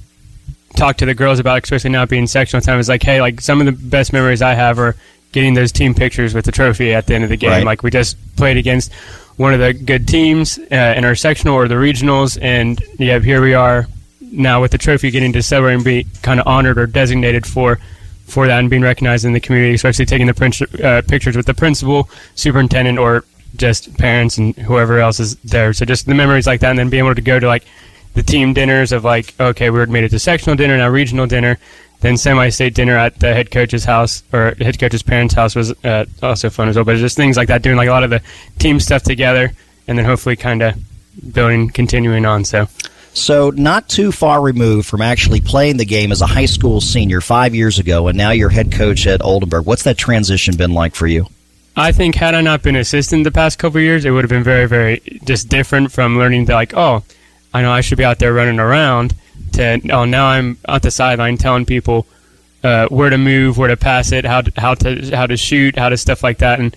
talked 0.74 0.98
to 0.98 1.06
the 1.06 1.14
girls 1.14 1.38
about, 1.38 1.62
especially 1.62 1.90
not 1.90 2.08
being 2.08 2.26
sectional 2.26 2.60
time, 2.60 2.80
is 2.80 2.88
like, 2.88 3.04
hey, 3.04 3.20
like 3.20 3.40
some 3.40 3.60
of 3.60 3.66
the 3.66 3.88
best 3.88 4.12
memories 4.12 4.42
I 4.42 4.54
have 4.54 4.80
are 4.80 4.96
getting 5.30 5.54
those 5.54 5.70
team 5.70 5.94
pictures 5.94 6.34
with 6.34 6.44
the 6.44 6.52
trophy 6.52 6.92
at 6.92 7.06
the 7.06 7.14
end 7.14 7.22
of 7.22 7.30
the 7.30 7.36
game. 7.36 7.50
Right. 7.50 7.64
Like 7.64 7.84
we 7.84 7.92
just 7.92 8.16
played 8.34 8.56
against 8.56 8.92
one 9.36 9.54
of 9.54 9.60
the 9.60 9.74
good 9.74 10.08
teams 10.08 10.58
uh, 10.58 10.94
in 10.96 11.04
our 11.04 11.14
sectional 11.14 11.54
or 11.54 11.68
the 11.68 11.76
regionals, 11.76 12.36
and 12.42 12.82
yeah, 12.98 13.20
here 13.20 13.40
we 13.40 13.54
are 13.54 13.86
now 14.32 14.60
with 14.60 14.70
the 14.70 14.78
trophy 14.78 15.10
getting 15.10 15.32
to 15.32 15.42
celebrate 15.42 15.74
and 15.74 15.84
be 15.84 16.06
kind 16.22 16.40
of 16.40 16.46
honored 16.46 16.78
or 16.78 16.86
designated 16.86 17.46
for 17.46 17.78
for 18.26 18.46
that 18.46 18.58
and 18.58 18.68
being 18.68 18.82
recognized 18.82 19.24
in 19.24 19.32
the 19.32 19.40
community, 19.40 19.74
especially 19.74 20.04
taking 20.04 20.26
the 20.26 20.34
prin- 20.34 20.52
uh, 20.84 21.00
pictures 21.08 21.34
with 21.34 21.46
the 21.46 21.54
principal, 21.54 22.10
superintendent, 22.34 22.98
or 22.98 23.24
just 23.56 23.96
parents 23.96 24.36
and 24.36 24.54
whoever 24.56 24.98
else 24.98 25.18
is 25.18 25.36
there. 25.36 25.72
So 25.72 25.86
just 25.86 26.04
the 26.06 26.14
memories 26.14 26.46
like 26.46 26.60
that, 26.60 26.70
and 26.70 26.78
then 26.78 26.90
being 26.90 27.04
able 27.04 27.14
to 27.14 27.22
go 27.22 27.40
to 27.40 27.46
like 27.46 27.64
the 28.14 28.22
team 28.22 28.52
dinners 28.52 28.92
of 28.92 29.04
like, 29.04 29.34
okay, 29.40 29.70
we 29.70 29.84
made 29.86 30.04
it 30.04 30.10
to 30.10 30.18
sectional 30.18 30.56
dinner, 30.56 30.76
now 30.76 30.88
regional 30.88 31.26
dinner, 31.26 31.58
then 32.00 32.16
semi-state 32.16 32.74
dinner 32.74 32.96
at 32.96 33.18
the 33.18 33.32
head 33.32 33.50
coach's 33.50 33.84
house 33.84 34.22
or 34.32 34.54
head 34.60 34.78
coach's 34.78 35.02
parents' 35.02 35.34
house 35.34 35.54
was 35.54 35.72
uh, 35.84 36.04
also 36.22 36.50
fun 36.50 36.68
as 36.68 36.76
well. 36.76 36.84
But 36.84 36.96
just 36.96 37.16
things 37.16 37.36
like 37.36 37.48
that, 37.48 37.62
doing 37.62 37.76
like 37.76 37.88
a 37.88 37.92
lot 37.92 38.04
of 38.04 38.10
the 38.10 38.22
team 38.58 38.78
stuff 38.78 39.02
together, 39.02 39.52
and 39.86 39.96
then 39.96 40.04
hopefully 40.04 40.36
kind 40.36 40.62
of 40.62 40.74
building, 41.32 41.70
continuing 41.70 42.26
on. 42.26 42.44
So. 42.44 42.68
So, 43.18 43.50
not 43.50 43.88
too 43.88 44.12
far 44.12 44.40
removed 44.40 44.88
from 44.88 45.02
actually 45.02 45.40
playing 45.40 45.76
the 45.76 45.84
game 45.84 46.12
as 46.12 46.22
a 46.22 46.26
high 46.26 46.46
school 46.46 46.80
senior 46.80 47.20
five 47.20 47.54
years 47.54 47.78
ago, 47.78 48.08
and 48.08 48.16
now 48.16 48.30
you're 48.30 48.48
head 48.48 48.72
coach 48.72 49.06
at 49.06 49.22
Oldenburg. 49.22 49.66
What's 49.66 49.82
that 49.82 49.98
transition 49.98 50.56
been 50.56 50.72
like 50.72 50.94
for 50.94 51.06
you? 51.06 51.26
I 51.76 51.92
think 51.92 52.14
had 52.14 52.34
I 52.34 52.40
not 52.40 52.62
been 52.62 52.76
assistant 52.76 53.24
the 53.24 53.30
past 53.30 53.58
couple 53.58 53.80
years, 53.80 54.04
it 54.04 54.10
would 54.10 54.24
have 54.24 54.30
been 54.30 54.42
very, 54.42 54.66
very 54.66 55.00
just 55.24 55.48
different 55.48 55.92
from 55.92 56.18
learning 56.18 56.46
to 56.46 56.52
like, 56.52 56.74
oh, 56.74 57.04
I 57.52 57.62
know 57.62 57.70
I 57.70 57.82
should 57.82 57.98
be 57.98 58.04
out 58.04 58.18
there 58.18 58.32
running 58.32 58.58
around. 58.58 59.14
To 59.52 59.80
oh, 59.92 60.04
now 60.04 60.26
I'm 60.26 60.58
at 60.66 60.82
the 60.82 60.90
sideline 60.90 61.38
telling 61.38 61.66
people 61.66 62.06
uh, 62.64 62.88
where 62.88 63.10
to 63.10 63.18
move, 63.18 63.58
where 63.58 63.68
to 63.68 63.76
pass 63.76 64.12
it, 64.12 64.24
how 64.24 64.42
to, 64.42 64.60
how 64.60 64.74
to 64.74 65.14
how 65.14 65.26
to 65.26 65.36
shoot, 65.36 65.76
how 65.76 65.88
to 65.88 65.96
stuff 65.96 66.22
like 66.22 66.38
that. 66.38 66.58
And 66.60 66.76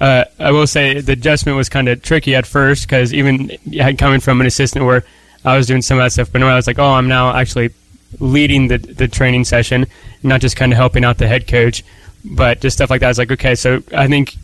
uh, 0.00 0.24
I 0.38 0.50
will 0.50 0.66
say 0.66 1.00
the 1.00 1.12
adjustment 1.12 1.56
was 1.56 1.68
kind 1.68 1.88
of 1.88 2.02
tricky 2.02 2.34
at 2.34 2.46
first 2.46 2.84
because 2.84 3.12
even 3.14 3.50
coming 3.96 4.20
from 4.20 4.40
an 4.40 4.46
assistant 4.46 4.84
where 4.84 5.04
I 5.44 5.56
was 5.56 5.66
doing 5.66 5.82
some 5.82 5.98
of 5.98 6.04
that 6.04 6.12
stuff, 6.12 6.30
but 6.32 6.40
now 6.40 6.48
I 6.48 6.56
was 6.56 6.66
like, 6.66 6.78
oh, 6.78 6.92
I'm 6.92 7.08
now 7.08 7.34
actually 7.34 7.70
leading 8.18 8.68
the 8.68 8.78
the 8.78 9.08
training 9.08 9.44
session, 9.44 9.86
not 10.22 10.40
just 10.40 10.56
kind 10.56 10.72
of 10.72 10.76
helping 10.76 11.04
out 11.04 11.18
the 11.18 11.28
head 11.28 11.46
coach 11.46 11.82
but 12.24 12.60
just 12.60 12.76
stuff 12.76 12.90
like 12.90 13.00
that. 13.00 13.06
I 13.06 13.10
was 13.10 13.18
like, 13.18 13.32
okay, 13.32 13.54
so 13.54 13.82
I 13.94 14.06
think 14.06 14.36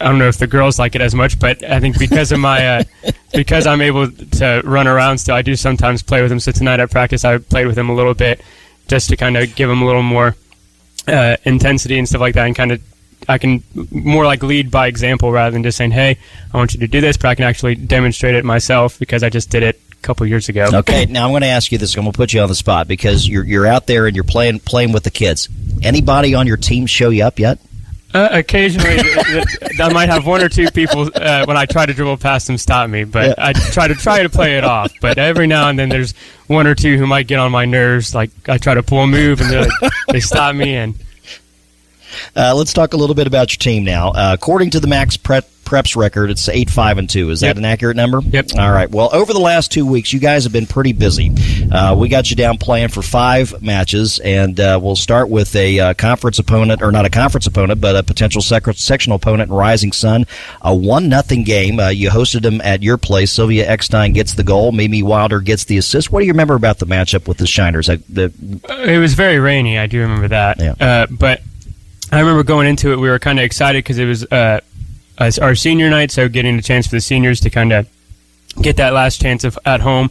I 0.00 0.06
don't 0.06 0.18
know 0.18 0.28
if 0.28 0.38
the 0.38 0.46
girls 0.46 0.78
like 0.78 0.94
it 0.94 1.00
as 1.00 1.14
much, 1.14 1.38
but 1.38 1.62
I 1.64 1.80
think 1.80 1.98
because 1.98 2.32
of 2.32 2.40
my 2.40 2.78
uh, 2.78 2.84
because 3.32 3.66
I'm 3.66 3.80
able 3.80 4.10
to 4.10 4.62
run 4.64 4.86
around 4.86 5.18
still, 5.18 5.34
I 5.34 5.42
do 5.42 5.56
sometimes 5.56 6.02
play 6.02 6.22
with 6.22 6.30
them. 6.30 6.40
So 6.40 6.52
tonight 6.52 6.80
at 6.80 6.90
practice, 6.90 7.24
I 7.24 7.38
played 7.38 7.66
with 7.66 7.76
them 7.76 7.90
a 7.90 7.94
little 7.94 8.14
bit 8.14 8.40
just 8.88 9.08
to 9.10 9.16
kind 9.16 9.36
of 9.36 9.54
give 9.54 9.68
them 9.68 9.82
a 9.82 9.86
little 9.86 10.02
more 10.02 10.36
uh, 11.08 11.36
intensity 11.44 11.98
and 11.98 12.08
stuff 12.08 12.20
like 12.20 12.34
that, 12.34 12.46
and 12.46 12.56
kind 12.56 12.72
of 12.72 12.82
I 13.28 13.38
can 13.38 13.62
more 13.90 14.24
like 14.24 14.42
lead 14.42 14.70
by 14.70 14.86
example 14.86 15.32
rather 15.32 15.52
than 15.52 15.62
just 15.62 15.78
saying, 15.78 15.92
"Hey, 15.92 16.18
I 16.52 16.56
want 16.56 16.74
you 16.74 16.80
to 16.80 16.88
do 16.88 17.00
this," 17.00 17.16
but 17.16 17.28
I 17.28 17.34
can 17.34 17.44
actually 17.44 17.74
demonstrate 17.74 18.34
it 18.34 18.44
myself 18.44 18.98
because 18.98 19.22
I 19.22 19.30
just 19.30 19.50
did 19.50 19.62
it 19.62 19.80
couple 20.04 20.26
years 20.26 20.48
ago. 20.48 20.68
Okay, 20.72 21.06
now 21.10 21.24
I'm 21.24 21.30
going 21.32 21.42
to 21.42 21.48
ask 21.48 21.72
you 21.72 21.78
this. 21.78 21.96
I'm 21.96 22.02
going 22.02 22.12
to 22.12 22.16
put 22.16 22.32
you 22.32 22.40
on 22.40 22.48
the 22.48 22.54
spot 22.54 22.86
because 22.86 23.26
you're 23.28 23.44
you're 23.44 23.66
out 23.66 23.86
there 23.86 24.06
and 24.06 24.14
you're 24.14 24.24
playing 24.24 24.60
playing 24.60 24.92
with 24.92 25.02
the 25.04 25.10
kids. 25.10 25.48
Anybody 25.82 26.34
on 26.34 26.46
your 26.46 26.56
team 26.56 26.86
show 26.86 27.10
you 27.10 27.24
up 27.24 27.38
yet? 27.38 27.58
Uh, 28.12 28.28
occasionally, 28.30 28.96
I 29.80 29.92
might 29.92 30.08
have 30.08 30.24
one 30.24 30.40
or 30.40 30.48
two 30.48 30.70
people 30.70 31.10
uh, 31.16 31.44
when 31.46 31.56
I 31.56 31.66
try 31.66 31.84
to 31.84 31.92
dribble 31.92 32.18
past 32.18 32.46
them 32.46 32.56
stop 32.58 32.88
me, 32.88 33.02
but 33.02 33.26
Yeah. 33.26 33.34
I 33.48 33.52
try 33.52 33.88
to 33.88 33.94
try 33.96 34.22
to 34.22 34.28
play 34.28 34.56
it 34.56 34.62
off. 34.62 34.92
But 35.00 35.18
every 35.18 35.48
now 35.48 35.68
and 35.68 35.76
then, 35.76 35.88
there's 35.88 36.14
one 36.46 36.68
or 36.68 36.76
two 36.76 36.96
who 36.96 37.08
might 37.08 37.26
get 37.26 37.40
on 37.40 37.50
my 37.50 37.64
nerves. 37.64 38.14
Like 38.14 38.30
I 38.48 38.58
try 38.58 38.74
to 38.74 38.84
pull 38.84 39.00
a 39.00 39.06
move, 39.08 39.40
and 39.40 39.68
like, 39.82 39.92
they 40.12 40.20
stop 40.20 40.54
me, 40.54 40.76
and 40.76 40.94
Uh, 42.36 42.54
let's 42.54 42.72
talk 42.72 42.92
a 42.94 42.96
little 42.96 43.14
bit 43.14 43.26
about 43.26 43.52
your 43.52 43.58
team 43.58 43.84
now. 43.84 44.10
Uh, 44.10 44.30
according 44.34 44.70
to 44.70 44.80
the 44.80 44.86
Max 44.86 45.16
Prep 45.16 45.48
Preps 45.64 45.96
record, 45.96 46.28
it's 46.30 46.46
eight 46.50 46.68
five 46.68 46.98
and 46.98 47.08
two. 47.08 47.30
Is 47.30 47.40
that 47.40 47.46
Yep. 47.48 47.56
an 47.56 47.64
accurate 47.64 47.96
number? 47.96 48.20
Yep. 48.20 48.48
All 48.58 48.70
right. 48.70 48.90
Well, 48.90 49.08
over 49.14 49.32
the 49.32 49.38
last 49.40 49.72
two 49.72 49.86
weeks, 49.86 50.12
you 50.12 50.20
guys 50.20 50.44
have 50.44 50.52
been 50.52 50.66
pretty 50.66 50.92
busy. 50.92 51.32
Uh, 51.72 51.94
we 51.96 52.08
got 52.10 52.28
you 52.28 52.36
down 52.36 52.58
playing 52.58 52.88
for 52.88 53.00
five 53.00 53.62
matches, 53.62 54.18
and 54.18 54.60
uh, 54.60 54.78
we'll 54.80 54.94
start 54.94 55.30
with 55.30 55.56
a 55.56 55.80
uh, 55.80 55.94
conference 55.94 56.38
opponent, 56.38 56.82
or 56.82 56.92
not 56.92 57.06
a 57.06 57.10
conference 57.10 57.46
opponent, 57.46 57.80
but 57.80 57.96
a 57.96 58.02
potential 58.02 58.42
sec- 58.42 58.66
sectional 58.76 59.16
opponent 59.16 59.50
Rising 59.50 59.92
Sun. 59.92 60.26
A 60.60 60.74
one 60.74 61.08
nothing 61.08 61.44
game. 61.44 61.80
Uh, 61.80 61.88
you 61.88 62.10
hosted 62.10 62.42
them 62.42 62.60
at 62.60 62.82
your 62.82 62.98
place. 62.98 63.32
Sylvia 63.32 63.66
Eckstein 63.66 64.12
gets 64.12 64.34
the 64.34 64.44
goal. 64.44 64.70
Mimi 64.70 65.02
Wilder 65.02 65.40
gets 65.40 65.64
the 65.64 65.78
assist. 65.78 66.12
What 66.12 66.20
do 66.20 66.26
you 66.26 66.32
remember 66.32 66.56
about 66.56 66.78
the 66.78 66.86
matchup 66.86 67.26
with 67.26 67.38
the 67.38 67.46
Shiners? 67.46 67.88
Uh, 67.88 67.96
the, 68.10 68.30
it 68.86 68.98
was 68.98 69.14
very 69.14 69.38
rainy. 69.38 69.78
I 69.78 69.86
do 69.86 69.98
remember 70.02 70.28
that. 70.28 70.60
Uh, 70.78 71.06
but 71.10 71.40
I 72.12 72.20
remember 72.20 72.42
going 72.42 72.66
into 72.66 72.92
it, 72.92 72.96
we 72.96 73.08
were 73.08 73.18
kind 73.18 73.38
of 73.38 73.44
excited 73.44 73.82
because 73.82 73.98
it 73.98 74.04
was 74.04 74.24
uh, 74.24 74.60
our 75.18 75.54
senior 75.54 75.90
night, 75.90 76.10
so 76.10 76.28
getting 76.28 76.58
a 76.58 76.62
chance 76.62 76.86
for 76.86 76.96
the 76.96 77.00
seniors 77.00 77.40
to 77.40 77.50
kind 77.50 77.72
of 77.72 77.88
get 78.60 78.76
that 78.76 78.92
last 78.92 79.20
chance 79.20 79.44
of 79.44 79.58
at 79.64 79.80
home 79.80 80.10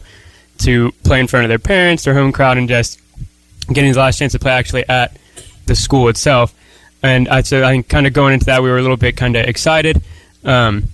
to 0.58 0.92
play 1.04 1.20
in 1.20 1.26
front 1.26 1.44
of 1.44 1.48
their 1.48 1.58
parents, 1.58 2.04
their 2.04 2.14
home 2.14 2.32
crowd, 2.32 2.58
and 2.58 2.68
just 2.68 3.00
getting 3.72 3.92
the 3.92 3.98
last 3.98 4.18
chance 4.18 4.32
to 4.32 4.38
play 4.38 4.52
actually 4.52 4.88
at 4.88 5.16
the 5.66 5.74
school 5.74 6.08
itself. 6.08 6.54
And 7.02 7.28
I 7.28 7.42
so 7.42 7.62
I 7.64 7.72
think 7.72 7.88
kind 7.88 8.06
of 8.06 8.12
going 8.12 8.34
into 8.34 8.46
that, 8.46 8.62
we 8.62 8.70
were 8.70 8.78
a 8.78 8.82
little 8.82 8.96
bit 8.96 9.16
kind 9.16 9.36
of 9.36 9.46
excited. 9.46 10.02
Um, 10.44 10.88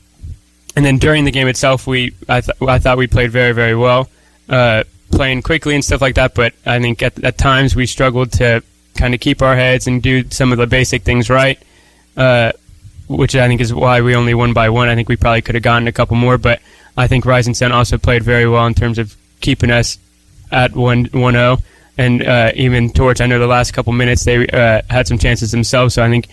and 0.77 0.85
then 0.85 0.99
during 0.99 1.25
the 1.25 1.31
game 1.31 1.49
itself, 1.49 1.87
we 1.87 2.15
I, 2.29 2.41
th- 2.41 2.57
I 2.63 2.79
thought 2.79 2.99
we 2.99 3.07
played 3.07 3.31
very 3.31 3.53
very 3.53 3.75
well, 3.75 4.09
uh, 4.49 4.85
playing 5.11 5.43
quickly 5.43 5.75
and 5.75 5.85
stuff 5.85 6.01
like 6.01 6.17
that. 6.17 6.35
But 6.35 6.55
I 6.67 6.81
think 6.81 7.03
at, 7.03 7.23
at 7.23 7.39
times 7.39 7.77
we 7.77 7.87
struggled 7.87 8.33
to 8.33 8.63
kind 9.01 9.15
of 9.15 9.21
keep 9.21 9.41
our 9.43 9.57
heads 9.57 9.87
and 9.87 10.03
do 10.03 10.29
some 10.31 10.53
of 10.53 10.59
the 10.59 10.67
basic 10.67 11.03
things 11.03 11.31
right, 11.31 11.59
uh, 12.17 12.53
which 13.09 13.35
I 13.35 13.49
think 13.49 13.61
is 13.61 13.73
why 13.73 14.03
we 14.03 14.15
only 14.15 14.35
won 14.35 14.53
by 14.53 14.69
one. 14.69 14.89
I 14.89 14.95
think 14.95 15.09
we 15.09 15.17
probably 15.17 15.43
could 15.43 15.55
have 15.55 15.65
gotten 15.65 15.89
a 15.89 15.93
couple 15.93 16.17
more, 16.17 16.39
but 16.39 16.61
I 16.97 17.07
think 17.07 17.25
Rising 17.25 17.55
Sun 17.55 17.73
also 17.73 17.97
played 17.97 18.23
very 18.23 18.47
well 18.47 18.67
in 18.67 18.75
terms 18.75 18.99
of 18.99 19.17
keeping 19.41 19.71
us 19.71 19.99
at 20.53 20.75
one 20.75 21.07
one 21.13 21.35
zero. 21.35 21.59
And 21.97 22.23
uh, 22.23 22.53
even 22.55 22.91
towards 22.91 23.21
I 23.21 23.27
know 23.27 23.39
the 23.39 23.47
last 23.47 23.73
couple 23.73 23.93
minutes 23.93 24.25
they 24.25 24.47
uh, 24.47 24.83
had 24.89 25.09
some 25.09 25.19
chances 25.19 25.51
themselves. 25.51 25.95
So 25.95 26.03
I 26.03 26.09
think 26.09 26.29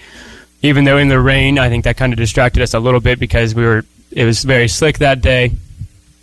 even 0.62 0.84
though 0.86 0.98
in 0.98 1.08
the 1.08 1.20
rain, 1.20 1.58
I 1.58 1.70
think 1.70 1.84
that 1.86 1.98
kind 1.98 2.14
of 2.14 2.18
distracted 2.18 2.62
us 2.62 2.74
a 2.74 2.80
little 2.80 3.00
bit 3.00 3.20
because 3.20 3.56
we 3.56 3.64
were 3.64 3.86
it 4.12 4.26
was 4.26 4.44
very 4.44 4.68
slick 4.68 5.00
that 5.00 5.22
day, 5.22 5.52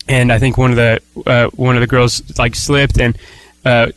and 0.09 0.33
I 0.33 0.39
think 0.39 0.57
one 0.57 0.71
of 0.71 0.77
the 0.77 1.01
uh, 1.27 1.49
one 1.55 1.77
of 1.77 1.81
the 1.81 1.87
girls 1.87 2.23
like 2.39 2.55
slipped 2.55 2.99
and 3.01 3.17
uh, 3.65 3.89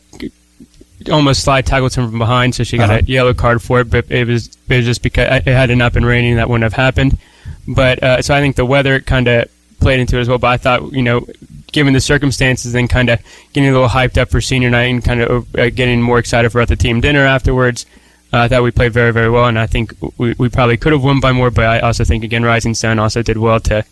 almost 1.10 1.42
slide 1.44 1.66
tackled 1.66 1.94
him 1.94 2.08
from 2.10 2.18
behind, 2.18 2.54
so 2.54 2.64
she 2.64 2.76
got 2.76 2.90
Uh-huh. 2.90 2.98
a 3.00 3.02
yellow 3.02 3.34
card 3.34 3.62
for 3.62 3.80
it. 3.80 3.90
But 3.90 4.10
it 4.10 4.26
was 4.26 4.48
it 4.68 4.76
was 4.76 4.84
just 4.84 5.02
because 5.02 5.42
it 5.46 5.46
had 5.46 5.70
not 5.76 5.92
been 5.92 6.04
raining 6.04 6.36
that 6.36 6.48
wouldn't 6.48 6.64
have 6.64 6.72
happened. 6.74 7.18
But 7.66 8.02
uh, 8.02 8.22
so 8.22 8.34
I 8.34 8.40
think 8.40 8.56
the 8.56 8.64
weather 8.64 9.00
kind 9.00 9.28
of 9.28 9.48
played 9.80 10.00
into 10.00 10.16
it 10.18 10.20
as 10.22 10.28
well. 10.28 10.38
But 10.38 10.48
I 10.48 10.56
thought 10.56 10.92
you 10.92 11.02
know, 11.02 11.26
given 11.72 11.92
the 11.92 12.00
circumstances, 12.00 12.74
and 12.74 12.88
kind 12.88 13.10
of 13.10 13.20
getting 13.52 13.68
a 13.68 13.72
little 13.72 13.88
hyped 13.88 14.18
up 14.18 14.30
for 14.30 14.40
senior 14.40 14.70
night 14.70 14.84
and 14.90 15.04
kind 15.04 15.20
of 15.20 15.54
uh, 15.56 15.70
getting 15.70 16.00
more 16.02 16.18
excited 16.18 16.50
for 16.50 16.60
at 16.60 16.68
the 16.68 16.76
team 16.76 17.00
dinner 17.00 17.24
afterwards. 17.24 17.84
Uh, 18.32 18.40
I 18.40 18.48
thought 18.48 18.62
we 18.62 18.70
played 18.70 18.92
very, 18.92 19.10
very 19.12 19.30
well, 19.30 19.46
and 19.46 19.58
I 19.58 19.66
think 19.66 19.94
we, 20.18 20.34
we 20.38 20.50
probably 20.50 20.76
could 20.76 20.92
have 20.92 21.02
won 21.02 21.18
by 21.20 21.32
more. 21.32 21.50
But 21.50 21.64
I 21.64 21.80
also 21.80 22.04
think 22.04 22.24
again, 22.24 22.42
Rising 22.42 22.74
Sun 22.74 22.98
also 22.98 23.22
did 23.22 23.38
well 23.38 23.60
to 23.60 23.84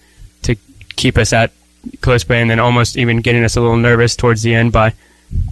to 0.43 0.57
keep 0.97 1.17
us 1.19 1.33
at 1.33 1.53
close 2.01 2.25
play, 2.25 2.41
and 2.43 2.51
then 2.51 2.59
almost 2.59 2.99
even 2.99 3.21
getting 3.21 3.45
us 3.45 3.57
a 3.57 3.61
little 3.61 3.77
nervous 3.77 4.17
towards 4.17 4.43
the 4.43 4.55
end 4.55 4.73
by 4.73 4.93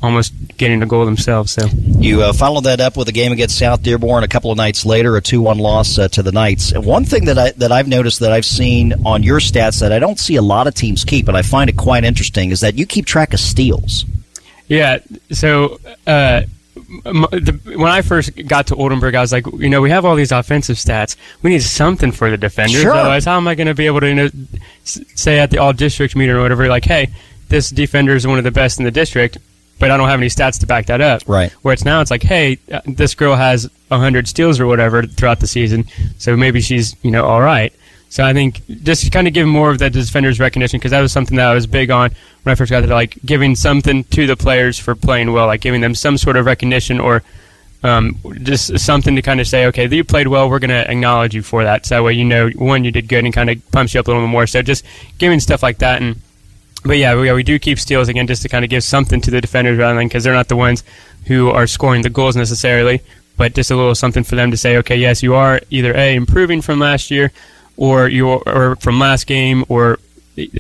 almost 0.02 0.32
getting 0.56 0.82
a 0.82 0.86
goal 0.86 1.04
themselves. 1.04 1.52
So 1.52 1.66
You 1.98 2.22
uh, 2.22 2.32
followed 2.32 2.64
that 2.64 2.80
up 2.80 2.96
with 2.96 3.08
a 3.08 3.12
game 3.12 3.32
against 3.32 3.58
South 3.58 3.82
Dearborn 3.82 4.24
a 4.24 4.28
couple 4.28 4.50
of 4.50 4.56
nights 4.56 4.84
later, 4.84 5.16
a 5.16 5.20
two-one 5.20 5.58
loss 5.58 5.98
uh, 5.98 6.08
to 6.08 6.22
the 6.22 6.32
Knights. 6.32 6.72
And 6.72 6.84
one 6.84 7.04
thing 7.04 7.24
that 7.26 7.38
I 7.38 7.50
that 7.52 7.72
I've 7.72 7.88
noticed 7.88 8.20
that 8.20 8.32
I've 8.32 8.44
seen 8.44 8.94
on 9.04 9.22
your 9.22 9.40
stats 9.40 9.80
that 9.80 9.92
I 9.92 9.98
don't 9.98 10.18
see 10.18 10.36
a 10.36 10.42
lot 10.42 10.66
of 10.66 10.74
teams 10.74 11.04
keep, 11.04 11.28
and 11.28 11.36
I 11.36 11.42
find 11.42 11.70
it 11.70 11.76
quite 11.76 12.04
interesting, 12.04 12.50
is 12.50 12.60
that 12.60 12.74
you 12.74 12.86
keep 12.86 13.06
track 13.06 13.32
of 13.34 13.40
steals. 13.40 14.04
Yeah. 14.68 14.98
So 15.30 15.80
uh, 16.06 16.42
the, 16.74 17.60
when 17.64 17.90
I 17.90 18.02
first 18.02 18.30
got 18.46 18.68
to 18.68 18.76
Oldenburg, 18.76 19.14
I 19.14 19.20
was 19.20 19.32
like, 19.32 19.46
you 19.58 19.68
know, 19.68 19.80
we 19.80 19.90
have 19.90 20.04
all 20.04 20.16
these 20.16 20.32
offensive 20.32 20.76
stats. 20.76 21.16
We 21.42 21.50
need 21.50 21.62
something 21.62 22.12
for 22.12 22.30
the 22.30 22.36
defenders. 22.36 22.82
Sure. 22.82 22.92
Otherwise, 22.92 23.24
how 23.24 23.36
am 23.36 23.48
I 23.48 23.54
going 23.54 23.66
to 23.66 23.74
be 23.74 23.86
able 23.86 24.00
to 24.00 24.08
you 24.08 24.14
know, 24.14 24.30
say 24.84 25.38
at 25.38 25.50
the 25.50 25.58
all 25.58 25.72
district 25.72 26.16
meeting 26.16 26.34
or 26.34 26.42
whatever, 26.42 26.66
like, 26.68 26.84
hey, 26.84 27.10
this 27.48 27.70
defender 27.70 28.14
is 28.14 28.26
one 28.26 28.38
of 28.38 28.44
the 28.44 28.50
best 28.50 28.78
in 28.78 28.84
the 28.84 28.90
district, 28.90 29.38
but 29.78 29.90
I 29.90 29.96
don't 29.96 30.08
have 30.08 30.20
any 30.20 30.28
stats 30.28 30.60
to 30.60 30.66
back 30.66 30.86
that 30.86 31.00
up. 31.00 31.22
Right. 31.26 31.52
Where 31.62 31.74
it's 31.74 31.84
now, 31.84 32.00
it's 32.00 32.10
like, 32.10 32.22
hey, 32.22 32.58
uh, 32.70 32.80
this 32.86 33.14
girl 33.14 33.36
has 33.36 33.70
hundred 33.90 34.26
steals 34.26 34.58
or 34.58 34.66
whatever 34.66 35.04
throughout 35.04 35.38
the 35.38 35.46
season, 35.46 35.84
so 36.18 36.36
maybe 36.36 36.60
she's 36.60 36.96
you 37.04 37.12
know 37.12 37.24
all 37.24 37.40
right. 37.40 37.72
So 38.08 38.24
I 38.24 38.32
think 38.32 38.64
just 38.84 39.10
kind 39.10 39.26
of 39.26 39.34
give 39.34 39.46
more 39.46 39.70
of 39.70 39.78
that 39.78 39.92
defender's 39.92 40.38
recognition 40.38 40.78
because 40.78 40.92
that 40.92 41.00
was 41.00 41.10
something 41.10 41.36
that 41.36 41.48
I 41.48 41.54
was 41.54 41.66
big 41.66 41.90
on 41.90 42.10
when 42.42 42.52
I 42.52 42.54
first 42.54 42.70
got 42.70 42.80
there, 42.82 42.90
like 42.90 43.18
giving 43.24 43.56
something 43.56 44.04
to 44.04 44.26
the 44.26 44.36
players 44.36 44.78
for 44.78 44.94
playing 44.94 45.32
well, 45.32 45.46
like 45.46 45.60
giving 45.60 45.80
them 45.80 45.96
some 45.96 46.16
sort 46.16 46.36
of 46.36 46.46
recognition 46.46 47.00
or 47.00 47.24
um, 47.82 48.16
just 48.42 48.78
something 48.78 49.16
to 49.16 49.22
kind 49.22 49.40
of 49.40 49.46
say, 49.46 49.66
okay, 49.66 49.88
you 49.88 50.04
played 50.04 50.28
well, 50.28 50.48
we're 50.48 50.58
going 50.58 50.70
to 50.70 50.90
acknowledge 50.90 51.34
you 51.34 51.42
for 51.42 51.64
that. 51.64 51.86
So 51.86 51.96
that 51.96 52.02
way 52.02 52.12
you 52.14 52.24
know, 52.24 52.50
one, 52.50 52.84
you 52.84 52.90
did 52.90 53.08
good 53.08 53.24
and 53.24 53.34
kind 53.34 53.50
of 53.50 53.70
pumps 53.72 53.94
you 53.94 54.00
up 54.00 54.06
a 54.06 54.10
little 54.10 54.24
bit 54.24 54.30
more. 54.30 54.46
So 54.46 54.62
just 54.62 54.84
giving 55.18 55.40
stuff 55.40 55.62
like 55.62 55.78
that. 55.78 56.00
And 56.00 56.20
but 56.84 56.98
yeah, 56.98 57.16
we, 57.16 57.26
yeah, 57.26 57.34
we 57.34 57.42
do 57.42 57.58
keep 57.58 57.78
steals 57.78 58.08
again 58.08 58.26
just 58.26 58.42
to 58.42 58.48
kind 58.48 58.64
of 58.64 58.70
give 58.70 58.84
something 58.84 59.20
to 59.22 59.30
the 59.30 59.40
defenders 59.40 59.78
rather 59.78 59.98
than 59.98 60.06
because 60.06 60.22
they're 60.22 60.34
not 60.34 60.48
the 60.48 60.56
ones 60.56 60.84
who 61.26 61.50
are 61.50 61.66
scoring 61.66 62.02
the 62.02 62.10
goals 62.10 62.36
necessarily, 62.36 63.00
but 63.36 63.54
just 63.54 63.70
a 63.70 63.76
little 63.76 63.94
something 63.94 64.22
for 64.22 64.36
them 64.36 64.50
to 64.50 64.56
say, 64.56 64.76
okay, 64.76 64.96
yes, 64.96 65.22
you 65.22 65.34
are 65.34 65.60
either 65.70 65.94
a 65.94 66.14
improving 66.14 66.60
from 66.60 66.78
last 66.78 67.10
year, 67.10 67.32
or 67.76 68.08
you 68.08 68.28
or 68.28 68.76
from 68.76 68.98
last 68.98 69.26
game, 69.26 69.64
or 69.68 69.98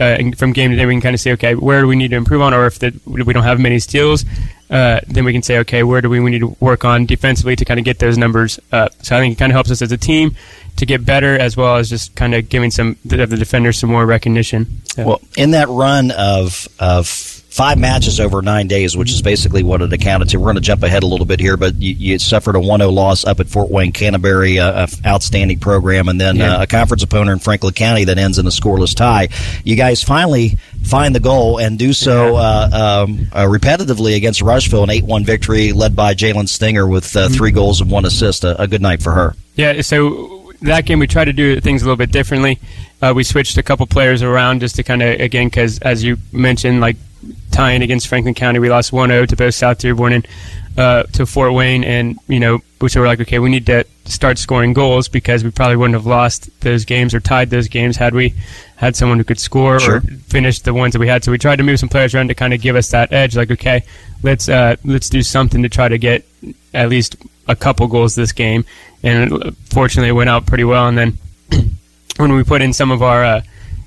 uh, 0.00 0.18
from 0.36 0.52
game 0.52 0.70
to 0.70 0.76
day, 0.76 0.86
we 0.86 0.94
can 0.94 1.00
kind 1.00 1.14
of 1.14 1.20
say, 1.20 1.32
okay, 1.32 1.54
where 1.54 1.80
do 1.80 1.86
we 1.86 1.96
need 1.96 2.08
to 2.08 2.16
improve 2.16 2.40
on, 2.40 2.54
or 2.54 2.66
if 2.66 2.78
the, 2.78 2.98
we 3.06 3.32
don't 3.32 3.42
have 3.42 3.58
many 3.58 3.78
steals, 3.78 4.24
uh, 4.70 5.00
then 5.06 5.24
we 5.24 5.32
can 5.32 5.42
say, 5.42 5.58
okay, 5.58 5.82
where 5.82 6.00
do 6.00 6.08
we, 6.08 6.20
we 6.20 6.30
need 6.30 6.40
to 6.40 6.56
work 6.60 6.84
on 6.84 7.06
defensively 7.06 7.56
to 7.56 7.64
kind 7.64 7.78
of 7.78 7.84
get 7.84 7.98
those 7.98 8.16
numbers 8.16 8.58
up. 8.72 8.92
So 9.02 9.16
I 9.16 9.20
think 9.20 9.34
it 9.34 9.38
kind 9.38 9.52
of 9.52 9.54
helps 9.54 9.70
us 9.70 9.82
as 9.82 9.92
a 9.92 9.98
team 9.98 10.36
to 10.76 10.86
get 10.86 11.04
better, 11.04 11.38
as 11.38 11.56
well 11.56 11.76
as 11.76 11.88
just 11.88 12.14
kind 12.16 12.34
of 12.34 12.48
giving 12.48 12.70
some 12.70 12.96
of 13.04 13.30
the 13.30 13.36
defenders 13.36 13.78
some 13.78 13.90
more 13.90 14.06
recognition. 14.06 14.82
Well, 14.96 15.20
in 15.36 15.52
that 15.52 15.68
run 15.68 16.10
of 16.10 16.68
of 16.78 17.33
five 17.54 17.78
matches 17.78 18.18
over 18.18 18.42
nine 18.42 18.66
days, 18.66 18.96
which 18.96 19.12
is 19.12 19.22
basically 19.22 19.62
what 19.62 19.80
it 19.80 19.92
accounted 19.92 20.28
to. 20.28 20.38
We're 20.38 20.46
going 20.46 20.56
to 20.56 20.60
jump 20.60 20.82
ahead 20.82 21.04
a 21.04 21.06
little 21.06 21.24
bit 21.24 21.38
here, 21.38 21.56
but 21.56 21.76
you, 21.80 21.92
you 21.94 22.18
suffered 22.18 22.56
a 22.56 22.58
1-0 22.58 22.92
loss 22.92 23.24
up 23.24 23.38
at 23.38 23.46
Fort 23.48 23.70
Wayne 23.70 23.92
Canterbury, 23.92 24.58
uh, 24.58 24.88
a 24.88 25.08
outstanding 25.08 25.60
program, 25.60 26.08
and 26.08 26.20
then 26.20 26.34
Yeah. 26.36 26.56
uh, 26.56 26.62
a 26.64 26.66
conference 26.66 27.04
opponent 27.04 27.30
in 27.34 27.38
Franklin 27.38 27.72
County 27.72 28.02
that 28.06 28.18
ends 28.18 28.38
in 28.40 28.46
a 28.48 28.50
scoreless 28.50 28.92
tie. 28.92 29.28
You 29.62 29.76
guys 29.76 30.02
finally 30.02 30.58
find 30.82 31.14
the 31.14 31.20
goal 31.20 31.58
and 31.58 31.78
do 31.78 31.92
so 31.92 32.34
uh, 32.34 33.04
um, 33.06 33.28
uh, 33.32 33.44
repetitively 33.44 34.16
against 34.16 34.42
Rushville, 34.42 34.82
an 34.82 34.88
8-1 34.90 35.24
victory 35.24 35.70
led 35.72 35.94
by 35.94 36.14
Jalen 36.14 36.48
Stinger 36.48 36.88
with 36.88 37.14
uh, 37.16 37.28
three 37.28 37.52
goals 37.52 37.80
and 37.80 37.88
one 37.88 38.04
assist. 38.04 38.42
A, 38.42 38.60
a 38.60 38.66
good 38.66 38.82
night 38.82 39.00
for 39.00 39.12
her. 39.12 39.36
Yeah, 39.54 39.80
so 39.82 40.52
that 40.62 40.86
game 40.86 40.98
we 40.98 41.06
tried 41.06 41.26
to 41.26 41.32
do 41.32 41.60
things 41.60 41.82
a 41.82 41.84
little 41.84 41.96
bit 41.96 42.10
differently. 42.10 42.58
Uh, 43.00 43.12
we 43.14 43.22
switched 43.22 43.56
a 43.58 43.62
couple 43.62 43.86
players 43.86 44.22
around 44.22 44.58
just 44.58 44.74
to 44.74 44.82
kind 44.82 45.02
of 45.04 45.20
again 45.20 45.46
because 45.46 45.78
as 45.80 46.02
you 46.02 46.16
mentioned, 46.32 46.80
like 46.80 46.96
tying 47.50 47.82
against 47.82 48.08
Franklin 48.08 48.34
County, 48.34 48.58
we 48.58 48.68
lost 48.70 48.92
1-0 48.92 49.28
to 49.28 49.36
both 49.36 49.54
South 49.54 49.78
Dearborn 49.78 50.12
and 50.12 50.28
uh, 50.76 51.04
to 51.04 51.24
Fort 51.24 51.52
Wayne, 51.52 51.84
and 51.84 52.18
you 52.26 52.40
know, 52.40 52.58
which 52.80 52.96
were 52.96 53.06
like, 53.06 53.20
okay, 53.20 53.38
we 53.38 53.48
need 53.48 53.66
to 53.66 53.84
start 54.06 54.38
scoring 54.38 54.72
goals 54.72 55.08
because 55.08 55.44
we 55.44 55.50
probably 55.50 55.76
wouldn't 55.76 55.94
have 55.94 56.04
lost 56.06 56.48
those 56.60 56.84
games 56.84 57.14
or 57.14 57.20
tied 57.20 57.48
those 57.50 57.68
games 57.68 57.96
had 57.96 58.12
we 58.12 58.34
had 58.76 58.96
someone 58.96 59.18
who 59.18 59.24
could 59.24 59.38
score 59.38 59.78
Sure. 59.78 59.96
or 59.98 60.00
finish 60.00 60.58
the 60.60 60.74
ones 60.74 60.92
that 60.92 60.98
we 60.98 61.06
had. 61.06 61.22
So 61.22 61.30
we 61.30 61.38
tried 61.38 61.56
to 61.56 61.62
move 61.62 61.78
some 61.78 61.88
players 61.88 62.14
around 62.14 62.28
to 62.28 62.34
kind 62.34 62.52
of 62.52 62.60
give 62.60 62.74
us 62.76 62.90
that 62.90 63.12
edge. 63.12 63.36
Like, 63.36 63.52
okay, 63.52 63.84
let's 64.22 64.48
uh, 64.48 64.76
let's 64.84 65.08
do 65.08 65.22
something 65.22 65.62
to 65.62 65.68
try 65.68 65.88
to 65.88 65.96
get 65.96 66.26
at 66.74 66.88
least 66.88 67.16
a 67.46 67.54
couple 67.54 67.86
goals 67.86 68.14
this 68.16 68.32
game. 68.32 68.64
And 69.04 69.56
fortunately, 69.66 70.08
it 70.08 70.12
went 70.12 70.28
out 70.30 70.44
pretty 70.44 70.64
well. 70.64 70.88
And 70.88 70.98
then 70.98 71.18
when 72.16 72.32
we 72.32 72.42
put 72.42 72.62
in 72.62 72.72
some 72.72 72.90
of 72.90 73.00
our 73.02 73.24
uh, 73.24 73.42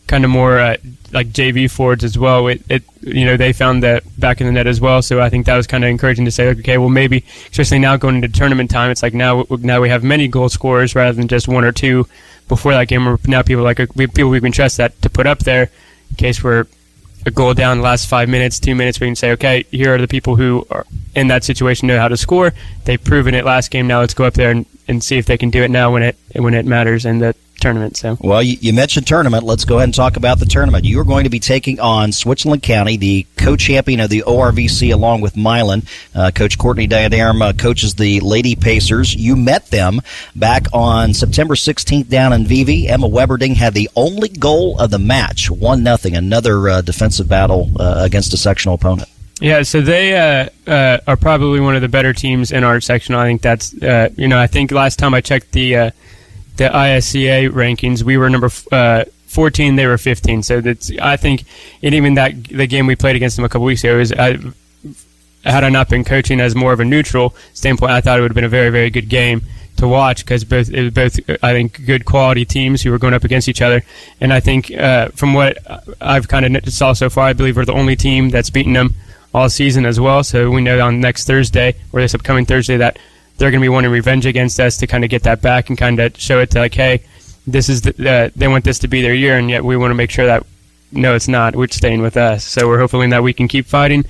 kind 0.07 0.23
of 0.23 0.31
more 0.31 0.59
uh, 0.59 0.77
like 1.11 1.27
JV 1.27 1.69
forwards 1.69 2.03
as 2.03 2.17
well, 2.17 2.47
it, 2.47 2.61
it 2.69 2.83
you 3.01 3.25
know 3.25 3.37
they 3.37 3.53
found 3.53 3.83
that 3.83 4.03
back 4.19 4.41
in 4.41 4.47
the 4.47 4.53
net 4.53 4.67
as 4.67 4.81
well. 4.81 5.01
So 5.01 5.21
I 5.21 5.29
think 5.29 5.45
that 5.45 5.55
was 5.55 5.67
kind 5.67 5.83
of 5.83 5.89
encouraging 5.89 6.25
to 6.25 6.31
say, 6.31 6.47
like, 6.47 6.59
okay, 6.59 6.77
well 6.77 6.89
maybe 6.89 7.23
especially 7.51 7.79
now 7.79 7.97
going 7.97 8.15
into 8.15 8.29
tournament 8.29 8.71
time, 8.71 8.91
it's 8.91 9.03
like 9.03 9.13
now 9.13 9.45
now 9.49 9.81
we 9.81 9.89
have 9.89 10.03
many 10.03 10.27
goal 10.27 10.49
scorers 10.49 10.95
rather 10.95 11.13
than 11.13 11.27
just 11.27 11.47
one 11.47 11.63
or 11.63 11.71
two 11.71 12.07
before 12.47 12.73
that 12.73 12.87
game. 12.87 13.17
Now 13.27 13.41
people 13.41 13.63
like 13.63 13.79
we, 13.95 14.07
people 14.07 14.29
we 14.29 14.41
can 14.41 14.51
trust 14.51 14.77
that 14.77 14.99
to 15.01 15.09
put 15.09 15.27
up 15.27 15.39
there 15.39 15.69
in 16.09 16.15
case 16.15 16.43
we're 16.43 16.65
a 17.25 17.31
goal 17.31 17.53
down 17.53 17.77
the 17.77 17.83
last 17.83 18.07
five 18.07 18.29
minutes, 18.29 18.59
two 18.59 18.73
minutes, 18.73 18.99
we 19.01 19.07
can 19.07 19.15
say, 19.15 19.31
okay, 19.31 19.65
here 19.69 19.93
are 19.93 19.97
the 19.97 20.07
people 20.07 20.37
who 20.37 20.65
are 20.71 20.85
in 21.13 21.27
that 21.27 21.43
situation 21.43 21.87
know 21.87 21.99
how 21.99 22.07
to 22.07 22.15
score. 22.15 22.53
They've 22.85 23.03
proven 23.03 23.33
it 23.33 23.43
last 23.43 23.69
game. 23.69 23.85
Now 23.85 23.99
let's 23.99 24.13
go 24.13 24.23
up 24.23 24.33
there 24.33 24.51
and, 24.51 24.65
and 24.87 25.03
see 25.03 25.17
if 25.17 25.25
they 25.25 25.37
can 25.37 25.49
do 25.49 25.61
it 25.61 25.69
now 25.69 25.91
when 25.91 26.03
it 26.03 26.15
when 26.35 26.53
it 26.53 26.65
matters 26.65 27.05
in 27.05 27.19
the 27.19 27.35
tournament. 27.59 27.97
So 27.97 28.17
Well, 28.19 28.41
you, 28.41 28.57
you 28.59 28.73
mentioned 28.73 29.07
tournament. 29.07 29.43
Let's 29.43 29.65
go 29.65 29.77
ahead 29.77 29.85
and 29.85 29.93
talk 29.93 30.17
about 30.17 30.39
the 30.39 30.45
tournament. 30.45 30.85
You 30.85 30.99
are 30.99 31.03
going 31.03 31.23
to 31.23 31.29
be 31.29 31.39
taking 31.39 31.79
on 31.79 32.11
Switzerland 32.11 32.63
County, 32.63 32.97
the 32.97 33.25
co-champion 33.37 33.99
of 33.99 34.09
the 34.09 34.23
ORVC, 34.25 34.93
along 34.93 35.21
with 35.21 35.35
Milan. 35.35 35.83
Uh, 36.13 36.31
Coach 36.33 36.57
Courtney 36.57 36.87
Diadarm 36.87 37.41
uh, 37.41 37.53
coaches 37.53 37.95
the 37.95 38.19
Lady 38.21 38.55
Pacers. 38.55 39.15
You 39.15 39.35
met 39.35 39.67
them 39.67 40.01
back 40.35 40.67
on 40.73 41.13
September 41.13 41.55
16th 41.55 42.09
down 42.09 42.33
in 42.33 42.45
Vevay. 42.45 42.89
Emma 42.89 43.07
Weberding 43.07 43.55
had 43.55 43.73
the 43.73 43.89
only 43.95 44.29
goal 44.29 44.79
of 44.79 44.91
the 44.91 44.99
match, 44.99 45.49
one 45.49 45.83
nothing. 45.83 46.15
Another 46.15 46.69
uh, 46.69 46.81
defensive 46.81 47.27
battle 47.27 47.71
uh, 47.79 48.01
against 48.03 48.33
a 48.33 48.37
sectional 48.37 48.75
opponent. 48.75 49.09
Yeah, 49.39 49.61
so 49.63 49.81
they 49.81 50.15
uh, 50.15 50.49
uh, 50.65 50.99
are 51.05 51.17
probably 51.17 51.59
one 51.59 51.75
of 51.75 51.81
the 51.81 51.89
better 51.89 52.11
teams 52.11 52.51
in 52.51 52.63
our 52.63 52.81
section. 52.81 53.13
I 53.13 53.25
think 53.25 53.41
that's 53.41 53.73
uh, 53.81 54.09
you 54.15 54.27
know 54.27 54.39
I 54.39 54.47
think 54.47 54.71
last 54.71 54.97
time 54.97 55.13
I 55.13 55.21
checked 55.21 55.51
the 55.51 55.75
uh, 55.75 55.91
the 56.57 56.69
ISCA 56.69 57.49
rankings, 57.49 58.03
we 58.03 58.17
were 58.17 58.29
number 58.29 58.49
uh, 58.71 59.05
14, 59.27 59.75
they 59.75 59.85
were 59.85 59.97
15. 59.97 60.43
So 60.43 60.61
that's 60.61 60.91
I 60.99 61.17
think 61.17 61.45
and 61.83 61.93
even 61.93 62.15
that 62.15 62.43
the 62.45 62.67
game 62.67 62.87
we 62.87 62.95
played 62.95 63.15
against 63.15 63.35
them 63.35 63.45
a 63.45 63.49
couple 63.49 63.65
weeks 63.65 63.83
ago 63.83 63.99
is 63.99 64.11
I, 64.13 64.37
had 65.43 65.63
I 65.63 65.69
not 65.69 65.89
been 65.89 66.03
coaching 66.03 66.39
as 66.39 66.55
more 66.55 66.73
of 66.73 66.79
a 66.79 66.85
neutral 66.85 67.35
standpoint, 67.53 67.91
I 67.91 68.01
thought 68.01 68.19
it 68.19 68.21
would 68.21 68.31
have 68.31 68.35
been 68.35 68.43
a 68.43 68.49
very 68.49 68.69
very 68.69 68.89
good 68.89 69.09
game 69.09 69.41
to 69.77 69.87
watch 69.87 70.25
because 70.25 70.43
both 70.43 70.69
it 70.69 70.83
was 70.83 70.93
both 70.93 71.19
I 71.43 71.53
think 71.53 71.85
good 71.85 72.05
quality 72.05 72.45
teams 72.45 72.81
who 72.81 72.91
were 72.91 72.97
going 72.97 73.13
up 73.13 73.23
against 73.23 73.47
each 73.47 73.61
other, 73.61 73.83
and 74.19 74.33
I 74.33 74.39
think 74.39 74.71
uh, 74.71 75.09
from 75.09 75.33
what 75.33 75.57
I've 76.01 76.27
kind 76.27 76.57
of 76.57 76.73
saw 76.73 76.93
so 76.93 77.09
far, 77.09 77.25
I 77.25 77.33
believe 77.33 77.55
we're 77.55 77.65
the 77.65 77.73
only 77.73 77.95
team 77.95 78.29
that's 78.29 78.49
beaten 78.49 78.73
them 78.73 78.95
all 79.33 79.49
season 79.49 79.85
as 79.85 79.99
well. 79.99 80.23
So 80.23 80.49
we 80.49 80.61
know 80.61 80.79
on 80.79 80.99
next 80.99 81.25
Thursday 81.25 81.75
or 81.93 82.01
this 82.01 82.15
upcoming 82.15 82.45
Thursday 82.45 82.77
that 82.77 82.97
they're 83.37 83.51
going 83.51 83.61
to 83.61 83.65
be 83.65 83.69
wanting 83.69 83.91
revenge 83.91 84.25
against 84.25 84.59
us 84.59 84.77
to 84.77 84.87
kind 84.87 85.03
of 85.03 85.09
get 85.09 85.23
that 85.23 85.41
back 85.41 85.69
and 85.69 85.77
kind 85.77 85.99
of 85.99 86.19
show 86.19 86.39
it 86.39 86.51
to 86.51 86.59
like, 86.59 86.73
hey, 86.73 87.03
this 87.45 87.69
is 87.69 87.81
the, 87.81 88.09
uh, 88.09 88.29
they 88.35 88.47
want 88.47 88.65
this 88.65 88.79
to 88.79 88.87
be 88.87 89.01
their 89.01 89.13
year, 89.13 89.37
and 89.37 89.49
yet 89.49 89.63
we 89.63 89.77
want 89.77 89.91
to 89.91 89.95
make 89.95 90.11
sure 90.11 90.25
that 90.25 90.45
no, 90.91 91.15
it's 91.15 91.27
not. 91.27 91.55
We're 91.55 91.67
staying 91.67 92.01
with 92.01 92.17
us. 92.17 92.45
So 92.45 92.67
we're 92.67 92.79
hoping 92.79 93.09
that 93.09 93.23
we 93.23 93.33
can 93.33 93.47
keep 93.47 93.65
fighting 93.65 94.05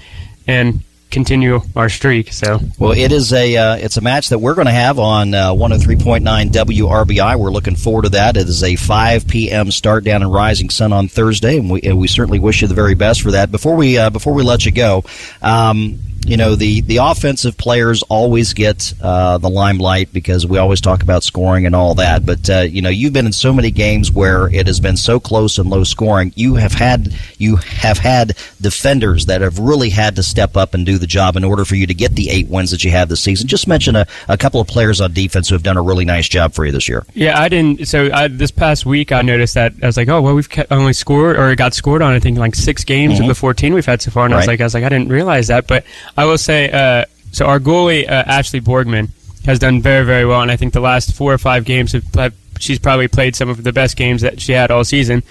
and 0.45 0.81
continue 1.09 1.61
our 1.75 1.89
streak. 1.89 2.31
So 2.33 2.59
Well, 2.77 2.91
it 2.91 3.11
is 3.11 3.33
a 3.33 3.55
uh, 3.55 3.75
it's 3.77 3.97
a 3.97 4.01
match 4.01 4.29
that 4.29 4.39
we're 4.39 4.53
going 4.53 4.67
to 4.67 4.73
have 4.73 4.99
on 4.99 5.33
uh, 5.33 5.53
103.9 5.53 6.21
WRBI. 6.49 7.39
We're 7.39 7.51
looking 7.51 7.75
forward 7.75 8.03
to 8.03 8.09
that. 8.09 8.37
It 8.37 8.47
is 8.47 8.63
a 8.63 8.75
5 8.75 9.27
p.m. 9.27 9.71
start 9.71 10.03
down 10.03 10.21
in 10.21 10.29
Rising 10.29 10.69
Sun 10.69 10.93
on 10.93 11.07
Thursday, 11.07 11.57
and 11.57 11.69
we 11.69 11.81
and 11.81 11.97
we 11.97 12.07
certainly 12.07 12.39
wish 12.39 12.61
you 12.61 12.67
the 12.67 12.75
very 12.75 12.95
best 12.95 13.21
for 13.21 13.31
that. 13.31 13.51
Before 13.51 13.75
we 13.75 13.97
uh, 13.97 14.09
before 14.09 14.33
we 14.33 14.43
let 14.43 14.65
you 14.65 14.71
go. 14.71 15.03
Um, 15.41 15.99
you 16.27 16.37
know 16.37 16.55
the, 16.55 16.81
the 16.81 16.97
offensive 16.97 17.57
players 17.57 18.03
always 18.03 18.53
get 18.53 18.93
uh, 19.01 19.37
the 19.37 19.49
limelight 19.49 20.11
because 20.13 20.45
we 20.45 20.57
always 20.57 20.81
talk 20.81 21.01
about 21.03 21.23
scoring 21.23 21.65
and 21.65 21.75
all 21.75 21.95
that. 21.95 22.25
But 22.25 22.49
uh, 22.49 22.59
you 22.61 22.81
know 22.81 22.89
you've 22.89 23.13
been 23.13 23.25
in 23.25 23.31
so 23.33 23.53
many 23.53 23.71
games 23.71 24.11
where 24.11 24.47
it 24.53 24.67
has 24.67 24.79
been 24.79 24.97
so 24.97 25.19
close 25.19 25.57
and 25.57 25.69
low 25.69 25.83
scoring. 25.83 26.33
You 26.35 26.55
have 26.55 26.73
had 26.73 27.13
you 27.37 27.55
have 27.57 27.97
had 27.97 28.35
defenders 28.61 29.25
that 29.27 29.41
have 29.41 29.59
really 29.59 29.89
had 29.89 30.15
to 30.17 30.23
step 30.23 30.57
up 30.57 30.73
and 30.73 30.85
do 30.85 30.97
the 30.97 31.07
job 31.07 31.35
in 31.35 31.43
order 31.43 31.63
for 31.65 31.75
you 31.75 31.87
to 31.87 31.93
get 31.93 32.13
the 32.15 32.29
eight 32.29 32.47
wins 32.47 32.71
that 32.71 32.83
you 32.83 32.91
have 32.91 33.09
this 33.09 33.21
season. 33.21 33.47
Just 33.47 33.67
mention 33.67 33.95
a, 33.95 34.05
a 34.27 34.37
couple 34.37 34.59
of 34.59 34.67
players 34.67 34.99
on 35.01 35.13
defense 35.13 35.49
who 35.49 35.55
have 35.55 35.63
done 35.63 35.77
a 35.77 35.81
really 35.81 36.05
nice 36.05 36.27
job 36.27 36.53
for 36.53 36.65
you 36.65 36.71
this 36.71 36.89
year. 36.89 37.05
Yeah, 37.13 37.39
I 37.39 37.47
didn't. 37.49 37.87
So 37.87 38.09
I, 38.13 38.27
this 38.27 38.51
past 38.51 38.85
week, 38.85 39.11
I 39.11 39.21
noticed 39.21 39.53
that 39.53 39.73
I 39.81 39.85
was 39.85 39.97
like, 39.97 40.09
oh 40.09 40.21
well, 40.21 40.35
we've 40.35 40.49
only 40.71 40.93
scored 40.93 41.37
or 41.37 41.55
got 41.55 41.73
scored 41.73 42.01
on 42.01 42.13
I 42.13 42.19
think 42.19 42.37
like 42.37 42.55
six 42.55 42.83
games 42.83 43.15
Mhm. 43.17 43.21
of 43.21 43.27
the 43.27 43.35
14 43.35 43.73
we've 43.73 43.85
had 43.85 44.01
so 44.01 44.11
far, 44.11 44.25
and 44.25 44.33
I 44.33 44.37
was 44.37 44.47
like, 44.47 44.59
I 44.59 44.63
was 44.63 44.73
like, 44.73 44.83
I 44.83 44.89
didn't 44.89 45.09
realize 45.09 45.47
that, 45.47 45.67
but 45.67 45.85
I 46.17 46.25
will 46.25 46.37
say, 46.37 46.69
uh, 46.71 47.05
so 47.31 47.45
our 47.45 47.59
goalie 47.59 48.09
uh, 48.09 48.23
Ashley 48.25 48.59
Borgman 48.59 49.11
has 49.45 49.59
done 49.59 49.81
very 49.81 50.05
very 50.05 50.25
well, 50.25 50.41
and 50.41 50.51
I 50.51 50.57
think 50.57 50.73
the 50.73 50.81
last 50.81 51.13
four 51.13 51.33
or 51.33 51.37
five 51.37 51.63
games 51.63 51.91
have, 51.93 52.03
have 52.15 52.33
she's 52.59 52.79
probably 52.79 53.07
played 53.07 53.35
some 53.35 53.49
of 53.49 53.63
the 53.63 53.71
best 53.71 53.95
games 53.95 54.21
that 54.23 54.41
she 54.41 54.51
had 54.53 54.71
all 54.71 54.83
season. 54.83 55.23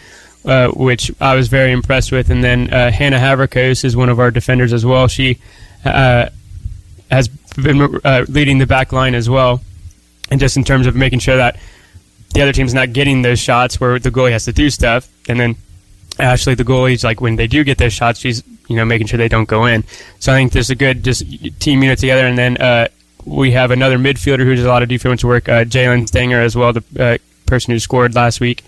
Uh, 0.45 0.68
which 0.68 1.11
I 1.20 1.34
was 1.34 1.49
very 1.49 1.72
impressed 1.72 2.12
with, 2.12 2.30
and 2.30 2.45
then 2.45 2.72
uh, 2.72 2.93
Hannah 2.93 3.18
Haverkos 3.18 3.84
is 3.84 3.97
one 3.97 4.09
of 4.09 4.20
our 4.20 4.30
defenders 4.30 4.72
as 4.72 4.87
well. 4.87 5.09
She 5.09 5.41
uh, 5.84 6.28
has 7.11 7.26
been 7.26 7.99
uh, 8.05 8.26
leading 8.28 8.59
the 8.59 8.66
back 8.66 8.93
line 8.93 9.16
as 9.16 9.28
well, 9.28 9.61
and 10.30 10.39
just 10.39 10.57
in 10.57 10.62
terms 10.62 10.87
of 10.87 10.95
making 10.95 11.18
sure 11.18 11.37
that 11.37 11.59
the 12.32 12.43
other 12.43 12.53
team's 12.53 12.74
not 12.74 12.93
getting 12.93 13.22
those 13.22 13.41
shots 13.41 13.80
where 13.80 13.99
the 13.99 14.12
goalie 14.12 14.30
has 14.30 14.45
to 14.45 14.53
do 14.53 14.70
stuff, 14.70 15.09
and 15.28 15.41
then 15.41 15.57
Ashley, 16.20 16.55
the 16.55 16.64
goalie's 16.64 17.03
like 17.03 17.20
when 17.20 17.34
they 17.34 17.49
do 17.49 17.64
get 17.64 17.78
those 17.78 17.93
shots, 17.93 18.20
she's 18.20 18.45
you 18.69 18.77
know 18.77 18.85
making 18.85 19.07
sure 19.07 19.19
they 19.19 19.29
don't 19.29 19.49
go 19.49 19.67
in. 19.67 19.85
So 20.19 20.33
I 20.33 20.37
think 20.37 20.53
there's 20.53 20.71
a 20.71 20.75
good 20.75 21.05
just 21.05 21.25
team 21.61 21.83
unit 21.83 21.99
together, 21.99 22.27
and 22.27 22.37
then 22.37 22.57
uh, 22.59 22.89
we 23.25 23.51
have 23.53 23.71
another 23.71 23.99
midfielder 23.99 24.45
who 24.45 24.55
does 24.55 24.64
a 24.64 24.69
lot 24.69 24.83
of 24.83 24.89
defensive 24.89 25.29
work, 25.29 25.49
uh, 25.49 25.64
Jalen 25.64 26.07
Stanger 26.09 26.41
as 26.41 26.57
well, 26.57 26.73
the 26.73 26.85
uh, 26.99 27.19
person 27.47 27.73
who 27.73 27.79
scored 27.79 28.14
last 28.14 28.41
week. 28.41 28.64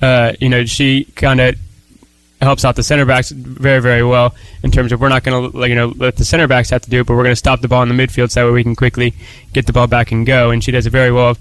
Uh, 0.00 0.32
you 0.40 0.48
know, 0.48 0.64
she 0.64 1.04
kind 1.16 1.40
of 1.40 1.56
helps 2.40 2.64
out 2.64 2.76
the 2.76 2.82
center 2.82 3.06
backs 3.06 3.30
very, 3.30 3.80
very 3.80 4.04
well 4.04 4.34
in 4.62 4.70
terms 4.70 4.92
of 4.92 5.00
we're 5.00 5.08
not 5.08 5.24
going 5.24 5.50
to, 5.50 5.68
you 5.68 5.74
know, 5.74 5.92
let 5.96 6.16
the 6.16 6.24
center 6.24 6.46
backs 6.46 6.70
have 6.70 6.82
to 6.82 6.90
do 6.90 7.00
it, 7.00 7.06
but 7.06 7.14
we're 7.14 7.22
going 7.22 7.32
to 7.32 7.36
stop 7.36 7.60
the 7.60 7.68
ball 7.68 7.82
in 7.82 7.88
the 7.88 7.94
midfield 7.94 8.30
so 8.30 8.40
that 8.40 8.46
way 8.46 8.52
we 8.52 8.62
can 8.62 8.76
quickly 8.76 9.14
get 9.52 9.66
the 9.66 9.72
ball 9.72 9.86
back 9.86 10.12
and 10.12 10.26
go. 10.26 10.50
And 10.50 10.62
she 10.62 10.70
does 10.70 10.86
it 10.86 10.90
very 10.90 11.10
well 11.10 11.36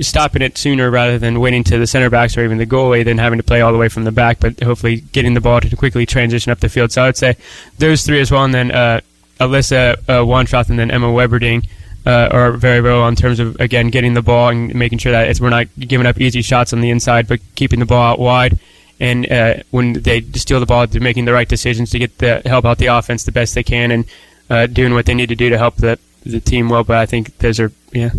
stopping 0.00 0.42
it 0.42 0.58
sooner 0.58 0.90
rather 0.90 1.18
than 1.18 1.40
waiting 1.40 1.64
to 1.64 1.78
the 1.78 1.86
center 1.86 2.10
backs 2.10 2.36
or 2.36 2.44
even 2.44 2.58
the 2.58 2.66
goalie 2.66 3.04
than 3.04 3.18
having 3.18 3.38
to 3.38 3.42
play 3.42 3.60
all 3.60 3.72
the 3.72 3.78
way 3.78 3.88
from 3.88 4.04
the 4.04 4.12
back, 4.12 4.40
but 4.40 4.60
hopefully 4.60 5.00
getting 5.12 5.34
the 5.34 5.40
ball 5.40 5.60
to 5.60 5.76
quickly 5.76 6.06
transition 6.06 6.52
up 6.52 6.60
the 6.60 6.68
field. 6.68 6.92
So 6.92 7.02
I 7.02 7.06
would 7.06 7.16
say 7.16 7.36
those 7.78 8.04
three 8.04 8.20
as 8.20 8.30
well, 8.30 8.44
and 8.44 8.54
then 8.54 8.70
uh, 8.70 9.00
Alyssa 9.40 9.96
uh, 10.08 10.64
and 10.70 10.78
then 10.78 10.90
Emma 10.90 11.08
Weberding. 11.08 11.66
Uh, 12.06 12.26
are 12.30 12.52
very 12.52 12.80
well 12.80 13.06
in 13.06 13.14
terms 13.14 13.38
of 13.38 13.54
again 13.56 13.88
getting 13.88 14.14
the 14.14 14.22
ball 14.22 14.48
and 14.48 14.74
making 14.74 14.96
sure 14.96 15.12
that 15.12 15.40
we're 15.40 15.50
not 15.50 15.66
giving 15.78 16.06
up 16.06 16.18
easy 16.18 16.40
shots 16.40 16.72
on 16.72 16.80
the 16.80 16.88
inside, 16.88 17.28
but 17.28 17.38
keeping 17.54 17.80
the 17.80 17.84
ball 17.84 18.12
out 18.12 18.18
wide 18.18 18.58
and 19.00 19.30
uh, 19.30 19.54
when 19.70 19.94
they 19.94 20.22
steal 20.22 20.60
the 20.60 20.66
ball, 20.66 20.86
they're 20.86 21.00
making 21.00 21.24
the 21.24 21.32
right 21.32 21.48
decisions 21.48 21.90
to 21.90 21.98
get 21.98 22.18
the 22.18 22.42
help 22.44 22.64
out 22.64 22.78
the 22.78 22.86
offense 22.86 23.24
the 23.24 23.32
best 23.32 23.54
they 23.54 23.62
can 23.62 23.90
and 23.90 24.04
uh, 24.50 24.66
doing 24.66 24.94
what 24.94 25.06
they 25.06 25.14
need 25.14 25.28
to 25.28 25.36
do 25.36 25.50
to 25.50 25.58
help 25.58 25.76
the 25.76 25.98
the 26.24 26.40
team 26.40 26.68
well. 26.68 26.84
But 26.84 26.98
I 26.98 27.06
think 27.06 27.38
those 27.38 27.60
are 27.60 27.72
yeah. 27.92 28.10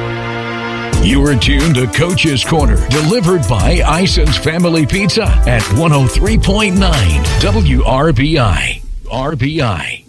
You 1.03 1.25
are 1.25 1.35
tuned 1.35 1.75
to 1.75 1.87
Coach's 1.87 2.43
Corner, 2.43 2.87
delivered 2.89 3.41
by 3.49 3.81
Ison's 3.81 4.37
Family 4.37 4.85
Pizza 4.85 5.23
at 5.23 5.63
103.9 5.63 6.77
WRBI. 7.41 8.81
RBI. 9.05 10.00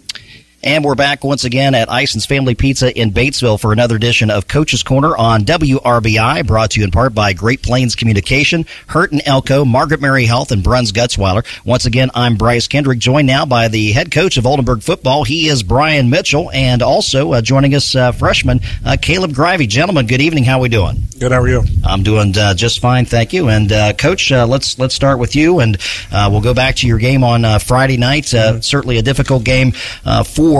And 0.65 0.85
we're 0.85 0.95
back 0.95 1.25
once 1.25 1.43
again 1.43 1.75
at 1.75 1.89
Ison's 1.89 2.25
Family 2.25 2.55
Pizza 2.55 2.97
in 2.97 3.11
Batesville 3.11 3.59
for 3.59 3.73
another 3.73 3.97
edition 3.97 4.31
of 4.31 4.47
Coach's 4.47 4.81
Corner 4.81 5.13
on 5.17 5.43
WRBI, 5.43 6.47
brought 6.47 6.71
to 6.71 6.79
you 6.79 6.85
in 6.85 6.91
part 6.91 7.13
by 7.13 7.33
Great 7.33 7.61
Plains 7.61 7.97
Communication, 7.97 8.65
Hurt 8.87 9.11
and 9.11 9.21
Elko, 9.25 9.65
Margaret 9.65 9.99
Mary 9.99 10.23
Health, 10.23 10.53
and 10.53 10.63
Bruns 10.63 10.93
Gutzwiller. 10.93 11.45
Once 11.65 11.85
again, 11.85 12.11
I'm 12.15 12.37
Bryce 12.37 12.69
Kendrick, 12.69 12.99
joined 12.99 13.27
now 13.27 13.45
by 13.45 13.67
the 13.67 13.91
head 13.91 14.09
coach 14.09 14.37
of 14.37 14.45
Oldenburg 14.45 14.83
football. 14.83 15.25
He 15.25 15.49
is 15.49 15.63
Brian 15.63 16.09
Mitchell, 16.09 16.49
and 16.53 16.81
also 16.81 17.33
uh, 17.33 17.41
joining 17.41 17.75
us, 17.75 17.93
uh, 17.93 18.13
freshman 18.13 18.61
uh, 18.85 18.95
Caleb 19.01 19.31
Grivey. 19.31 19.67
Gentlemen, 19.67 20.07
good 20.07 20.21
evening. 20.21 20.45
How 20.45 20.59
are 20.59 20.61
we 20.61 20.69
doing? 20.69 20.95
Good. 21.19 21.33
How 21.33 21.41
are 21.41 21.47
you? 21.49 21.63
I'm 21.83 22.03
doing 22.03 22.37
uh, 22.37 22.53
just 22.53 22.79
fine, 22.79 23.03
thank 23.03 23.33
you. 23.33 23.49
And 23.49 23.69
uh, 23.69 23.93
coach, 23.93 24.31
uh, 24.31 24.47
let's 24.47 24.79
let's 24.79 24.95
start 24.95 25.19
with 25.19 25.35
you, 25.35 25.59
and 25.59 25.77
we'll 26.13 26.39
go 26.39 26.53
back 26.53 26.77
to 26.77 26.87
your 26.87 26.99
game 26.99 27.25
on 27.25 27.59
Friday 27.59 27.97
night. 27.97 28.27
Mm-hmm. 28.27 28.61
Certainly 28.61 28.97
a 28.97 29.01
difficult 29.01 29.43
game 29.43 29.73
for 29.73 30.52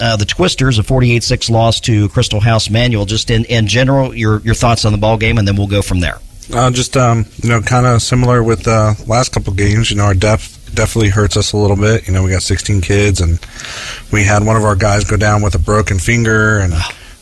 uh, 0.00 0.16
the 0.16 0.24
Twisters, 0.24 0.78
a 0.78 0.82
48-6 0.82 1.50
loss 1.50 1.80
to 1.80 2.08
Christel 2.08 2.40
House 2.40 2.70
Manual. 2.70 3.04
Just 3.04 3.30
in, 3.30 3.44
in 3.46 3.66
general, 3.66 4.14
your 4.14 4.40
your 4.40 4.54
thoughts 4.54 4.84
on 4.84 4.92
the 4.92 4.98
ball 4.98 5.16
game, 5.16 5.38
and 5.38 5.46
then 5.46 5.56
we'll 5.56 5.66
go 5.66 5.82
from 5.82 6.00
there. 6.00 6.18
Uh, 6.52 6.70
just 6.70 6.96
um, 6.96 7.24
you 7.42 7.48
know, 7.48 7.60
kind 7.60 7.86
of 7.86 8.02
similar 8.02 8.42
with 8.42 8.64
the 8.64 8.70
uh, 8.70 8.94
last 9.06 9.32
couple 9.32 9.52
games. 9.52 9.90
You 9.90 9.96
know, 9.96 10.04
our 10.04 10.14
depth 10.14 10.74
definitely 10.74 11.10
hurts 11.10 11.36
us 11.36 11.52
a 11.52 11.56
little 11.56 11.76
bit. 11.76 12.06
You 12.06 12.14
know, 12.14 12.22
we 12.22 12.30
got 12.30 12.42
16 12.42 12.80
kids, 12.80 13.20
and 13.20 13.38
we 14.12 14.24
had 14.24 14.44
one 14.44 14.56
of 14.56 14.64
our 14.64 14.76
guys 14.76 15.04
go 15.04 15.16
down 15.16 15.42
with 15.42 15.54
a 15.54 15.58
broken 15.58 15.98
finger, 15.98 16.58
and 16.58 16.74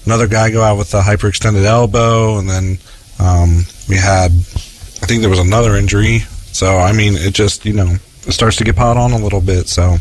another 0.06 0.28
guy 0.28 0.50
go 0.50 0.62
out 0.62 0.78
with 0.78 0.94
a 0.94 1.00
hyperextended 1.00 1.64
elbow, 1.64 2.38
and 2.38 2.48
then 2.48 2.78
um, 3.18 3.64
we 3.88 3.96
had, 3.96 4.30
I 4.30 5.06
think 5.06 5.20
there 5.20 5.30
was 5.30 5.38
another 5.38 5.76
injury. 5.76 6.20
So 6.52 6.78
I 6.78 6.92
mean, 6.92 7.14
it 7.14 7.34
just 7.34 7.64
you 7.66 7.74
know, 7.74 7.96
it 8.26 8.32
starts 8.32 8.56
to 8.56 8.64
get 8.64 8.76
piled 8.76 8.96
on 8.96 9.12
a 9.12 9.18
little 9.18 9.40
bit. 9.40 9.68
So 9.68 9.96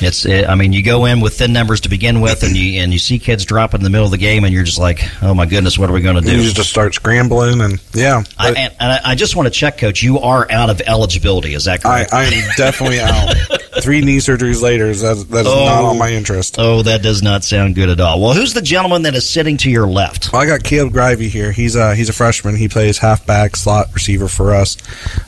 it's, 0.00 0.24
it, 0.24 0.48
I 0.48 0.54
mean, 0.54 0.72
you 0.72 0.82
go 0.82 1.04
in 1.04 1.20
with 1.20 1.38
thin 1.38 1.52
numbers 1.52 1.82
to 1.82 1.88
begin 1.88 2.20
with, 2.20 2.42
and 2.42 2.56
you 2.56 2.80
and 2.80 2.92
you 2.92 2.98
see 2.98 3.18
kids 3.18 3.44
drop 3.44 3.74
in 3.74 3.82
the 3.82 3.90
middle 3.90 4.06
of 4.06 4.10
the 4.10 4.18
game, 4.18 4.44
and 4.44 4.54
you're 4.54 4.64
just 4.64 4.78
like, 4.78 5.02
oh 5.22 5.34
my 5.34 5.46
goodness, 5.46 5.78
what 5.78 5.90
are 5.90 5.92
we 5.92 6.00
going 6.00 6.16
to 6.16 6.22
do? 6.22 6.42
You 6.42 6.52
just 6.52 6.70
start 6.70 6.94
scrambling, 6.94 7.60
and 7.60 7.82
yeah. 7.92 8.22
I, 8.38 8.48
and, 8.48 8.74
and 8.80 9.00
I 9.04 9.14
just 9.14 9.36
want 9.36 9.46
to 9.46 9.50
check, 9.50 9.78
coach. 9.78 10.02
You 10.02 10.20
are 10.20 10.50
out 10.50 10.70
of 10.70 10.80
eligibility. 10.80 11.54
Is 11.54 11.64
that 11.64 11.82
correct? 11.82 12.12
I, 12.12 12.22
I 12.22 12.24
am 12.24 12.50
definitely 12.56 13.00
out. 13.00 13.34
Three 13.80 14.02
knee 14.02 14.18
surgeries 14.18 14.62
later, 14.62 14.92
that, 14.92 15.26
that 15.30 15.40
is 15.40 15.46
oh, 15.46 15.64
not 15.64 15.84
on 15.84 15.98
my 15.98 16.10
interest. 16.10 16.56
Oh, 16.58 16.82
that 16.82 17.02
does 17.02 17.22
not 17.22 17.42
sound 17.42 17.74
good 17.74 17.88
at 17.88 18.00
all. 18.00 18.20
Well, 18.20 18.34
who's 18.34 18.52
the 18.52 18.60
gentleman 18.60 19.02
that 19.02 19.14
is 19.14 19.28
sitting 19.28 19.56
to 19.58 19.70
your 19.70 19.86
left? 19.86 20.30
Well, 20.30 20.42
I 20.42 20.46
got 20.46 20.62
Caleb 20.62 20.92
Grivey 20.92 21.28
here. 21.28 21.52
He's 21.52 21.74
a 21.74 21.94
he's 21.94 22.10
a 22.10 22.12
freshman. 22.12 22.54
He 22.54 22.68
plays 22.68 22.98
halfback, 22.98 23.56
slot 23.56 23.88
receiver 23.94 24.28
for 24.28 24.54
us 24.54 24.76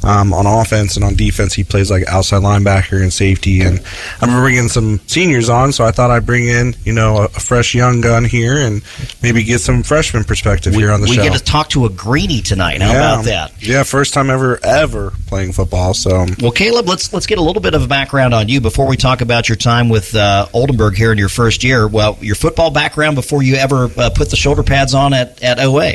um, 0.04 0.34
on 0.34 0.46
offense, 0.46 0.96
and 0.96 1.04
on 1.04 1.14
defense, 1.14 1.54
he 1.54 1.64
plays 1.64 1.90
like 1.90 2.06
outside 2.06 2.42
linebacker 2.42 3.02
and 3.02 3.12
safety. 3.12 3.62
And 3.62 3.82
I'm 4.20 4.40
bringing 4.40 4.63
some 4.68 5.00
seniors 5.06 5.48
on, 5.48 5.72
so 5.72 5.84
I 5.84 5.90
thought 5.90 6.10
I'd 6.10 6.26
bring 6.26 6.46
in, 6.46 6.74
you 6.84 6.92
know, 6.92 7.16
a, 7.18 7.24
a 7.24 7.28
fresh 7.28 7.74
young 7.74 8.00
gun 8.00 8.24
here 8.24 8.56
and 8.56 8.82
maybe 9.22 9.42
get 9.42 9.60
some 9.60 9.82
freshman 9.82 10.24
perspective 10.24 10.74
we, 10.74 10.82
here 10.82 10.92
on 10.92 11.00
the 11.00 11.08
we 11.08 11.16
show. 11.16 11.22
We 11.22 11.28
get 11.28 11.38
to 11.38 11.44
talk 11.44 11.68
to 11.70 11.86
a 11.86 11.90
greenie 11.90 12.42
tonight. 12.42 12.82
How 12.82 12.92
yeah. 12.92 13.12
about 13.12 13.24
that? 13.26 13.62
Yeah, 13.62 13.82
first 13.82 14.14
time 14.14 14.30
ever 14.30 14.58
ever 14.64 15.12
playing 15.26 15.52
football. 15.52 15.94
So 15.94 16.26
well, 16.40 16.52
Caleb, 16.52 16.88
let's 16.88 17.12
let's 17.12 17.26
get 17.26 17.38
a 17.38 17.42
little 17.42 17.62
bit 17.62 17.74
of 17.74 17.84
a 17.84 17.88
background 17.88 18.34
on 18.34 18.48
you 18.48 18.60
before 18.60 18.86
we 18.86 18.96
talk 18.96 19.20
about 19.20 19.48
your 19.48 19.56
time 19.56 19.88
with 19.88 20.14
uh, 20.14 20.46
Oldenburg 20.52 20.96
here 20.96 21.12
in 21.12 21.18
your 21.18 21.28
first 21.28 21.64
year. 21.64 21.86
Well, 21.88 22.18
your 22.20 22.36
football 22.36 22.70
background 22.70 23.16
before 23.16 23.42
you 23.42 23.56
ever 23.56 23.90
uh, 23.96 24.10
put 24.14 24.30
the 24.30 24.36
shoulder 24.36 24.62
pads 24.62 24.94
on 24.94 25.12
at 25.12 25.42
at 25.42 25.58
OA. 25.58 25.94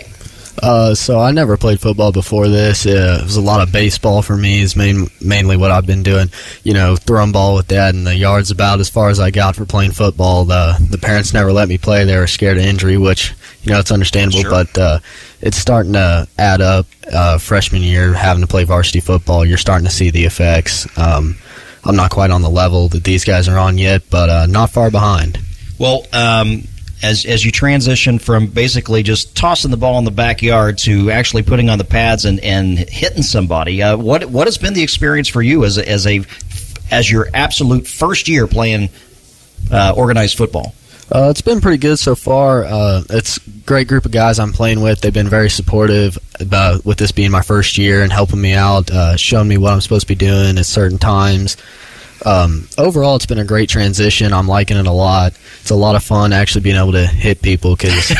Uh, 0.62 0.96
so 0.96 1.20
I 1.20 1.32
never 1.32 1.58
played 1.58 1.80
football 1.80 2.12
before 2.12 2.48
this. 2.48 2.86
Uh, 2.86 3.20
it 3.22 3.24
was 3.24 3.38
a 3.38 3.42
lot 3.42 3.62
of 3.62 3.72
baseball 3.72 4.22
for 4.22 4.36
me. 4.36 4.62
Is 4.62 4.76
main, 4.76 5.08
mainly 5.22 5.58
what 5.58 5.72
I've 5.72 5.86
been 5.86 6.04
doing. 6.04 6.30
You 6.64 6.74
know, 6.74 6.96
throwing 6.96 7.32
ball 7.32 7.56
with 7.56 7.68
dad, 7.68 7.96
and 7.96 8.06
the 8.06 8.16
yards 8.16 8.52
about 8.52 8.80
as 8.80 8.90
far 8.90 9.10
as 9.10 9.20
I 9.20 9.32
got 9.32 9.56
for 9.56 9.66
playing 9.66 9.92
football. 9.92 10.46
The 10.46 10.78
the 10.90 10.98
parents 10.98 11.34
never 11.34 11.52
let 11.52 11.70
me 11.70 11.78
play. 11.78 12.06
They 12.06 12.18
were 12.18 12.28
scared 12.28 12.58
of 12.58 12.64
injury, 12.64 12.98
which 12.98 13.34
you 13.64 13.72
know 13.72 13.80
it's 13.80 13.92
understandable. 13.92 14.42
Sure. 14.42 14.52
But 14.52 14.78
uh, 14.78 15.00
it's 15.42 15.58
starting 15.58 15.94
to 15.94 16.28
add 16.38 16.62
up. 16.62 16.86
Uh, 17.12 17.40
freshman 17.40 17.82
year, 17.82 18.14
having 18.14 18.42
to 18.42 18.48
play 18.48 18.64
varsity 18.64 19.00
football, 19.00 19.44
you're 19.44 19.58
starting 19.58 19.86
to 19.88 19.92
see 19.92 20.12
the 20.12 20.26
effects. 20.26 20.88
Um, 20.96 21.38
I'm 21.84 21.96
not 21.96 22.12
quite 22.12 22.30
on 22.30 22.42
the 22.42 22.50
level 22.50 22.88
that 22.90 23.04
these 23.04 23.24
guys 23.24 23.48
are 23.48 23.58
on 23.58 23.78
yet, 23.78 24.04
but 24.12 24.30
uh, 24.30 24.46
not 24.46 24.70
far 24.70 24.92
behind. 24.92 25.40
Well, 25.80 26.06
um, 26.14 26.64
as 27.02 27.26
as 27.26 27.46
you 27.46 27.52
transition 27.52 28.20
from 28.20 28.48
basically 28.48 29.04
just 29.04 29.36
tossing 29.36 29.72
the 29.72 29.78
ball 29.78 29.98
in 30.00 30.06
the 30.06 30.12
backyard 30.12 30.78
to 30.78 31.12
actually 31.12 31.44
putting 31.44 31.70
on 31.70 31.78
the 31.78 31.84
pads 31.84 32.26
and, 32.26 32.40
and 32.42 32.78
hitting 32.78 33.24
somebody. 33.24 33.82
Uh, 33.82 33.98
what 33.98 34.26
what 34.26 34.48
has 34.48 34.58
been 34.58 34.74
the 34.74 34.84
experience 34.84 35.28
for 35.28 35.42
you 35.42 35.64
as 35.64 35.78
a, 35.78 35.90
as 35.90 36.06
a 36.08 36.22
as 36.92 37.10
your 37.10 37.28
absolute 37.34 37.88
first 37.88 38.28
year 38.28 38.48
playing 38.48 38.90
uh, 39.72 39.94
organized 39.96 40.38
football? 40.38 40.74
Uh, 41.12 41.30
it's 41.32 41.42
been 41.42 41.60
pretty 41.60 41.80
good 41.80 41.98
so 41.98 42.14
far. 42.14 42.66
Uh, 42.66 43.02
it's 43.10 43.38
a 43.38 43.50
great 43.66 43.88
group 43.88 44.06
of 44.06 44.12
guys 44.12 44.38
I'm 44.38 44.54
playing 44.54 44.82
with. 44.82 45.02
They've 45.02 45.12
been 45.12 45.30
very 45.30 45.50
supportive 45.50 46.20
about 46.40 46.86
with 46.86 47.00
this 47.00 47.12
being 47.12 47.32
my 47.32 47.42
first 47.42 47.80
year 47.80 48.04
and 48.04 48.14
helping 48.14 48.40
me 48.40 48.54
out, 48.54 48.92
uh, 48.92 49.16
showing 49.16 49.48
me 49.48 49.58
what 49.58 49.74
I'm 49.74 49.82
supposed 49.82 50.02
to 50.02 50.08
be 50.08 50.14
doing 50.14 50.60
at 50.60 50.66
certain 50.68 51.00
times 51.00 51.58
um, 52.26 52.68
overall, 52.78 53.16
it's 53.16 53.26
been 53.26 53.40
a 53.40 53.46
great 53.46 53.70
transition. 53.70 54.34
I'm 54.34 54.48
liking 54.48 54.78
it 54.78 54.88
a 54.88 54.92
lot. 54.92 55.34
It's 55.62 55.70
a 55.70 55.76
lot 55.76 55.96
of 55.96 56.04
fun 56.04 56.34
actually 56.34 56.62
being 56.62 56.76
able 56.76 56.92
to 56.94 57.06
hit 57.06 57.42
people 57.42 57.76
because 57.76 58.12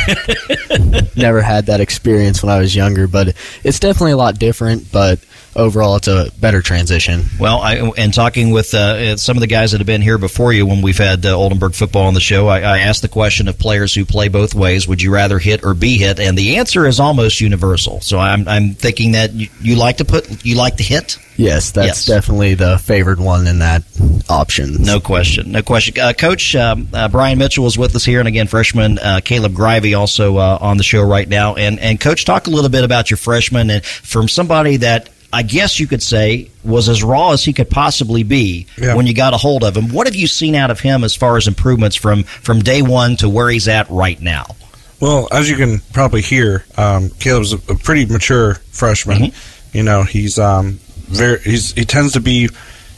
never 1.16 1.42
had 1.42 1.66
that 1.68 1.82
experience 1.82 2.42
when 2.44 2.52
I 2.52 2.60
was 2.60 2.76
younger. 2.76 3.08
But 3.08 3.36
it's 3.64 3.80
definitely 3.80 4.14
a 4.14 4.18
lot 4.18 4.40
different. 4.40 4.92
But 4.92 5.20
overall, 5.60 5.96
it's 5.98 6.08
a 6.08 6.32
better 6.40 6.62
transition. 6.62 7.26
Well, 7.40 7.60
I, 7.60 7.92
and 7.98 8.14
talking 8.14 8.52
with 8.52 8.74
uh, 8.74 9.18
some 9.18 9.38
of 9.38 9.42
the 9.42 9.48
guys 9.48 9.72
that 9.72 9.80
have 9.80 9.88
been 9.88 10.02
here 10.02 10.18
before 10.18 10.54
you 10.54 10.66
when 10.66 10.82
we've 10.82 10.98
had 10.98 11.26
uh, 11.26 11.38
Oldenburg 11.38 11.74
football 11.74 12.08
on 12.08 12.14
the 12.14 12.20
show, 12.20 12.48
I, 12.48 12.62
I, 12.62 12.80
asked 12.80 13.02
the 13.02 13.08
question 13.08 13.48
of 13.48 13.60
players 13.60 13.94
who 13.94 14.06
play 14.06 14.30
both 14.30 14.56
ways: 14.56 14.88
Would 14.88 15.02
you 15.02 15.14
rather 15.14 15.38
hit 15.38 15.64
or 15.64 15.74
be 15.74 15.98
hit? 15.98 16.20
And 16.20 16.38
the 16.38 16.58
answer 16.58 16.88
is 16.88 17.00
almost 17.00 17.42
universal. 17.42 18.02
So 18.02 18.18
I'm, 18.18 18.48
I'm 18.48 18.74
thinking 18.74 19.12
that 19.12 19.34
you, 19.34 19.50
you 19.62 19.76
like 19.76 19.98
to 19.98 20.06
put 20.06 20.46
you 20.46 20.56
like 20.56 20.78
to 20.78 20.84
hit. 20.84 21.18
Yes, 21.36 21.72
that's 21.72 21.88
yes. 21.88 22.06
definitely 22.06 22.56
the 22.56 22.78
favored 22.78 23.20
one 23.20 23.48
in 23.48 23.60
that 23.60 23.84
option. 24.28 24.82
No 24.84 25.00
question, 25.00 25.54
no 25.54 25.62
question. 25.62 25.98
Uh, 25.98 26.12
Coach 26.12 26.54
um, 26.56 26.90
uh, 26.94 27.08
Brian 27.08 27.38
Mitchell 27.38 27.66
is 27.66 27.78
with 27.78 27.96
us 27.96 28.04
here, 28.04 28.20
and 28.20 28.28
again, 28.28 28.48
freshman 28.48 29.00
uh, 29.00 29.22
Caleb 29.24 29.54
Grivey 29.54 29.98
also 29.98 30.38
uh, 30.38 30.58
on 30.60 30.76
the 30.78 30.84
show 30.84 31.02
right 31.02 31.28
now. 31.28 31.56
And 31.56 31.80
and 31.80 32.00
Coach, 32.00 32.26
talk 32.26 32.48
a 32.48 32.50
little 32.50 32.70
bit 32.70 32.84
about 32.84 33.10
your 33.10 33.18
freshman 33.18 33.70
and 33.70 33.86
from 33.86 34.28
somebody 34.28 34.78
that 34.78 35.10
I 35.32 35.44
guess 35.44 35.80
you 35.80 35.88
could 35.88 36.02
say, 36.02 36.50
was 36.64 36.90
as 36.90 37.04
raw 37.04 37.32
as 37.32 37.44
he 37.44 37.54
could 37.54 37.70
possibly 37.70 38.24
be 38.24 38.68
yeah. 38.78 38.96
when 38.96 39.06
you 39.06 39.14
got 39.14 39.34
a 39.34 39.38
hold 39.38 39.64
of 39.64 39.78
him. 39.78 39.90
What 39.90 40.08
have 40.08 40.16
you 40.16 40.28
seen 40.28 40.56
out 40.56 40.72
of 40.72 40.80
him 40.80 41.04
as 41.04 41.16
far 41.16 41.38
as 41.38 41.48
improvements 41.48 41.96
from, 41.96 42.24
from 42.24 42.60
day 42.62 42.82
one 42.82 43.16
to 43.18 43.30
where 43.30 43.50
he's 43.50 43.68
at 43.68 43.90
right 43.90 44.20
now? 44.20 44.56
Well, 45.00 45.28
as 45.32 45.50
you 45.50 45.56
can 45.56 45.80
probably 45.94 46.22
hear, 46.22 46.66
um, 46.78 47.10
Caleb's 47.10 47.54
a, 47.54 47.58
a, 47.72 47.76
pretty 47.76 48.06
mature 48.06 48.56
freshman. 48.72 49.18
Mm-hmm. 49.18 49.78
You 49.78 49.84
know, 49.84 50.04
he's 50.04 50.38
um, 50.38 50.80
very 51.08 51.40
he's 51.40 51.72
he 51.72 51.86
tends 51.86 52.14
to 52.14 52.20
be, 52.20 52.50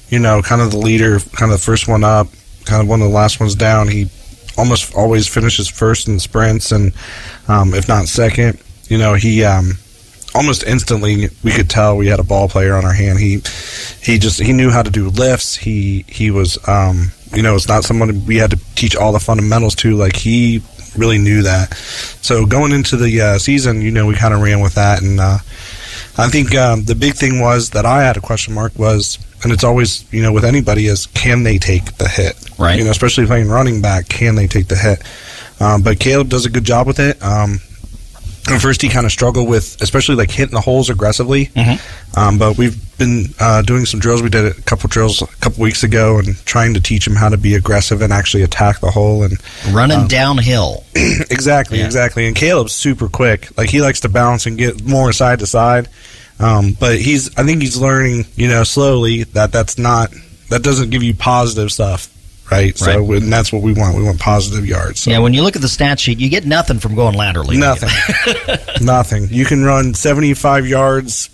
you 0.10 0.20
know, 0.20 0.42
kind 0.42 0.62
of 0.62 0.72
the 0.72 0.78
leader, 0.78 1.20
kind 1.20 1.52
of 1.52 1.60
the 1.60 1.64
first 1.64 1.88
one 1.88 2.04
up, 2.04 2.28
kind 2.66 2.82
of 2.82 2.88
one 2.88 3.02
of 3.02 3.08
the 3.08 3.14
last 3.14 3.40
ones 3.40 3.54
down. 3.54 3.88
He 3.88 4.10
almost 4.58 4.96
always 4.96 5.28
finishes 5.28 5.70
first 5.70 6.08
in 6.08 6.20
sprints, 6.20 6.72
and 6.72 6.94
um, 7.48 7.74
if 7.74 7.88
not 7.88 8.08
second, 8.08 8.60
you 8.88 8.98
know, 8.98 9.14
he 9.14 9.44
um, 9.44 9.74
almost 10.34 10.64
instantly 10.64 11.30
we 11.44 11.52
could 11.52 11.70
tell 11.70 11.98
we 11.98 12.08
had 12.08 12.20
a 12.20 12.24
ball 12.24 12.48
player 12.48 12.76
on 12.76 12.86
our 12.86 12.94
hand. 12.94 13.20
He 13.20 13.42
he 14.02 14.18
just 14.18 14.42
he 14.42 14.54
knew 14.54 14.70
how 14.70 14.82
to 14.82 14.92
do 14.92 15.10
lifts. 15.10 15.56
He 15.56 16.06
he 16.08 16.32
was 16.32 16.58
um, 16.68 17.12
you 17.34 17.42
know 17.42 17.56
it's 17.56 17.68
not 17.68 17.84
someone 17.84 18.26
we 18.26 18.38
had 18.38 18.52
to 18.52 18.60
teach 18.76 18.96
all 18.96 19.12
the 19.12 19.20
fundamentals 19.20 19.76
to. 19.76 19.96
Like 19.96 20.16
he 20.16 20.62
really 20.98 21.18
knew 21.18 21.44
that. 21.44 21.74
So 22.22 22.46
going 22.46 22.72
into 22.72 22.98
the 22.98 23.22
uh, 23.22 23.38
season, 23.38 23.82
you 23.82 23.92
know, 23.92 24.06
we 24.06 24.16
kind 24.16 24.34
of 24.34 24.42
ran 24.42 24.60
with 24.60 24.76
that, 24.76 25.02
and 25.02 25.20
uh, 25.20 25.38
I 26.18 26.28
think 26.28 26.54
um, 26.56 26.84
the 26.84 26.96
big 26.96 27.14
thing 27.14 27.40
was 27.40 27.72
that 27.72 27.86
I 27.86 28.04
had 28.04 28.18
a 28.18 28.22
question 28.22 28.54
mark 28.54 28.78
was, 28.78 29.18
and 29.44 29.52
it's 29.52 29.64
always 29.64 30.12
you 30.14 30.22
know 30.22 30.34
with 30.34 30.46
anybody 30.46 30.88
is 30.88 31.08
can 31.08 31.44
they 31.44 31.58
take 31.58 31.98
the 31.98 32.08
hit, 32.08 32.36
Right. 32.58 32.78
You 32.78 32.86
know, 32.86 32.92
especially 32.92 33.26
playing 33.26 33.50
running 33.50 33.82
back, 33.82 34.08
can 34.08 34.36
they 34.36 34.48
take 34.48 34.68
the 34.68 34.76
hit? 34.76 35.02
Um, 35.60 35.82
but 35.82 36.00
Caleb 36.00 36.30
does 36.30 36.46
a 36.46 36.50
good 36.50 36.64
job 36.64 36.88
with 36.88 37.00
it. 37.00 37.22
Um, 37.24 37.60
at 38.50 38.62
first, 38.62 38.82
he 38.82 38.90
kind 38.90 39.06
of 39.06 39.12
struggled 39.12 39.48
with, 39.48 39.82
especially 39.82 40.16
like 40.16 40.32
hitting 40.32 40.56
the 40.56 40.62
holes 40.62 40.90
aggressively. 40.90 41.46
Mm-hmm. 41.48 42.20
Um, 42.20 42.38
but 42.40 42.58
we've 42.58 42.98
been 42.98 43.26
uh, 43.40 43.62
doing 43.62 43.86
some 43.86 44.00
drills. 44.00 44.22
We 44.22 44.30
did 44.30 44.46
a 44.46 44.62
couple 44.62 44.88
drills 44.90 45.22
a 45.22 45.28
couple 45.38 45.62
weeks 45.64 45.84
ago, 45.84 46.18
and 46.20 46.36
trying 46.46 46.74
to 46.74 46.82
teach 46.82 47.06
him 47.06 47.16
how 47.16 47.30
to 47.30 47.38
be 47.38 47.56
aggressive 47.56 48.02
and 48.02 48.12
actually 48.12 48.44
attack 48.44 48.80
the 48.80 48.92
hole 48.92 49.24
and 49.24 49.38
Running 49.72 50.00
um, 50.02 50.08
downhill. 50.08 50.84
exactly, 50.96 51.80
Yeah. 51.80 51.86
exactly. 51.86 52.26
And 52.28 52.36
Caleb's 52.36 52.74
super 52.74 53.08
quick. 53.08 53.56
Like 53.58 53.70
he 53.70 53.82
likes 53.82 54.02
to 54.02 54.10
bounce 54.10 54.46
and 54.46 54.58
get 54.58 54.84
more 54.84 55.12
side 55.14 55.40
to 55.40 55.48
side. 55.48 55.88
Um, 56.40 56.76
but 56.80 56.98
he's, 57.00 57.38
I 57.38 57.44
think 57.44 57.62
he's 57.62 57.78
learning, 57.78 58.26
you 58.36 58.48
know, 58.48 58.64
slowly 58.64 59.24
that 59.26 59.52
that's 59.52 59.78
not 59.78 60.10
that 60.50 60.64
doesn't 60.64 60.90
give 60.90 61.04
you 61.04 61.14
positive 61.14 61.72
stuff, 61.72 62.10
right? 62.52 62.78
So 62.78 63.04
Right. 63.06 63.22
and 63.24 63.32
that's 63.32 63.52
what 63.54 63.62
we 63.62 63.74
want. 63.74 63.96
We 63.98 64.04
want 64.04 64.20
positive 64.20 64.66
yards. 64.66 65.02
So. 65.02 65.12
Yeah, 65.12 65.20
when 65.20 65.34
you 65.34 65.42
look 65.44 65.56
at 65.56 65.62
the 65.62 65.70
stat 65.70 66.00
sheet, 66.00 66.20
you 66.20 66.30
get 66.30 66.46
nothing 66.46 66.80
from 66.80 66.96
going 66.96 67.16
laterally. 67.16 67.58
Nothing. 67.58 67.90
Nothing. 68.82 69.28
You 69.30 69.46
can 69.46 69.64
run 69.64 69.94
75 69.94 70.68
yards, 70.68 71.30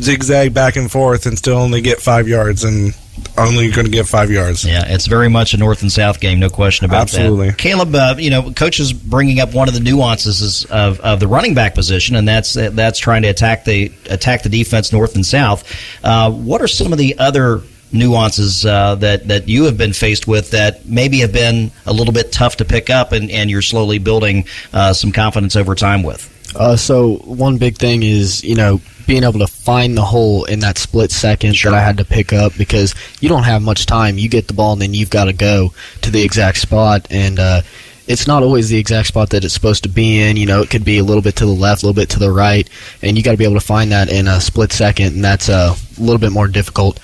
zigzag 0.00 0.54
back 0.54 0.76
and 0.76 0.90
forth, 0.90 1.26
and 1.26 1.36
still 1.38 1.56
only 1.58 1.80
get 1.80 2.00
five 2.00 2.28
yards, 2.28 2.64
and 2.64 2.94
only 3.36 3.70
going 3.70 3.84
to 3.84 3.90
get 3.92 4.06
five 4.06 4.30
yards. 4.30 4.64
Yeah, 4.64 4.84
it's 4.86 5.06
very 5.06 5.28
much 5.28 5.52
a 5.52 5.56
north 5.58 5.82
and 5.82 5.92
south 5.92 6.18
game, 6.20 6.40
no 6.40 6.48
question 6.48 6.86
about 6.86 7.02
Absolutely. 7.02 7.48
that. 7.48 7.52
Absolutely, 7.54 7.86
Caleb, 7.92 7.94
uh, 7.94 8.14
you 8.18 8.30
know, 8.30 8.52
coach 8.52 8.80
is 8.80 8.92
bringing 8.92 9.38
up 9.40 9.52
one 9.54 9.68
of 9.68 9.74
the 9.74 9.80
nuances 9.80 10.64
of, 10.66 10.98
of 11.00 11.20
the 11.20 11.28
running 11.28 11.54
back 11.54 11.74
position, 11.74 12.16
and 12.16 12.26
that's 12.26 12.54
that's 12.54 12.98
trying 12.98 13.22
to 13.22 13.28
attack 13.28 13.64
the 13.64 13.92
attack 14.08 14.42
the 14.42 14.48
defense 14.48 14.92
north 14.92 15.14
and 15.14 15.26
south. 15.26 15.64
Uh, 16.02 16.30
what 16.30 16.62
are 16.62 16.68
some 16.68 16.92
of 16.92 16.98
the 16.98 17.18
other 17.18 17.60
nuances 17.92 18.64
uh, 18.64 18.94
that 18.96 19.28
that 19.28 19.48
you 19.48 19.64
have 19.64 19.76
been 19.76 19.92
faced 19.92 20.26
with 20.26 20.50
that 20.50 20.86
maybe 20.86 21.20
have 21.20 21.32
been 21.32 21.70
a 21.86 21.92
little 21.92 22.12
bit 22.12 22.32
tough 22.32 22.56
to 22.56 22.64
pick 22.64 22.90
up, 22.90 23.12
and, 23.12 23.30
and 23.30 23.50
you're 23.50 23.62
slowly 23.62 23.98
building 23.98 24.44
uh, 24.72 24.92
some 24.92 25.12
confidence 25.12 25.56
over 25.56 25.74
time 25.74 26.02
with? 26.02 26.28
Uh, 26.54 26.76
so 26.76 27.16
one 27.18 27.58
big 27.58 27.76
thing 27.76 28.02
is 28.02 28.44
you 28.44 28.54
know 28.54 28.80
being 29.06 29.24
able 29.24 29.38
to 29.38 29.46
find 29.46 29.96
the 29.96 30.02
hole 30.02 30.44
in 30.44 30.60
that 30.60 30.78
split 30.78 31.10
second 31.10 31.56
that 31.56 31.74
I 31.74 31.80
had 31.80 31.96
to 31.98 32.04
pick 32.04 32.32
up 32.32 32.52
because 32.56 32.94
you 33.20 33.28
don't 33.28 33.42
have 33.42 33.62
much 33.62 33.86
time. 33.86 34.16
You 34.16 34.28
get 34.28 34.46
the 34.46 34.54
ball 34.54 34.74
and 34.74 34.82
then 34.82 34.94
you've 34.94 35.10
got 35.10 35.24
to 35.24 35.32
go 35.32 35.72
to 36.02 36.10
the 36.10 36.22
exact 36.22 36.58
spot 36.58 37.06
and. 37.10 37.38
Uh, 37.38 37.62
it's 38.08 38.26
not 38.26 38.42
always 38.42 38.68
the 38.68 38.78
exact 38.78 39.08
spot 39.08 39.30
that 39.30 39.44
it's 39.44 39.54
supposed 39.54 39.84
to 39.84 39.88
be 39.88 40.20
in. 40.20 40.36
You 40.36 40.46
know, 40.46 40.60
it 40.60 40.70
could 40.70 40.84
be 40.84 40.98
a 40.98 41.04
little 41.04 41.22
bit 41.22 41.36
to 41.36 41.46
the 41.46 41.52
left, 41.52 41.82
a 41.82 41.86
little 41.86 42.00
bit 42.00 42.10
to 42.10 42.18
the 42.18 42.32
right, 42.32 42.68
and 43.00 43.16
you 43.16 43.22
got 43.22 43.30
to 43.30 43.36
be 43.36 43.44
able 43.44 43.54
to 43.54 43.60
find 43.60 43.92
that 43.92 44.10
in 44.10 44.26
a 44.26 44.40
split 44.40 44.72
second, 44.72 45.14
and 45.14 45.24
that's 45.24 45.48
uh, 45.48 45.74
a 45.74 46.00
little 46.00 46.18
bit 46.18 46.32
more 46.32 46.48
difficult. 46.48 46.98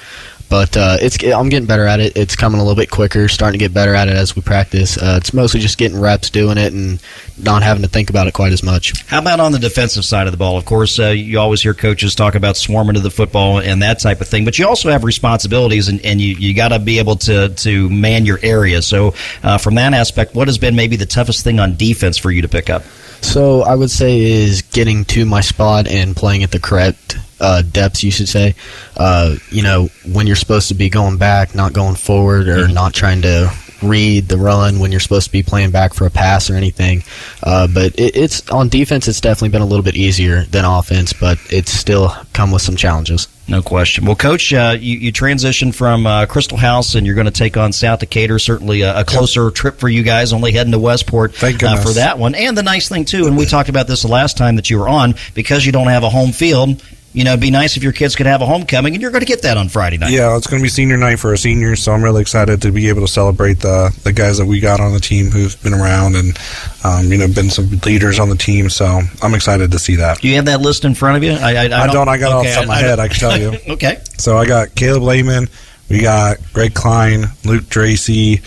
But 0.49 0.77
uh, 0.77 0.97
it's 1.01 1.23
I'm 1.23 1.49
getting 1.49 1.67
better 1.67 1.87
at 1.87 2.01
it. 2.01 2.17
It's 2.17 2.35
coming 2.35 2.59
a 2.61 2.63
little 2.63 2.77
bit 2.77 2.91
quicker, 2.91 3.29
starting 3.29 3.59
to 3.59 3.65
get 3.65 3.75
better 3.75 3.95
at 3.95 4.09
it 4.09 4.15
as 4.17 4.35
we 4.35 4.43
practice. 4.43 4.97
Uh, 4.97 5.17
it's 5.21 5.35
mostly 5.35 5.61
just 5.61 5.77
getting 5.77 6.01
reps 6.01 6.31
doing 6.31 6.57
it 6.57 6.73
and 6.73 7.03
not 7.37 7.63
having 7.63 7.83
to 7.83 7.89
think 7.89 8.09
about 8.09 8.27
it 8.27 8.35
quite 8.35 8.53
as 8.53 8.63
much. 8.63 9.07
How 9.07 9.21
about 9.21 9.41
on 9.41 9.53
the 9.53 9.59
defensive 9.59 10.05
side 10.05 10.27
of 10.27 10.33
the 10.33 10.39
ball? 10.39 10.57
Of 10.57 10.65
course, 10.65 10.99
uh, 10.99 11.09
you 11.09 11.39
always 11.39 11.61
hear 11.63 11.75
coaches 11.75 12.15
talk 12.15 12.35
about 12.35 12.57
swarming 12.57 12.95
to 12.95 13.01
the 13.01 13.11
football 13.11 13.61
and 13.61 13.83
that 13.83 14.01
type 14.01 14.21
of 14.21 14.29
thing, 14.29 14.45
but 14.45 14.59
you 14.59 14.67
also 14.67 14.91
have 14.91 15.05
responsibilities, 15.05 15.89
and, 15.89 16.05
and 16.05 16.21
you, 16.21 16.35
you 16.35 16.55
got 16.55 16.69
to 16.69 16.79
be 16.79 16.99
able 16.99 17.17
to, 17.17 17.51
to 17.51 17.91
man 17.91 18.25
your 18.25 18.39
area. 18.43 18.81
So, 18.83 19.15
uh, 19.43 19.59
from 19.59 19.75
that 19.75 19.93
aspect, 19.93 20.35
what 20.35 20.49
has 20.49 20.59
been 20.59 20.75
maybe 20.77 20.97
the 20.97 21.07
toughest 21.07 21.45
thing 21.45 21.61
on 21.61 21.77
defense 21.77 22.17
for 22.17 22.31
you 22.31 22.43
to 22.43 22.49
pick 22.49 22.71
up? 22.71 22.83
So 23.21 23.63
I 23.63 23.75
would 23.75 23.91
say 23.91 24.21
is 24.21 24.63
getting 24.63 25.05
to 25.07 25.25
my 25.25 25.41
spot 25.41 25.87
and 25.89 26.17
playing 26.17 26.43
at 26.43 26.51
the 26.51 26.61
correct 26.61 27.17
uh, 27.41 27.63
depths. 27.63 28.03
You 28.03 28.11
should 28.11 28.29
say, 28.29 28.55
uh, 28.97 29.37
you 29.51 29.63
know, 29.63 29.89
when 30.13 30.27
you're 30.27 30.37
supposed 30.37 30.69
to 30.69 30.75
be 30.75 30.89
going 30.89 31.19
back, 31.19 31.55
not 31.55 31.73
going 31.73 31.97
forward, 31.97 32.49
or 32.49 32.69
not 32.69 32.95
trying 32.95 33.23
to 33.23 33.53
read 33.83 34.29
the 34.29 34.37
run 34.37 34.79
when 34.79 34.91
you're 34.91 35.01
supposed 35.01 35.27
to 35.27 35.33
be 35.33 35.43
playing 35.43 35.71
back 35.71 35.95
for 35.95 36.07
a 36.07 36.11
pass 36.11 36.51
or 36.51 36.55
anything. 36.55 37.03
Uh, 37.43 37.69
but 37.69 37.99
it, 37.99 38.17
it's 38.17 38.49
on 38.51 38.69
defense. 38.69 39.09
It's 39.09 39.21
definitely 39.21 39.51
been 39.51 39.63
a 39.63 39.67
little 39.67 39.85
bit 39.85 39.97
easier 39.97 40.43
than 40.45 40.65
offense, 40.65 41.13
but 41.13 41.39
it's 41.51 41.71
still 41.71 42.13
come 42.33 42.51
with 42.51 42.63
some 42.63 42.77
challenges. 42.77 43.29
No 43.51 43.63
question. 43.63 44.05
Well, 44.05 44.17
Coach, 44.17 44.53
uh, 44.53 44.77
you, 44.79 44.99
you 44.99 45.13
transitioned 45.13 45.75
from 45.75 46.07
uh, 46.07 46.27
Christel 46.27 46.59
House, 46.59 46.95
and 46.95 47.07
you're 47.07 47.15
going 47.15 47.25
to 47.25 47.31
take 47.31 47.57
on 47.57 47.73
South 47.73 48.01
Decatur. 48.01 48.39
Certainly 48.39 48.83
a, 48.83 49.01
a 49.01 49.05
closer 49.05 49.51
trip 49.51 49.79
for 49.79 49.89
you 49.89 50.03
guys, 50.03 50.35
only 50.35 50.53
heading 50.53 50.73
to 50.73 50.79
Westport 50.79 51.43
uh, 51.43 51.77
for 51.77 51.93
that 51.95 52.19
one. 52.19 52.35
And 52.35 52.59
the 52.59 52.63
nice 52.63 52.91
thing, 52.91 53.07
too, 53.07 53.27
and 53.27 53.39
we 53.39 53.47
talked 53.47 53.71
about 53.71 53.87
this 53.87 54.03
the 54.03 54.09
last 54.09 54.37
time 54.37 54.57
that 54.57 54.69
you 54.69 54.79
were 54.79 54.89
on, 54.89 55.15
because 55.35 55.65
you 55.65 55.73
don't 55.73 55.87
have 55.87 56.03
a 56.03 56.11
home 56.11 56.33
field, 56.33 56.83
you 57.19 57.25
know, 57.25 57.33
it'd 57.33 57.41
be 57.41 57.51
nice 57.51 57.77
if 57.77 57.83
your 57.83 57.91
kids 57.91 58.15
could 58.15 58.27
have 58.27 58.43
a 58.43 58.47
homecoming, 58.47 58.95
and 58.95 59.03
you're 59.03 59.11
going 59.11 59.23
to 59.23 59.27
get 59.27 59.43
that 59.43 59.57
on 59.57 59.69
Friday 59.69 59.99
night. 59.99 60.13
Yeah, 60.13 60.37
it's 60.37 60.47
going 60.47 60.61
to 60.61 60.63
be 60.63 60.69
senior 60.69 60.97
night 60.97 61.19
for 61.19 61.31
our 61.31 61.37
seniors, 61.37 61.83
so 61.83 61.91
I'm 61.91 62.01
really 62.01 62.23
excited 62.23 62.63
to 62.63 62.71
be 62.71 62.89
able 62.89 63.01
to 63.01 63.09
celebrate 63.09 63.59
the 63.59 63.93
the 64.05 64.13
guys 64.13 64.39
that 64.39 64.47
we 64.47 64.61
got 64.61 64.79
on 64.79 64.93
the 64.93 65.01
team 65.01 65.27
who've 65.27 65.61
been 65.65 65.75
around 65.75 66.15
and 66.15 66.39
um, 66.85 67.11
you 67.11 67.19
know 67.19 67.27
been 67.27 67.51
some 67.51 67.69
leaders 67.85 68.21
on 68.21 68.29
the 68.29 68.37
team. 68.37 68.71
So 68.71 69.01
I'm 69.21 69.35
excited 69.35 69.73
to 69.73 69.81
see 69.81 69.97
that. 69.97 70.21
Do 70.21 70.29
you 70.29 70.37
have 70.37 70.45
that 70.45 70.61
list 70.61 70.85
in 70.85 70.95
front 70.95 71.17
of 71.17 71.25
you? 71.25 71.33
I, 71.33 71.55
I, 71.55 71.63
I 71.65 71.87
don't. 71.89 72.09
I 72.09 72.19
got 72.19 72.31
it 72.31 72.35
off 72.35 72.45
the 72.45 72.53
top 72.53 72.63
of 72.63 72.69
my 72.69 72.77
head. 72.77 73.01
I 73.01 73.09
can 73.09 73.17
tell 73.17 73.37
you. 73.37 73.59
okay. 73.73 74.01
So 74.17 74.39
I 74.39 74.47
got 74.47 74.77
Caleb 74.77 75.03
Lehman, 75.03 75.49
we 75.91 76.01
got 76.01 76.37
Greg 76.53 76.73
Klein, 76.73 77.25
Luke 77.45 77.65
Dracy, 77.65 78.45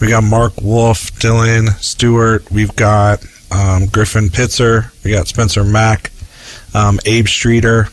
we 0.00 0.08
got 0.08 0.24
Mark 0.24 0.54
Wolf, 0.62 1.12
Dylan 1.20 1.68
Stewart, 1.80 2.50
we've 2.50 2.74
got 2.76 3.22
um, 3.50 3.88
Griffin 3.88 4.28
Pitzer, 4.28 4.90
we 5.04 5.10
got 5.10 5.28
Spencer 5.28 5.64
Mack, 5.64 6.12
um, 6.72 6.98
Abe 7.04 7.26
Streeter. 7.26 7.88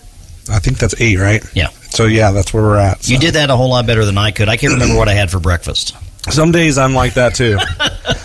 I 0.49 0.59
think 0.59 0.77
that's 0.77 0.99
eight, 0.99 1.17
right? 1.19 1.43
Yeah. 1.53 1.69
So 1.89 2.05
yeah, 2.05 2.31
that's 2.31 2.53
where 2.53 2.63
we're 2.63 2.77
at. 2.77 3.07
You 3.07 3.19
did 3.19 3.35
that 3.35 3.49
a 3.49 3.55
whole 3.55 3.69
lot 3.69 3.85
better 3.85 4.05
than 4.05 4.17
I 4.17 4.31
could. 4.31 4.49
I 4.49 4.57
can't 4.57 4.73
remember 4.73 4.97
what 4.97 5.07
I 5.07 5.13
had 5.13 5.29
for 5.31 5.39
breakfast. 5.39 5.95
Some 6.29 6.51
days 6.51 6.77
I'm 6.77 6.93
like 6.93 7.15
that 7.15 7.35
too. 7.35 7.57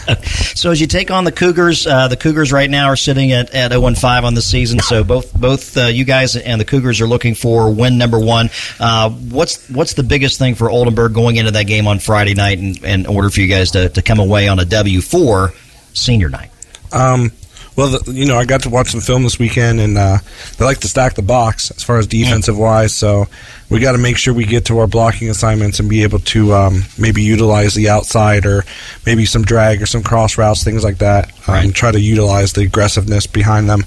So 0.59 0.73
as 0.73 0.81
you 0.81 0.89
take 0.89 1.12
on 1.12 1.23
the 1.23 1.31
Cougars, 1.31 1.87
uh, 1.87 2.09
the 2.09 2.16
Cougars 2.16 2.51
right 2.51 2.69
now 2.69 2.87
are 2.87 2.97
sitting 2.97 3.31
at 3.31 3.55
at 3.55 3.71
0 3.71 3.95
5 3.95 4.25
on 4.25 4.35
the 4.35 4.43
season. 4.43 4.81
So 4.81 5.05
both 5.05 5.33
both 5.33 5.77
uh, 5.77 5.83
you 5.83 6.05
guys 6.05 6.35
and 6.35 6.61
the 6.61 6.64
Cougars 6.64 7.01
are 7.01 7.07
looking 7.07 7.37
for 7.37 7.73
win 7.73 7.97
number 7.97 8.19
one. 8.19 8.51
Uh, 8.81 9.11
what's 9.11 9.69
what's 9.69 9.95
the 9.95 10.03
biggest 10.03 10.37
thing 10.37 10.57
for 10.57 10.69
Oldenburg 10.69 11.14
going 11.14 11.37
into 11.37 11.53
that 11.53 11.69
game 11.69 11.87
on 11.87 12.01
Friday 12.01 12.35
night, 12.35 12.59
in, 12.59 12.85
in 12.85 13.07
order 13.07 13.31
for 13.31 13.41
you 13.41 13.47
guys 13.47 13.71
to, 13.71 13.89
to 13.91 14.03
come 14.03 14.19
away 14.19 14.49
on 14.49 14.59
a 14.59 14.64
W 14.64 15.01
for 15.01 15.53
senior 15.93 16.29
night? 16.29 16.51
Um, 16.93 17.31
well, 17.79 17.97
the, 17.97 18.12
you 18.12 18.26
know, 18.26 18.37
I 18.37 18.45
got 18.45 18.62
to 18.62 18.70
watch 18.70 18.91
some 18.91 19.01
film 19.01 19.22
this 19.22 19.39
weekend, 19.39 19.79
and 19.79 19.97
uh, 19.97 20.18
they 20.57 20.64
like 20.64 20.79
to 20.79 20.89
stack 20.89 21.14
the 21.14 21.22
box 21.22 21.70
as 21.70 21.85
far 21.85 21.99
as 21.99 22.09
defensive 22.09 22.59
wise. 22.59 22.93
So 22.93 23.29
we 23.70 23.79
got 23.79 23.93
to 23.93 23.99
make 23.99 24.16
sure 24.16 24.35
we 24.35 24.47
get 24.47 24.64
to 24.64 24.81
our 24.81 24.89
blocking 24.89 25.31
assignments 25.31 25.79
and 25.79 25.89
be 25.89 26.03
able 26.03 26.18
to 26.18 26.55
um, 26.55 26.83
maybe 26.99 27.22
utilize 27.22 27.74
the 27.74 27.89
outside 27.89 28.47
or 28.47 28.64
maybe 29.07 29.24
some 29.26 29.45
drag 29.45 29.81
or 29.81 29.87
some 29.87 30.03
cross 30.03 30.37
routes, 30.37 30.64
things 30.64 30.83
like 30.83 30.99
that. 30.99 31.31
Um, 31.49 31.72
Try 31.72 31.93
to 31.93 32.01
utilize 32.01 32.53
the 32.53 32.62
aggressiveness 32.62 33.29
behind 33.29 33.70
them. 33.70 33.85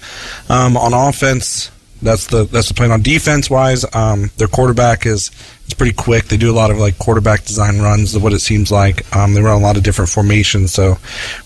Um, 0.48 0.78
on 0.78 0.94
offense, 0.94 1.70
that's 2.02 2.28
the 2.28 2.46
that's 2.46 2.68
the 2.68 2.74
plan. 2.74 2.92
On 2.92 3.02
defense 3.02 3.50
wise, 3.50 3.86
um, 3.94 4.32
their 4.38 4.48
quarterback 4.48 5.06
is 5.06 5.32
it's 5.66 5.74
pretty 5.74 5.94
quick. 5.94 6.26
They 6.26 6.38
do 6.38 6.52
a 6.52 6.56
lot 6.56 6.72
of 6.72 6.78
like 6.78 6.98
quarterback 6.98 7.44
design 7.46 7.80
runs. 7.80 8.18
What 8.18 8.34
it 8.34 8.40
seems 8.40 8.72
like 8.72 9.16
um, 9.16 9.34
they 9.34 9.42
run 9.42 9.60
a 9.60 9.64
lot 9.64 9.78
of 9.78 9.84
different 9.84 10.10
formations. 10.10 10.74
So 10.74 10.98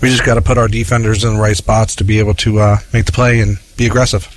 we 0.02 0.10
just 0.10 0.26
got 0.26 0.36
to 0.36 0.42
put 0.42 0.58
our 0.58 0.68
defenders 0.68 1.24
in 1.24 1.36
the 1.36 1.40
right 1.40 1.56
spots 1.58 1.96
to 1.98 2.04
be 2.04 2.20
able 2.20 2.34
to 2.36 2.60
uh, 2.60 2.78
make 2.94 3.06
the 3.06 3.12
play 3.12 3.40
and 3.42 3.58
be 3.78 3.86
aggressive. 3.86 4.28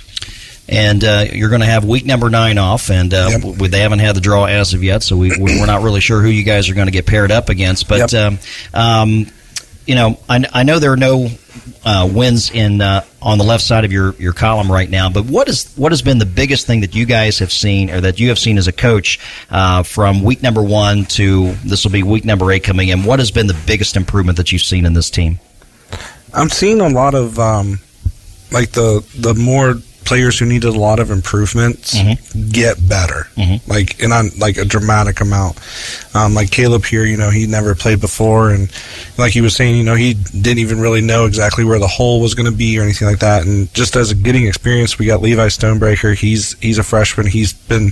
And 0.71 1.03
uh, 1.03 1.25
you're 1.33 1.49
going 1.49 1.61
to 1.61 1.65
have 1.67 1.83
week 1.83 2.05
number 2.05 2.29
nine 2.29 2.59
off, 2.59 2.91
and 2.91 3.11
uh, 3.11 3.31
w- 3.39 3.67
they 3.69 3.79
haven't 3.79 3.99
had 3.99 4.15
the 4.15 4.21
draw 4.21 4.45
as 4.45 4.75
of 4.75 4.83
yet, 4.83 5.01
so 5.01 5.17
we, 5.17 5.31
we're 5.39 5.65
not 5.65 5.81
really 5.81 5.99
sure 5.99 6.21
who 6.21 6.27
you 6.27 6.43
guys 6.43 6.69
are 6.69 6.75
going 6.75 6.85
to 6.85 6.91
get 6.91 7.07
paired 7.07 7.31
up 7.31 7.49
against. 7.49 7.87
But 7.89 8.13
um, 8.13 8.37
um, 8.75 9.25
you 9.85 9.95
know, 9.95 10.19
I, 10.29 10.43
I 10.53 10.63
know 10.63 10.79
there 10.79 10.91
are 10.93 10.97
no 10.97 11.29
uh, 11.83 12.09
wins 12.11 12.51
in 12.51 12.81
uh, 12.81 13.03
on 13.21 13.37
the 13.37 13.43
left 13.43 13.63
side 13.63 13.85
of 13.85 13.91
your, 13.91 14.13
your 14.15 14.33
column 14.33 14.71
right 14.71 14.89
now. 14.89 15.09
But 15.09 15.25
what 15.25 15.47
is 15.47 15.73
what 15.75 15.91
has 15.91 16.01
been 16.01 16.19
the 16.19 16.25
biggest 16.25 16.67
thing 16.67 16.81
that 16.81 16.95
you 16.95 17.05
guys 17.05 17.39
have 17.39 17.51
seen, 17.51 17.89
or 17.89 18.01
that 18.01 18.19
you 18.19 18.29
have 18.29 18.39
seen 18.39 18.57
as 18.57 18.67
a 18.67 18.71
coach, 18.71 19.19
uh, 19.49 19.83
from 19.83 20.23
week 20.23 20.41
number 20.41 20.61
one 20.61 21.05
to 21.05 21.53
this 21.65 21.83
will 21.83 21.91
be 21.91 22.03
week 22.03 22.25
number 22.25 22.51
eight 22.51 22.63
coming 22.63 22.89
in? 22.89 23.03
What 23.03 23.19
has 23.19 23.31
been 23.31 23.47
the 23.47 23.61
biggest 23.65 23.95
improvement 23.95 24.37
that 24.37 24.51
you've 24.51 24.61
seen 24.61 24.85
in 24.85 24.93
this 24.93 25.09
team? 25.09 25.39
I'm 26.33 26.49
seeing 26.49 26.81
a 26.81 26.89
lot 26.89 27.15
of 27.15 27.39
um, 27.39 27.79
like 28.51 28.71
the 28.71 29.05
the 29.17 29.33
more 29.33 29.75
players 30.09 30.37
who 30.39 30.45
needed 30.45 30.73
a 30.75 30.79
lot 30.79 30.99
of 30.99 31.11
improvements 31.11 31.93
get 32.51 32.75
better, 32.89 33.27
like 33.67 33.99
in 34.01 34.11
on 34.11 34.29
like 34.39 34.57
a 34.57 34.65
dramatic 34.65 35.21
amount. 35.21 35.57
Um, 36.15 36.33
like 36.33 36.49
Caleb 36.51 36.83
here, 36.85 37.05
you 37.05 37.15
know, 37.15 37.29
he 37.29 37.45
never 37.47 37.75
played 37.75 38.01
before, 38.01 38.49
and 38.49 38.69
like 39.17 39.31
he 39.31 39.41
was 39.41 39.55
saying, 39.55 39.77
you 39.77 39.83
know, 39.83 39.95
he 39.95 40.15
didn't 40.15 40.57
even 40.59 40.79
really 40.81 41.01
know 41.01 41.25
exactly 41.27 41.63
where 41.63 41.79
the 41.79 41.87
hole 41.87 42.19
was 42.19 42.33
going 42.33 42.51
to 42.51 42.57
be 42.57 42.77
or 42.79 42.81
anything 42.83 43.07
like 43.07 43.19
that. 43.19 43.45
And 43.45 43.71
just 43.73 43.95
as 43.95 44.09
a 44.11 44.15
getting 44.15 44.47
experience, 44.47 44.97
we 44.99 45.05
got 45.05 45.21
Levi 45.21 45.47
Stonebreaker. 45.47 46.15
He's 46.17 46.57
he's 46.59 46.79
a 46.79 46.83
freshman. 46.83 47.27
He's 47.27 47.53
been 47.53 47.91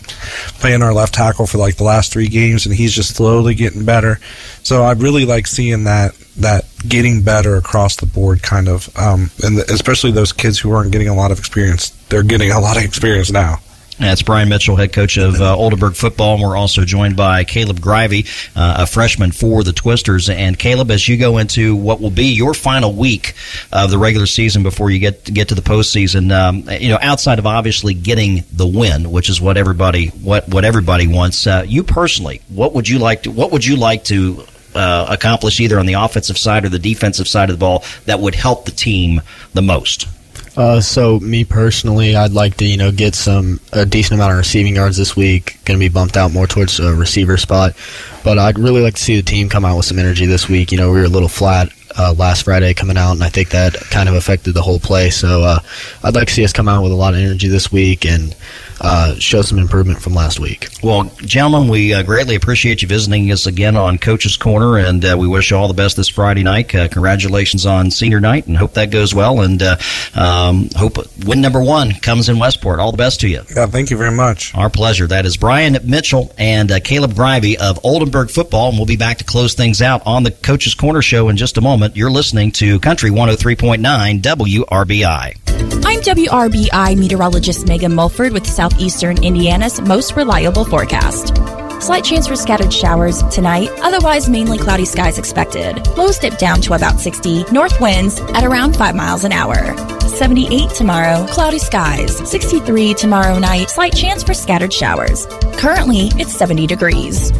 playing 0.59 0.82
our 0.82 0.93
left 0.93 1.13
tackle 1.13 1.45
for 1.47 1.59
like 1.59 1.78
the 1.78 1.84
last 1.84 2.11
three 2.11 2.28
games, 2.28 2.65
and 2.65 2.74
he's 2.76 2.93
just 2.93 3.15
slowly 3.15 3.53
getting 3.55 3.86
better. 3.86 4.20
So 4.68 4.84
I 4.84 4.91
really 4.91 5.24
like 5.24 5.47
seeing 5.47 5.86
that 5.86 6.13
that 6.39 6.65
getting 6.86 7.22
better 7.22 7.55
across 7.55 7.95
the 7.95 8.05
board, 8.05 8.43
kind 8.43 8.68
of, 8.68 8.89
um, 8.97 9.32
and 9.41 9.59
the, 9.59 9.65
especially 9.72 10.11
those 10.11 10.34
kids 10.34 10.59
who 10.59 10.74
aren't 10.74 10.91
getting 10.91 11.07
a 11.07 11.15
lot 11.15 11.32
of 11.32 11.39
experience. 11.39 11.91
They're 12.09 12.22
getting 12.22 12.51
a 12.51 12.59
lot 12.59 12.76
of 12.76 12.84
experience 12.84 13.32
now. 13.32 13.59
That's 13.97 14.22
Brian 14.22 14.49
Mitchell, 14.49 14.76
head 14.76 14.91
coach 14.91 15.15
of 15.15 15.39
uh, 15.39 15.55
Oldenburg 15.55 15.95
football. 15.95 16.34
And 16.34 16.43
we're 16.43 16.57
also 16.57 16.84
joined 16.84 17.15
by 17.15 17.45
Caleb 17.45 17.80
Grivey, 17.80 18.28
uh, 18.57 18.80
a 18.80 18.88
freshman 18.88 19.32
for 19.32 19.63
the 19.63 19.72
Twisters. 19.72 20.28
And 20.28 20.59
Caleb, 20.59 20.91
as 20.91 21.07
you 21.07 21.15
go 21.15 21.38
into 21.38 21.74
what 21.74 22.01
will 22.01 22.11
be 22.11 22.34
your 22.34 22.53
final 22.53 22.93
week 22.93 23.36
of 23.72 23.89
the 23.89 23.97
regular 23.97 24.26
season 24.26 24.63
before 24.63 24.91
you 24.91 24.99
get 24.99 25.34
get 25.34 25.47
to 25.47 25.55
the 25.55 25.61
postseason, 25.61 26.38
um, 26.38 26.70
you 26.82 26.89
know, 26.89 26.99
outside 27.01 27.39
of 27.39 27.47
obviously 27.47 27.93
getting 27.93 28.43
the 28.51 28.68
win, 28.68 29.11
which 29.11 29.30
is 29.30 29.39
what 29.39 29.55
everybody 29.55 30.07
what 30.07 30.49
what 30.49 30.65
everybody 30.65 31.07
wants, 31.07 31.47
uh, 31.47 31.63
you 31.65 31.84
personally, 31.84 32.41
what 32.49 32.74
would 32.74 32.89
you 32.89 32.99
like 32.99 33.24
to 33.24 33.32
what 33.32 33.53
would 33.53 33.65
you 33.65 33.78
like 33.78 34.03
to 34.03 34.45
uh, 34.78 35.07
accomplish 35.09 35.59
either 35.59 35.80
on 35.80 35.86
the 35.86 35.93
offensive 35.93 36.38
side 36.38 36.65
or 36.65 36.69
the 36.69 36.80
defensive 36.80 37.28
side 37.28 37.49
of 37.49 37.55
the 37.55 37.59
ball 37.59 37.84
that 38.05 38.19
would 38.19 38.36
help 38.36 38.65
the 38.65 38.71
team 38.71 39.21
the 39.53 39.61
most? 39.61 40.07
Uh, 40.55 40.82
so 40.82 41.19
me 41.19 41.43
personally, 41.43 42.15
I'd 42.15 42.32
like 42.32 42.57
to 42.57 42.65
you 42.65 42.78
know 42.78 42.91
get 42.91 43.13
some 43.13 43.59
a 43.73 43.86
decent 43.86 44.19
amount 44.19 44.32
of 44.32 44.39
receiving 44.39 44.75
yards 44.75 44.97
this 44.97 45.15
week. 45.15 45.59
Going 45.65 45.80
to 45.80 45.86
be 45.86 45.89
bumped 45.89 46.17
out 46.17 46.32
more 46.32 46.47
towards 46.47 46.80
a 46.80 46.95
receiver 46.95 47.38
spot, 47.38 47.75
but 48.23 48.39
I'd 48.39 48.57
really 48.57 48.82
like 48.82 48.95
to 48.95 49.01
see 49.01 49.15
the 49.15 49.21
team 49.21 49.49
come 49.49 49.65
out 49.65 49.78
with 49.78 49.86
some 49.86 49.99
energy 49.99 50.25
this 50.25 50.49
week. 50.49 50.71
You 50.71 50.80
know, 50.80 50.91
we 50.91 50.99
were 50.99 51.05
a 51.05 51.09
little 51.09 51.30
flat 51.30 51.69
uh, 51.95 52.15
last 52.17 52.45
Friday 52.45 52.73
coming 52.73 52.97
out, 52.97 53.13
and 53.13 53.23
I 53.23 53.30
think 53.30 53.49
that 53.49 53.75
kind 53.91 54.09
of 54.09 54.15
affected 54.15 54.53
the 54.53 54.63
whole 54.63 54.80
play. 54.80 55.11
So 55.11 55.43
uh, 55.43 55.59
I'd 56.03 56.15
like 56.15 56.28
to 56.28 56.34
see 56.34 56.43
us 56.43 56.53
come 56.53 56.67
out 56.67 56.82
with 56.82 56.91
a 56.91 56.95
lot 56.95 57.13
of 57.13 57.19
energy 57.19 57.47
this 57.47 57.71
week 57.71 58.03
and 58.03 58.36
uh, 58.82 59.15
show 59.15 59.41
some 59.41 59.59
improvement 59.59 60.01
from 60.01 60.13
last 60.13 60.39
week. 60.39 60.69
Well, 60.84 61.05
gentlemen, 61.17 61.69
we 61.69 61.93
uh, 61.93 62.03
greatly 62.03 62.36
appreciate 62.36 62.82
you 62.82 62.88
visiting 62.88 63.32
us 63.32 63.45
again 63.45 63.75
on 63.75 63.97
Coach's 63.97 64.38
Corner, 64.38 64.78
and 64.78 65.03
uh, 65.03 65.15
we 65.17 65.28
wish 65.28 65.51
you 65.51 65.57
all 65.57 65.67
the 65.67 65.73
best 65.73 65.97
this 65.97 66.07
Friday 66.07 66.43
night. 66.43 66.73
Uh, 66.73 66.88
congratulations 66.88 67.65
on 67.65 67.91
senior 67.91 68.19
night, 68.19 68.47
and 68.47 68.57
hope 68.57 68.73
that 68.73 68.91
goes 68.91 69.13
well. 69.13 69.41
And 69.41 69.61
uh, 69.61 69.78
um, 70.15 70.69
hope 70.75 70.97
win 71.25 71.41
number 71.41 71.61
one 71.61 71.93
comes 71.93 72.30
in 72.30 72.39
Westport. 72.39 72.80
All 72.80 72.91
the 72.91 72.97
best 72.97 73.21
to 73.21 73.28
you. 73.28 73.41
Yeah, 73.55 73.65
thank 73.67 73.89
you 73.89 73.97
very 73.97 74.11
much. 74.11 74.53
Our 74.55 74.69
pleasure. 74.69 75.07
That 75.07 75.25
is 75.25 75.38
Brian 75.38 75.78
Mitchell 75.84 76.34
and 76.38 76.71
uh, 76.71 76.80
Caleb 76.80 77.11
Grivey 77.11 77.55
of 77.55 77.80
Oldenburg 77.84 78.30
Football, 78.30 78.69
and 78.69 78.78
we'll 78.78 78.86
be 78.86 78.97
back 78.97 79.17
to 79.17 79.23
close 79.23 79.53
things 79.53 79.82
out 79.82 80.01
on 80.05 80.23
the 80.23 80.32
Coach's 80.32 80.75
Corner 80.75 81.01
show 81.01 81.30
in 81.30 81.38
just 81.38 81.57
a 81.57 81.61
moment. 81.61 81.95
You're 81.95 82.11
listening 82.11 82.51
to 82.53 82.80
Country 82.80 83.09
103.9 83.09 84.21
WRBI. 84.21 85.38
I'm 85.86 86.01
WRBI 86.01 86.97
meteorologist 86.97 87.67
Megan 87.67 87.95
Mulford 87.95 88.34
with 88.34 88.45
Southeastern 88.68 89.24
Indiana's 89.24 89.80
most 89.80 90.18
reliable 90.18 90.65
forecast. 90.65 91.28
Slight 91.82 92.03
chance 92.03 92.28
for 92.28 92.36
scattered 92.36 92.74
showers 92.74 93.24
tonight, 93.32 93.70
otherwise 93.82 94.28
mainly 94.28 94.57
cloudy 94.57 94.84
skies 94.84 95.18
expected. 95.18 95.88
Lows 95.95 96.20
dip 96.20 96.38
down 96.38 96.59
to 96.63 96.74
about 96.74 96.99
60, 96.99 97.45
north 97.45 97.80
winds 97.80 98.20
at 98.20 98.43
around 98.43 98.76
5 98.76 98.93
miles 98.93 99.24
an 99.24 99.32
hour. 99.32 99.78
78 100.09 100.70
tomorrow, 100.72 101.26
cloudy 101.28 101.59
skies. 101.59 102.30
63 102.30 102.93
tomorrow 102.93 103.39
night, 103.39 103.70
slight 103.70 103.95
chance 103.95 104.22
for 104.22 104.34
scattered 104.34 104.74
showers. 104.74 105.28
Currently, 105.53 106.09
it's 106.20 106.34
70 106.34 106.68
degrees. 106.68 107.32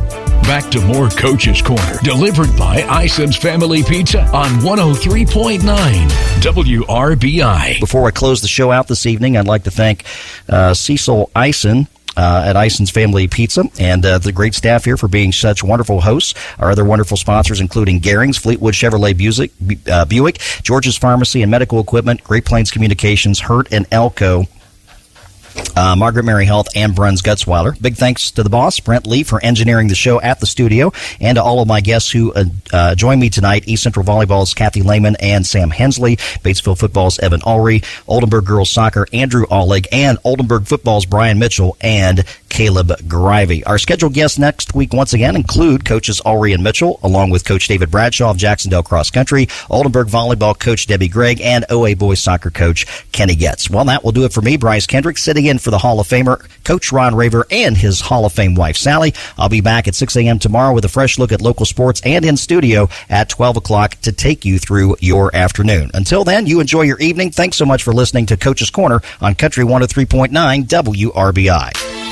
Back 0.47 0.71
to 0.71 0.79
more 0.79 1.09
Coach's 1.09 1.61
Corner, 1.61 1.99
delivered 2.03 2.55
by 2.57 2.77
Ison's 3.03 3.35
Family 3.35 3.83
Pizza 3.83 4.21
on 4.27 4.47
103.9 4.61 5.59
WRBI. 6.39 7.79
Before 7.81 8.07
I 8.07 8.11
close 8.11 8.41
the 8.41 8.47
show 8.47 8.71
out 8.71 8.87
this 8.87 9.05
evening, 9.05 9.35
I'd 9.35 9.45
like 9.45 9.63
to 9.65 9.71
thank 9.71 10.05
uh, 10.47 10.73
Cecil 10.73 11.29
Ison. 11.35 11.89
Uh, 12.15 12.45
at 12.47 12.55
Ison's 12.55 12.89
Family 12.89 13.27
Pizza 13.27 13.65
and 13.79 14.03
uh, 14.03 14.17
the 14.17 14.31
great 14.31 14.55
staff 14.55 14.85
here 14.85 14.97
for 14.97 15.07
being 15.07 15.31
such 15.31 15.63
wonderful 15.63 16.01
hosts. 16.01 16.33
Our 16.57 16.71
other 16.71 16.83
wonderful 16.83 17.15
sponsors, 17.15 17.61
including 17.61 17.99
Garing's, 17.99 18.39
Fleetwood 18.39 18.73
Chevrolet 18.73 19.15
Buick, 19.15 19.51
uh, 19.87 20.05
Buick 20.05 20.39
George's 20.63 20.97
Pharmacy 20.97 21.43
and 21.43 21.51
Medical 21.51 21.79
Equipment, 21.79 22.23
Great 22.23 22.43
Plains 22.43 22.71
Communications, 22.71 23.41
Hurt 23.41 23.71
and 23.71 23.85
Elko. 23.91 24.47
Uh, 25.76 25.95
Margaret 25.95 26.24
Mary 26.24 26.45
Health 26.45 26.68
and 26.76 26.95
Bruns 26.95 27.22
Gutzwiller. 27.22 27.80
Big 27.80 27.95
thanks 27.95 28.32
to 28.32 28.41
the 28.41 28.49
boss, 28.49 28.80
Brent 28.80 29.05
Lee, 29.05 29.22
for 29.22 29.39
engineering 29.43 29.88
the 29.89 29.95
show 29.95 30.20
at 30.20 30.39
the 30.39 30.47
studio, 30.47 30.91
and 31.22 31.36
to 31.36 31.43
all 31.43 31.62
of 31.62 31.68
my 31.68 31.82
guests 31.82 32.10
who 32.10 32.34
uh, 32.34 32.45
uh, 32.74 32.95
joined 32.95 33.22
me 33.22 33.30
tonight 33.30 33.68
East 33.68 33.84
Central 33.84 34.03
Volleyball's 34.03 34.55
Kathy 34.55 34.82
Lehman 34.82 35.16
and 35.20 35.45
Sam 35.45 35.70
Hensley, 35.70 36.16
Batesville 36.16 36.80
Football's 36.80 37.20
Evan 37.20 37.41
Ulrey, 37.41 37.86
Oldenburg 38.08 38.45
Girls 38.45 38.72
Soccer 38.72 39.08
Andrew 39.14 39.45
Allig, 39.45 39.86
and 39.91 40.18
Oldenburg 40.24 40.66
Football's 40.66 41.05
Brian 41.05 41.38
Mitchell 41.38 41.78
and 41.80 42.24
Caleb 42.49 42.89
Grivey. 43.07 43.63
Our 43.65 43.77
scheduled 43.77 44.13
guests 44.13 44.37
next 44.37 44.73
week 44.73 44.93
once 44.93 45.13
again 45.13 45.35
include 45.35 45.85
coaches 45.85 46.21
Ulrey 46.25 46.53
and 46.53 46.63
Mitchell, 46.63 46.99
along 47.03 47.29
with 47.29 47.45
Coach 47.45 47.67
David 47.67 47.91
Bradshaw 47.91 48.31
of 48.31 48.37
Jac-Cen-Del 48.37 48.83
Cross 48.83 49.11
Country, 49.11 49.47
Oldenburg 49.69 50.07
Volleyball 50.07 50.57
Coach 50.57 50.87
Debbie 50.87 51.07
Gregg, 51.07 51.41
and 51.41 51.65
OA 51.69 51.95
Boys 51.95 52.19
Soccer 52.19 52.49
Coach 52.49 52.85
Kenny 53.11 53.35
Getz. 53.35 53.69
Well, 53.69 53.85
that 53.85 54.03
will 54.03 54.11
do 54.11 54.25
it 54.25 54.33
for 54.33 54.41
me, 54.41 54.57
Bryce 54.57 54.87
Kendrick, 54.87 55.17
sitting 55.17 55.45
in 55.45 55.59
for 55.59 55.71
the 55.71 55.77
Hall 55.77 55.99
of 55.99 56.07
Famer, 56.07 56.47
Coach 56.63 56.91
Ron 56.91 57.15
Raver, 57.15 57.45
and 57.51 57.77
his 57.77 58.01
Hall 58.01 58.25
of 58.25 58.33
Fame 58.33 58.55
wife, 58.55 58.77
Sally. 58.77 59.13
I'll 59.37 59.49
be 59.49 59.61
back 59.61 59.87
at 59.87 59.95
6 59.95 60.15
a.m. 60.17 60.39
tomorrow 60.39 60.73
with 60.73 60.85
a 60.85 60.89
fresh 60.89 61.17
look 61.19 61.31
at 61.31 61.41
local 61.41 61.65
sports 61.65 62.01
and 62.03 62.25
in 62.25 62.37
studio 62.37 62.89
at 63.09 63.29
12 63.29 63.57
o'clock 63.57 63.95
to 64.01 64.11
take 64.11 64.45
you 64.45 64.59
through 64.59 64.95
your 64.99 65.35
afternoon. 65.35 65.91
Until 65.93 66.23
then, 66.23 66.47
you 66.47 66.59
enjoy 66.59 66.83
your 66.83 66.99
evening. 66.99 67.31
Thanks 67.31 67.57
so 67.57 67.65
much 67.65 67.83
for 67.83 67.93
listening 67.93 68.25
to 68.27 68.37
Coach's 68.37 68.69
Corner 68.69 69.01
on 69.21 69.35
Country 69.35 69.63
103.9 69.63 70.31
WRBI. 70.65 72.07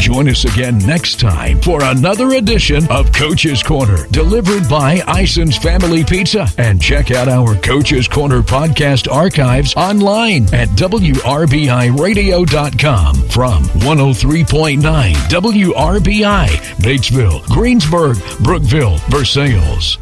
Join 0.00 0.28
us 0.28 0.44
again 0.44 0.78
next 0.78 1.18
time 1.18 1.60
for 1.60 1.82
another 1.82 2.34
edition 2.34 2.86
of 2.90 3.12
Coach's 3.12 3.60
Corner, 3.62 4.06
delivered 4.12 4.68
by 4.68 5.02
Ison's 5.08 5.56
Family 5.56 6.04
Pizza. 6.04 6.46
And 6.58 6.80
check 6.80 7.10
out 7.10 7.28
our 7.28 7.56
Coach's 7.56 8.06
Corner 8.06 8.42
podcast 8.42 9.10
archives 9.10 9.74
online 9.74 10.44
at 10.54 10.68
WRBIRadio.com 10.70 13.16
from 13.28 13.64
103.9 13.64 15.12
WRBI, 15.14 16.46
Batesville, 16.76 17.44
Greensburg, 17.48 18.16
Brookville, 18.44 18.98
Versailles. 19.10 19.98